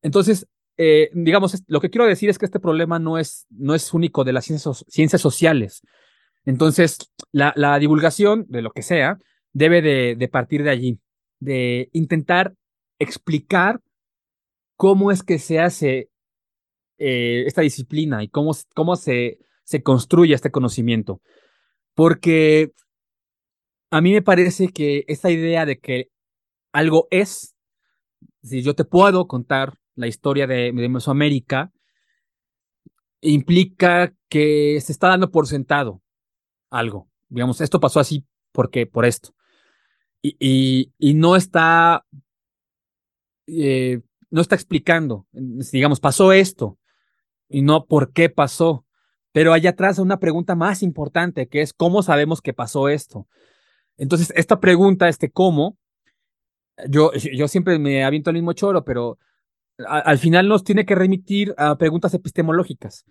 Entonces, 0.02 0.48
eh, 0.78 1.10
digamos, 1.14 1.64
lo 1.68 1.82
que 1.82 1.90
quiero 1.90 2.06
decir 2.06 2.30
es 2.30 2.38
que 2.38 2.46
este 2.46 2.60
problema 2.60 3.00
no 3.00 3.18
es, 3.18 3.48
no 3.50 3.76
es 3.76 3.94
único 3.94 4.24
de 4.24 4.34
las 4.34 4.46
ciencias, 4.46 4.86
ciencias 4.88 5.22
sociales. 5.22 5.82
Entonces, 6.46 6.98
la, 7.32 7.52
la, 7.56 7.78
divulgación 7.80 8.46
de 8.48 8.62
lo 8.62 8.72
que 8.72 8.84
sea 8.84 9.18
debe 9.54 9.82
de, 9.82 10.16
de, 10.16 10.28
partir 10.30 10.64
de 10.64 10.70
allí, 10.70 11.00
de 11.40 11.90
intentar 11.94 12.54
explicar 13.00 13.82
cómo 14.78 15.12
es 15.12 15.24
que 15.24 15.40
se 15.40 15.60
hace 15.60 16.10
eh, 17.00 17.44
esta 17.46 17.62
disciplina 17.62 18.24
y 18.24 18.30
cómo, 18.30 18.56
cómo 18.74 18.96
se, 18.96 19.40
se 19.64 19.84
construye 19.84 20.34
este 20.34 20.52
conocimiento. 20.52 21.22
Porque 21.94 22.72
a 23.90 24.02
mí 24.02 24.12
me 24.12 24.22
parece 24.22 24.70
que 24.70 25.06
esta 25.08 25.32
idea 25.32 25.66
de 25.66 25.80
que 25.80 26.10
algo 26.72 27.08
es, 27.12 27.56
si 28.44 28.62
yo 28.62 28.74
te 28.76 28.86
puedo 28.86 29.28
contar 29.28 29.78
la 29.96 30.08
historia 30.08 30.48
de, 30.48 30.72
Mesoamérica, 30.72 31.72
implica 33.22 34.14
que 34.30 34.80
se 34.82 34.92
está 34.92 35.08
dando 35.08 35.32
por 35.32 35.48
sentado 35.48 36.02
algo. 36.70 37.10
Digamos, 37.30 37.62
esto 37.62 37.80
pasó 37.80 38.00
así 38.00 38.26
porque 38.52 38.86
por 38.86 39.06
esto. 39.06 39.34
Y, 40.22 40.92
y, 40.98 41.14
no 41.14 41.36
está, 41.36 42.06
eh, 43.48 44.02
no 44.30 44.42
está 44.42 44.56
explicando, 44.56 45.26
digamos, 45.32 46.00
pasó 46.00 46.34
esto 46.34 46.78
y 47.48 47.62
no 47.62 47.86
por 47.86 48.12
qué 48.12 48.30
pasó. 48.30 48.86
Pero 49.32 49.54
allá 49.54 49.72
atrás 49.72 50.00
hay 50.00 50.04
una 50.04 50.20
pregunta 50.20 50.56
más 50.56 50.84
importante, 50.84 51.48
que 51.48 51.62
es 51.62 51.74
cómo 51.74 52.04
sabemos 52.04 52.42
que 52.42 52.54
pasó 52.54 52.90
esto. 52.90 53.28
Entonces, 53.98 54.32
esta 54.36 54.60
pregunta, 54.60 55.10
este 55.10 55.32
cómo, 55.32 55.78
yo, 56.90 57.12
yo 57.14 57.48
siempre 57.48 57.80
me 57.80 58.04
aviento 58.04 58.30
el 58.30 58.36
mismo 58.36 58.54
choro, 58.54 58.84
pero 58.86 59.18
al 59.86 60.18
final 60.18 60.48
nos 60.48 60.64
tiene 60.64 60.86
que 60.86 60.96
remitir 60.96 61.54
a 61.58 61.78
preguntas 61.78 62.14
epistemológicas. 62.14 63.06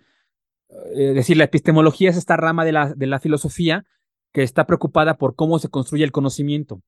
Es 0.93 1.15
decir, 1.15 1.37
la 1.37 1.45
epistemología 1.45 2.09
es 2.09 2.17
esta 2.17 2.35
rama 2.35 2.65
de 2.65 2.71
la, 2.73 2.93
de 2.93 3.07
la 3.07 3.19
filosofía 3.19 3.85
que 4.33 4.43
está 4.43 4.65
preocupada 4.65 5.17
por 5.17 5.35
cómo 5.35 5.59
se 5.59 5.69
construye 5.69 6.03
el 6.03 6.11
conocimiento. 6.11 6.81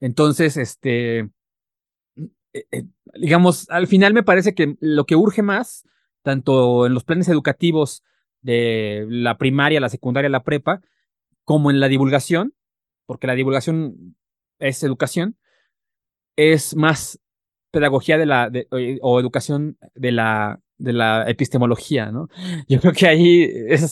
Entonces, 0.00 0.56
este, 0.56 1.30
eh, 2.56 2.66
eh, 2.72 2.84
digamos, 3.14 3.70
al 3.70 3.86
final 3.86 4.12
me 4.12 4.22
parece 4.22 4.54
que 4.54 4.76
lo 4.80 5.04
que 5.06 5.16
urge 5.16 5.42
más, 5.42 5.84
tanto 6.22 6.86
en 6.86 6.94
los 6.94 7.04
planes 7.04 7.28
educativos 7.28 8.02
de 8.42 9.06
la 9.08 9.38
primaria, 9.38 9.80
la 9.80 9.88
secundaria, 9.88 10.28
la 10.28 10.42
prepa, 10.42 10.80
como 11.44 11.70
en 11.70 11.78
la 11.80 11.88
divulgación, 11.88 12.54
porque 13.06 13.26
la 13.26 13.34
divulgación 13.34 14.16
es 14.58 14.82
educación, 14.82 15.36
es 16.36 16.76
más 16.76 17.20
pedagogía 17.70 18.18
de 18.18 18.26
la, 18.26 18.50
o 19.02 19.20
educación 19.20 19.78
de 19.94 20.12
la, 20.12 20.60
de 20.78 20.92
la 20.92 21.28
epistemología, 21.28 22.10
¿no? 22.10 22.28
Yo 22.68 22.80
creo 22.80 22.92
que 22.92 23.06
ahí 23.06 23.48
eso 23.68 23.86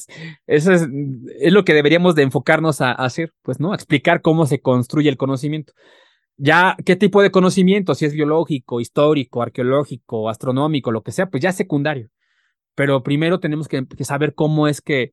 es, 0.47 0.67
es, 0.67 1.53
lo 1.53 1.65
que 1.65 1.75
deberíamos 1.75 2.15
de 2.15 2.23
enfocarnos 2.23 2.81
a, 2.81 2.93
hacer, 2.93 3.33
pues, 3.43 3.61
¿no? 3.61 3.73
A 3.73 3.77
explicar 3.77 4.23
cómo 4.23 4.47
se 4.47 4.61
construye 4.61 5.09
el 5.09 5.17
conocimiento. 5.17 5.73
Ya, 6.37 6.77
¿qué 6.85 6.97
tipo 6.97 7.23
de 7.23 7.31
conocimiento? 7.31 7.95
Si 7.95 8.07
es 8.07 8.13
biológico, 8.13 8.81
histórico, 8.81 9.43
arqueológico, 9.43 10.29
astronómico, 10.29 10.91
lo 10.91 11.03
que 11.03 11.13
sea, 11.13 11.31
pues 11.31 11.43
ya 11.43 11.51
es 11.51 11.57
secundario. 11.57 12.11
Pero 12.75 13.03
primero 13.05 13.39
tenemos 13.39 13.69
que, 13.69 13.87
que 13.87 14.05
saber 14.05 14.35
cómo 14.35 14.67
es 14.67 14.81
que 14.81 15.13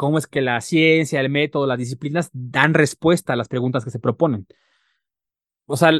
cómo 0.00 0.16
es 0.16 0.26
que 0.26 0.40
la 0.40 0.58
ciencia, 0.62 1.20
el 1.20 1.28
método, 1.28 1.66
las 1.66 1.76
disciplinas 1.76 2.30
dan 2.32 2.72
respuesta 2.72 3.34
a 3.34 3.36
las 3.36 3.48
preguntas 3.48 3.84
que 3.84 3.90
se 3.90 3.98
proponen. 3.98 4.46
O 5.66 5.76
sea, 5.76 5.92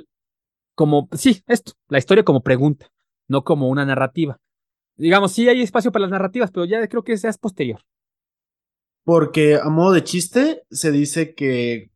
como, 0.74 1.10
sí, 1.12 1.44
esto, 1.46 1.72
la 1.90 1.98
historia 1.98 2.24
como 2.24 2.42
pregunta, 2.42 2.90
no 3.28 3.44
como 3.44 3.68
una 3.68 3.84
narrativa. 3.84 4.40
Digamos, 4.96 5.32
sí 5.32 5.50
hay 5.50 5.60
espacio 5.60 5.92
para 5.92 6.04
las 6.04 6.12
narrativas, 6.12 6.50
pero 6.50 6.64
ya 6.64 6.88
creo 6.88 7.04
que 7.04 7.18
sea 7.18 7.30
posterior. 7.38 7.82
Porque 9.04 9.56
a 9.56 9.68
modo 9.68 9.92
de 9.92 10.02
chiste, 10.02 10.62
se 10.70 10.92
dice 10.92 11.34
que 11.34 11.90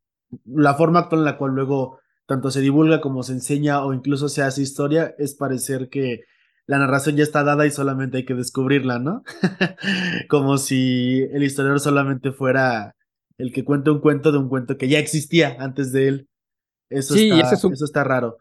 la 0.44 0.74
forma 0.74 0.98
actual 0.98 1.22
en 1.22 1.24
la 1.24 1.38
cual 1.38 1.52
luego 1.52 2.00
tanto 2.26 2.50
se 2.50 2.60
divulga 2.60 3.00
como 3.00 3.22
se 3.22 3.32
enseña 3.32 3.82
o 3.82 3.94
incluso 3.94 4.28
se 4.28 4.42
hace 4.42 4.60
historia 4.60 5.14
es 5.16 5.36
parecer 5.36 5.88
que 5.88 6.24
la 6.66 6.78
narración 6.78 7.16
ya 7.16 7.22
está 7.22 7.44
dada 7.44 7.66
y 7.66 7.70
solamente 7.70 8.18
hay 8.18 8.24
que 8.24 8.34
descubrirla, 8.34 8.98
¿no? 8.98 9.22
Como 10.28 10.58
si 10.58 11.26
el 11.32 11.42
historiador 11.42 11.80
solamente 11.80 12.32
fuera 12.32 12.94
el 13.38 13.52
que 13.52 13.64
cuenta 13.64 13.92
un 13.92 14.00
cuento 14.00 14.32
de 14.32 14.38
un 14.38 14.48
cuento 14.48 14.78
que 14.78 14.88
ya 14.88 14.98
existía 14.98 15.56
antes 15.58 15.92
de 15.92 16.08
él. 16.08 16.28
Eso, 16.88 17.14
sí, 17.14 17.30
está, 17.30 17.54
eso 17.54 17.84
está 17.84 18.04
raro. 18.04 18.38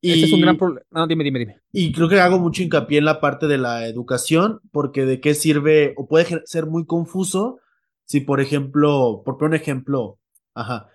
Y, 0.00 0.12
ese 0.12 0.24
es 0.24 0.32
un 0.32 0.40
gran 0.40 0.58
problema. 0.58 0.84
No, 0.90 1.06
dime, 1.06 1.22
dime, 1.22 1.38
dime. 1.38 1.60
Y 1.70 1.92
creo 1.92 2.08
que 2.08 2.18
hago 2.18 2.40
mucho 2.40 2.62
hincapié 2.62 2.98
en 2.98 3.04
la 3.04 3.20
parte 3.20 3.46
de 3.46 3.58
la 3.58 3.86
educación, 3.86 4.60
porque 4.72 5.06
de 5.06 5.20
qué 5.20 5.34
sirve, 5.34 5.94
o 5.96 6.08
puede 6.08 6.42
ser 6.44 6.66
muy 6.66 6.86
confuso 6.86 7.60
si, 8.04 8.20
por 8.20 8.40
ejemplo, 8.40 9.22
por 9.24 9.38
poner 9.38 9.50
un 9.50 9.62
ejemplo, 9.62 10.18
ajá, 10.54 10.88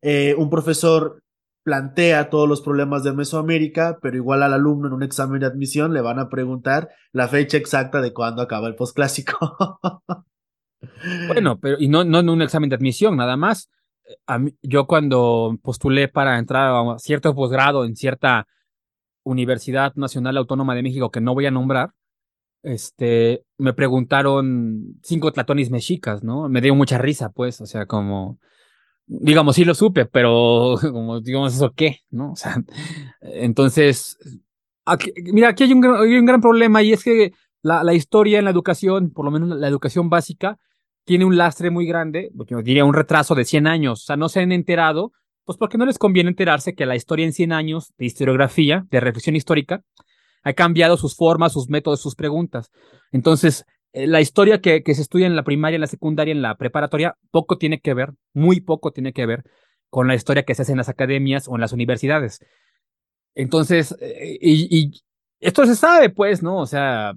eh, 0.00 0.34
un 0.38 0.48
profesor 0.48 1.21
plantea 1.62 2.28
todos 2.30 2.48
los 2.48 2.60
problemas 2.60 3.04
de 3.04 3.12
Mesoamérica, 3.12 3.98
pero 4.02 4.16
igual 4.16 4.42
al 4.42 4.52
alumno 4.52 4.88
en 4.88 4.94
un 4.94 5.02
examen 5.02 5.40
de 5.40 5.46
admisión 5.46 5.92
le 5.92 6.00
van 6.00 6.18
a 6.18 6.28
preguntar 6.28 6.90
la 7.12 7.28
fecha 7.28 7.56
exacta 7.56 8.00
de 8.00 8.12
cuándo 8.12 8.42
acaba 8.42 8.68
el 8.68 8.74
posclásico. 8.74 9.56
bueno, 11.28 11.58
pero 11.60 11.76
y 11.78 11.88
no, 11.88 12.04
no 12.04 12.20
en 12.20 12.28
un 12.28 12.42
examen 12.42 12.70
de 12.70 12.76
admisión, 12.76 13.16
nada 13.16 13.36
más. 13.36 13.70
yo 14.62 14.86
cuando 14.86 15.56
postulé 15.62 16.08
para 16.08 16.38
entrar 16.38 16.72
a 16.74 16.98
cierto 16.98 17.34
posgrado 17.34 17.84
en 17.84 17.96
cierta 17.96 18.46
Universidad 19.24 19.94
Nacional 19.94 20.36
Autónoma 20.36 20.74
de 20.74 20.82
México 20.82 21.10
que 21.10 21.20
no 21.20 21.34
voy 21.34 21.46
a 21.46 21.52
nombrar, 21.52 21.92
este, 22.62 23.44
me 23.58 23.72
preguntaron 23.72 24.98
cinco 25.02 25.32
tlatonis 25.32 25.70
mexicas, 25.70 26.22
¿no? 26.22 26.48
Me 26.48 26.60
dio 26.60 26.74
mucha 26.74 26.98
risa, 26.98 27.30
pues, 27.30 27.60
o 27.60 27.66
sea, 27.66 27.86
como, 27.86 28.38
digamos, 29.06 29.56
sí 29.56 29.64
lo 29.64 29.74
supe, 29.74 30.06
pero 30.06 30.76
como 30.80 31.20
digamos, 31.20 31.54
¿eso 31.54 31.72
qué? 31.74 31.98
¿No? 32.10 32.32
O 32.32 32.36
sea, 32.36 32.62
entonces, 33.20 34.16
mira, 35.32 35.48
aquí 35.48 35.64
hay 35.64 35.72
un, 35.72 35.84
un, 35.84 36.26
gran 36.26 36.40
problema 36.40 36.82
y 36.82 36.92
es 36.92 37.04
que 37.04 37.32
la, 37.62 37.84
la, 37.84 37.94
historia 37.94 38.38
en 38.38 38.44
la 38.44 38.50
educación, 38.50 39.10
por 39.10 39.24
lo 39.24 39.30
menos 39.30 39.48
la 39.56 39.68
educación 39.68 40.10
básica, 40.10 40.58
tiene 41.04 41.24
un 41.24 41.36
lastre 41.36 41.70
muy 41.70 41.86
grande, 41.86 42.30
porque 42.36 42.54
diría 42.62 42.84
un 42.84 42.94
retraso 42.94 43.34
de 43.34 43.44
100 43.44 43.66
años, 43.66 44.02
o 44.02 44.06
sea, 44.06 44.16
no 44.16 44.28
se 44.28 44.40
han 44.40 44.52
enterado, 44.52 45.12
pues 45.44 45.58
porque 45.58 45.78
no 45.78 45.86
les 45.86 45.98
conviene 45.98 46.30
enterarse 46.30 46.74
que 46.74 46.86
la 46.86 46.96
historia 46.96 47.26
en 47.26 47.32
100 47.32 47.52
años 47.52 47.92
de 47.98 48.06
historiografía, 48.06 48.86
de 48.90 49.00
reflexión 49.00 49.36
histórica, 49.36 49.82
ha 50.44 50.52
cambiado 50.52 50.96
sus 50.96 51.16
formas, 51.16 51.52
sus 51.52 51.68
métodos, 51.68 52.00
sus 52.00 52.14
preguntas. 52.14 52.70
Entonces, 53.10 53.64
la 53.92 54.20
historia 54.20 54.60
que, 54.60 54.82
que, 54.82 54.94
se 54.94 55.02
estudia 55.02 55.26
en 55.26 55.36
la 55.36 55.44
primaria, 55.44 55.76
en 55.76 55.82
la 55.82 55.86
secundaria, 55.86 56.32
en 56.32 56.42
la 56.42 56.56
preparatoria, 56.56 57.16
poco 57.30 57.58
tiene 57.58 57.80
que 57.80 57.94
ver, 57.94 58.14
muy 58.32 58.60
poco 58.60 58.92
tiene 58.92 59.12
que 59.12 59.26
ver 59.26 59.44
con 59.90 60.08
la 60.08 60.14
historia 60.14 60.44
que 60.44 60.54
se 60.54 60.62
hace 60.62 60.72
en 60.72 60.78
las 60.78 60.88
academias 60.88 61.48
o 61.48 61.54
en 61.54 61.60
las 61.60 61.72
universidades. 61.72 62.40
Entonces, 63.34 63.94
eh, 64.00 64.38
y, 64.40 65.02
esto 65.40 65.66
se 65.66 65.74
sabe, 65.74 66.08
pues, 66.08 66.42
¿no? 66.42 66.58
O 66.58 66.66
sea, 66.66 67.12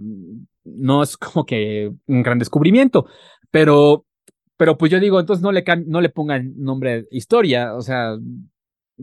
no 0.63 1.03
es 1.03 1.15
como 1.17 1.45
que 1.45 1.91
un 2.07 2.23
gran 2.23 2.39
descubrimiento, 2.39 3.05
pero, 3.51 4.05
pero 4.57 4.77
pues 4.77 4.91
yo 4.91 4.99
digo, 4.99 5.19
entonces 5.19 5.43
no 5.43 5.51
le, 5.51 5.63
no 5.85 6.01
le 6.01 6.09
pongan 6.09 6.53
nombre 6.57 7.05
historia, 7.11 7.75
o 7.75 7.81
sea, 7.81 8.17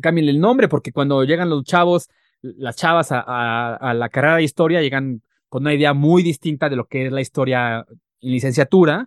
cambien 0.00 0.28
el 0.28 0.40
nombre, 0.40 0.68
porque 0.68 0.92
cuando 0.92 1.24
llegan 1.24 1.48
los 1.48 1.64
chavos, 1.64 2.10
las 2.42 2.76
chavas 2.76 3.08
a 3.12 3.94
la 3.94 4.08
carrera 4.08 4.36
de 4.36 4.42
historia, 4.42 4.82
llegan 4.82 5.22
con 5.52 5.64
una 5.64 5.74
idea 5.74 5.92
muy 5.92 6.22
distinta 6.22 6.70
de 6.70 6.76
lo 6.76 6.86
que 6.86 7.04
es 7.04 7.12
la 7.12 7.20
historia 7.20 7.84
en 8.22 8.30
licenciatura, 8.30 9.06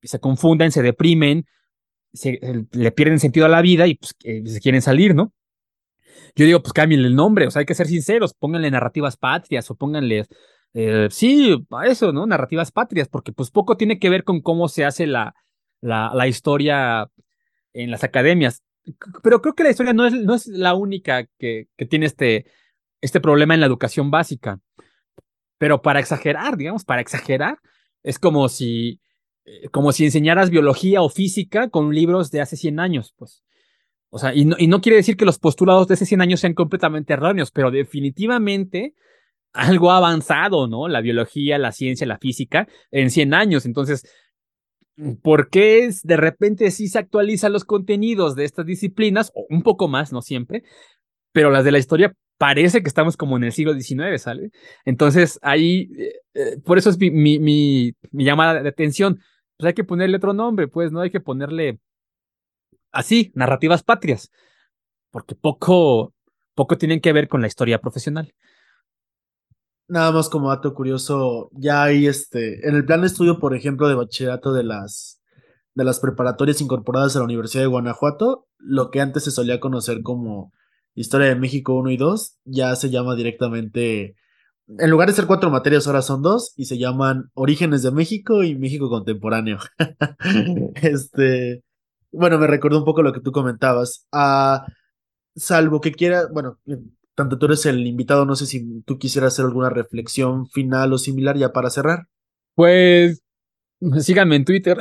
se 0.00 0.20
confunden, 0.20 0.70
se 0.70 0.82
deprimen, 0.82 1.46
se, 2.12 2.38
le 2.70 2.92
pierden 2.92 3.18
sentido 3.18 3.46
a 3.46 3.48
la 3.48 3.60
vida 3.60 3.88
y 3.88 3.96
pues, 3.96 4.14
se 4.20 4.60
quieren 4.60 4.82
salir, 4.82 5.16
¿no? 5.16 5.34
Yo 6.36 6.46
digo, 6.46 6.62
pues 6.62 6.74
cambien 6.74 7.00
el 7.00 7.16
nombre, 7.16 7.48
o 7.48 7.50
sea, 7.50 7.58
hay 7.58 7.66
que 7.66 7.74
ser 7.74 7.88
sinceros, 7.88 8.34
pónganle 8.34 8.70
narrativas 8.70 9.16
patrias 9.16 9.68
o 9.68 9.74
pónganle, 9.74 10.26
eh, 10.74 11.08
sí, 11.10 11.58
eso, 11.84 12.12
¿no? 12.12 12.24
Narrativas 12.24 12.70
patrias, 12.70 13.08
porque 13.08 13.32
pues 13.32 13.50
poco 13.50 13.76
tiene 13.76 13.98
que 13.98 14.10
ver 14.10 14.22
con 14.22 14.42
cómo 14.42 14.68
se 14.68 14.84
hace 14.84 15.08
la, 15.08 15.34
la, 15.80 16.12
la 16.14 16.28
historia 16.28 17.10
en 17.72 17.90
las 17.90 18.04
academias. 18.04 18.62
Pero 19.24 19.42
creo 19.42 19.56
que 19.56 19.64
la 19.64 19.70
historia 19.70 19.92
no 19.92 20.06
es, 20.06 20.12
no 20.12 20.36
es 20.36 20.46
la 20.46 20.74
única 20.74 21.26
que, 21.36 21.66
que 21.76 21.84
tiene 21.84 22.06
este, 22.06 22.46
este 23.00 23.20
problema 23.20 23.54
en 23.54 23.60
la 23.60 23.66
educación 23.66 24.12
básica. 24.12 24.60
Pero 25.60 25.82
para 25.82 26.00
exagerar, 26.00 26.56
digamos, 26.56 26.86
para 26.86 27.02
exagerar, 27.02 27.58
es 28.02 28.18
como 28.18 28.48
si, 28.48 28.98
eh, 29.44 29.68
como 29.68 29.92
si 29.92 30.06
enseñaras 30.06 30.48
biología 30.48 31.02
o 31.02 31.10
física 31.10 31.68
con 31.68 31.94
libros 31.94 32.30
de 32.30 32.40
hace 32.40 32.56
100 32.56 32.80
años, 32.80 33.12
pues. 33.14 33.44
O 34.08 34.18
sea, 34.18 34.34
y 34.34 34.46
no, 34.46 34.56
y 34.58 34.68
no 34.68 34.80
quiere 34.80 34.96
decir 34.96 35.18
que 35.18 35.26
los 35.26 35.38
postulados 35.38 35.86
de 35.86 35.94
hace 35.94 36.06
100 36.06 36.22
años 36.22 36.40
sean 36.40 36.54
completamente 36.54 37.12
erróneos, 37.12 37.50
pero 37.50 37.70
definitivamente 37.70 38.94
algo 39.52 39.90
avanzado, 39.90 40.66
¿no? 40.66 40.88
La 40.88 41.02
biología, 41.02 41.58
la 41.58 41.72
ciencia, 41.72 42.06
la 42.06 42.16
física 42.16 42.66
en 42.90 43.10
100 43.10 43.34
años. 43.34 43.66
Entonces, 43.66 44.06
¿por 45.22 45.50
qué 45.50 45.90
de 46.04 46.16
repente 46.16 46.70
sí 46.70 46.88
se 46.88 47.00
actualizan 47.00 47.52
los 47.52 47.66
contenidos 47.66 48.34
de 48.34 48.46
estas 48.46 48.64
disciplinas? 48.64 49.30
O 49.34 49.44
un 49.50 49.62
poco 49.62 49.88
más, 49.88 50.10
no 50.10 50.22
siempre, 50.22 50.62
pero 51.32 51.50
las 51.50 51.66
de 51.66 51.72
la 51.72 51.78
historia 51.78 52.14
parece 52.40 52.82
que 52.82 52.88
estamos 52.88 53.18
como 53.18 53.36
en 53.36 53.44
el 53.44 53.52
siglo 53.52 53.74
XIX, 53.74 54.18
¿sale? 54.18 54.50
Entonces 54.86 55.38
ahí, 55.42 55.90
eh, 55.98 56.12
eh, 56.32 56.56
por 56.64 56.78
eso 56.78 56.88
es 56.88 56.96
mi, 56.98 57.94
llamada 58.12 58.62
de 58.62 58.68
atención. 58.70 59.20
Pues 59.58 59.68
hay 59.68 59.74
que 59.74 59.84
ponerle 59.84 60.16
otro 60.16 60.32
nombre, 60.32 60.66
pues, 60.66 60.90
¿no? 60.90 61.00
Hay 61.02 61.10
que 61.10 61.20
ponerle 61.20 61.80
así, 62.92 63.30
narrativas 63.34 63.82
patrias, 63.82 64.30
porque 65.10 65.34
poco, 65.34 66.14
poco 66.54 66.78
tienen 66.78 67.02
que 67.02 67.12
ver 67.12 67.28
con 67.28 67.42
la 67.42 67.46
historia 67.46 67.78
profesional. 67.78 68.32
nada 69.86 70.10
más 70.10 70.30
como 70.30 70.48
dato 70.48 70.72
curioso, 70.72 71.50
ya 71.52 71.82
hay 71.82 72.06
este, 72.06 72.66
en 72.66 72.74
el 72.74 72.86
plan 72.86 73.02
de 73.02 73.08
estudio, 73.08 73.38
por 73.38 73.54
ejemplo, 73.54 73.86
de 73.86 73.96
bachillerato 73.96 74.54
de 74.54 74.64
las, 74.64 75.20
de 75.74 75.84
las 75.84 76.00
preparatorias 76.00 76.62
incorporadas 76.62 77.16
a 77.16 77.18
la 77.18 77.26
Universidad 77.26 77.64
de 77.64 77.68
Guanajuato, 77.68 78.48
lo 78.56 78.90
que 78.90 79.02
antes 79.02 79.24
se 79.24 79.30
solía 79.30 79.60
conocer 79.60 80.00
como 80.02 80.54
Historia 80.94 81.28
de 81.28 81.36
México 81.36 81.74
1 81.74 81.90
y 81.90 81.96
2, 81.96 82.38
ya 82.44 82.74
se 82.76 82.90
llama 82.90 83.14
directamente, 83.14 84.16
en 84.66 84.90
lugar 84.90 85.08
de 85.08 85.14
ser 85.14 85.26
cuatro 85.26 85.50
materias, 85.50 85.86
ahora 85.86 86.02
son 86.02 86.22
dos, 86.22 86.52
y 86.56 86.66
se 86.66 86.78
llaman 86.78 87.30
Orígenes 87.34 87.82
de 87.82 87.90
México 87.90 88.44
y 88.44 88.56
México 88.58 88.88
Contemporáneo. 88.88 89.58
este, 90.82 91.62
bueno, 92.12 92.38
me 92.38 92.46
recordó 92.46 92.78
un 92.78 92.84
poco 92.84 93.02
lo 93.02 93.12
que 93.12 93.20
tú 93.20 93.32
comentabas. 93.32 94.06
Ah, 94.12 94.66
salvo 95.36 95.80
que 95.80 95.92
quiera, 95.92 96.28
bueno, 96.32 96.58
tanto 97.14 97.38
tú 97.38 97.46
eres 97.46 97.66
el 97.66 97.86
invitado, 97.86 98.24
no 98.24 98.36
sé 98.36 98.46
si 98.46 98.82
tú 98.82 98.98
quisieras 98.98 99.34
hacer 99.34 99.44
alguna 99.44 99.70
reflexión 99.70 100.46
final 100.48 100.92
o 100.92 100.98
similar 100.98 101.36
ya 101.36 101.52
para 101.52 101.70
cerrar. 101.70 102.06
Pues 102.54 103.22
síganme 104.00 104.36
en 104.36 104.44
Twitter. 104.44 104.78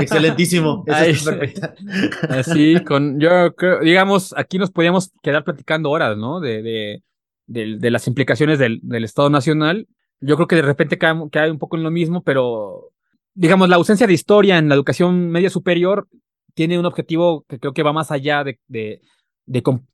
Excelentísimo. 0.00 0.84
Así, 2.28 2.82
con, 2.84 3.20
yo 3.20 3.54
creo, 3.54 3.80
digamos, 3.80 4.34
aquí 4.36 4.58
nos 4.58 4.70
podíamos 4.70 5.12
quedar 5.22 5.44
platicando 5.44 5.90
horas, 5.90 6.16
¿no? 6.16 6.40
De, 6.40 6.62
de, 6.62 7.02
de, 7.46 7.90
las 7.90 8.06
implicaciones 8.06 8.58
del, 8.58 8.80
del, 8.82 9.04
Estado 9.04 9.30
Nacional. 9.30 9.88
Yo 10.20 10.36
creo 10.36 10.48
que 10.48 10.56
de 10.56 10.62
repente 10.62 10.98
cae, 10.98 11.14
cae 11.30 11.50
un 11.50 11.58
poco 11.58 11.76
en 11.76 11.82
lo 11.82 11.90
mismo, 11.90 12.22
pero 12.22 12.92
digamos, 13.34 13.68
la 13.68 13.76
ausencia 13.76 14.06
de 14.06 14.12
historia 14.12 14.58
en 14.58 14.68
la 14.68 14.74
educación 14.74 15.30
media 15.30 15.50
superior 15.50 16.08
tiene 16.54 16.78
un 16.78 16.86
objetivo 16.86 17.44
que 17.48 17.58
creo 17.58 17.72
que 17.72 17.82
va 17.82 17.92
más 17.92 18.10
allá 18.10 18.44
de, 18.44 18.58
de, 18.66 19.00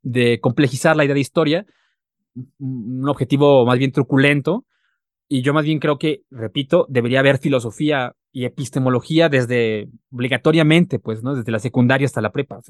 de, 0.02 0.40
complejizar 0.40 0.96
la 0.96 1.04
idea 1.04 1.14
de 1.14 1.20
historia, 1.20 1.66
un 2.58 3.08
objetivo 3.08 3.64
más 3.66 3.78
bien 3.78 3.92
truculento. 3.92 4.64
Y 5.28 5.42
yo 5.42 5.52
más 5.52 5.64
bien 5.64 5.80
creo 5.80 5.98
que, 5.98 6.22
repito, 6.30 6.86
debería 6.88 7.20
haber 7.20 7.38
filosofía 7.38 8.14
y 8.32 8.44
epistemología 8.44 9.28
desde 9.28 9.88
obligatoriamente, 10.10 10.98
pues, 10.98 11.22
¿no? 11.22 11.34
Desde 11.34 11.50
la 11.50 11.58
secundaria 11.58 12.06
hasta 12.06 12.20
la 12.20 12.32
prepa. 12.32 12.60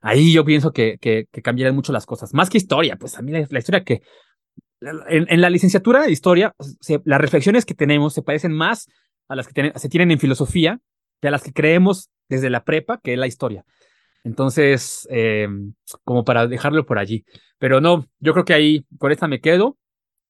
ahí 0.00 0.32
yo 0.32 0.44
pienso 0.44 0.72
que, 0.72 0.96
que, 1.00 1.26
cambiarían 1.42 1.74
mucho 1.74 1.92
las 1.92 2.06
cosas. 2.06 2.32
Más 2.32 2.48
que 2.48 2.58
historia, 2.58 2.96
pues 2.96 3.18
a 3.18 3.22
mí 3.22 3.32
la, 3.32 3.58
historia 3.58 3.84
que... 3.84 4.00
En, 4.80 5.40
la 5.42 5.50
licenciatura 5.50 6.02
de 6.02 6.10
historia, 6.10 6.54
las 7.04 7.20
reflexiones 7.20 7.66
que 7.66 7.74
tenemos 7.74 8.14
se 8.14 8.22
parecen 8.22 8.52
más 8.52 8.88
a 9.28 9.36
las 9.36 9.46
que 9.46 9.72
se 9.74 9.88
tienen 9.90 10.10
en 10.10 10.18
filosofía 10.18 10.80
que 11.20 11.28
a 11.28 11.30
las 11.30 11.42
que 11.42 11.52
creemos 11.52 12.08
desde 12.30 12.48
la 12.48 12.64
prepa, 12.64 12.98
que 13.02 13.12
es 13.12 13.18
la 13.18 13.26
historia. 13.26 13.64
Entonces, 14.24 15.06
eh, 15.10 15.48
como 16.04 16.24
para 16.24 16.46
dejarlo 16.46 16.86
por 16.86 16.98
allí. 16.98 17.24
Pero 17.58 17.80
no, 17.80 18.06
yo 18.20 18.32
creo 18.32 18.44
que 18.44 18.54
ahí 18.54 18.86
con 18.98 19.12
esta 19.12 19.28
me 19.28 19.40
quedo 19.40 19.76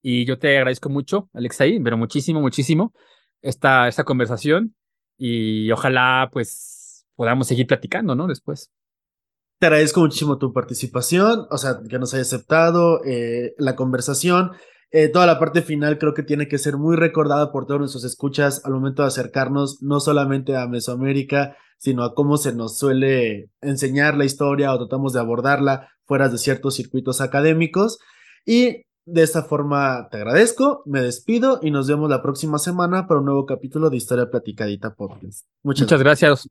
y 0.02 0.24
yo 0.24 0.38
te 0.38 0.56
agradezco 0.56 0.88
mucho, 0.88 1.28
Alexei, 1.32 1.80
pero 1.80 1.96
muchísimo, 1.96 2.40
muchísimo 2.40 2.92
esta, 3.42 3.88
esta 3.88 4.04
conversación 4.04 4.74
y 5.16 5.70
ojalá 5.70 6.30
pues 6.32 7.06
podamos 7.14 7.46
seguir 7.46 7.66
platicando, 7.66 8.14
¿no? 8.14 8.26
Después. 8.26 8.70
Te 9.58 9.66
agradezco 9.66 10.00
muchísimo 10.00 10.38
tu 10.38 10.54
participación, 10.54 11.46
o 11.50 11.58
sea, 11.58 11.80
que 11.86 11.98
nos 11.98 12.14
haya 12.14 12.22
aceptado 12.22 13.04
eh, 13.04 13.54
la 13.58 13.76
conversación. 13.76 14.52
Eh, 14.90 15.08
toda 15.08 15.26
la 15.26 15.38
parte 15.38 15.60
final 15.60 15.98
creo 15.98 16.14
que 16.14 16.22
tiene 16.22 16.48
que 16.48 16.56
ser 16.56 16.78
muy 16.78 16.96
recordada 16.96 17.52
por 17.52 17.66
todos 17.66 17.78
nuestros 17.78 18.04
escuchas 18.04 18.64
al 18.64 18.72
momento 18.72 19.02
de 19.02 19.08
acercarnos 19.08 19.82
no 19.82 20.00
solamente 20.00 20.56
a 20.56 20.66
Mesoamérica, 20.66 21.56
sino 21.76 22.04
a 22.04 22.14
cómo 22.14 22.38
se 22.38 22.54
nos 22.54 22.78
suele 22.78 23.50
enseñar 23.60 24.16
la 24.16 24.24
historia 24.24 24.72
o 24.72 24.78
tratamos 24.78 25.12
de 25.12 25.20
abordarla 25.20 25.88
fuera 26.06 26.30
de 26.30 26.38
ciertos 26.38 26.74
circuitos 26.74 27.20
académicos. 27.20 27.98
Y 28.46 28.86
de 29.12 29.22
esta 29.22 29.42
forma 29.42 30.08
te 30.10 30.16
agradezco, 30.16 30.82
me 30.86 31.02
despido 31.02 31.58
y 31.62 31.70
nos 31.70 31.88
vemos 31.88 32.08
la 32.08 32.22
próxima 32.22 32.58
semana 32.58 33.06
para 33.06 33.20
un 33.20 33.26
nuevo 33.26 33.46
capítulo 33.46 33.90
de 33.90 33.96
Historia 33.96 34.30
Platicadita 34.30 34.94
Podcast. 34.94 35.46
Muchas, 35.62 35.86
Muchas 35.86 36.00
gracias. 36.00 36.48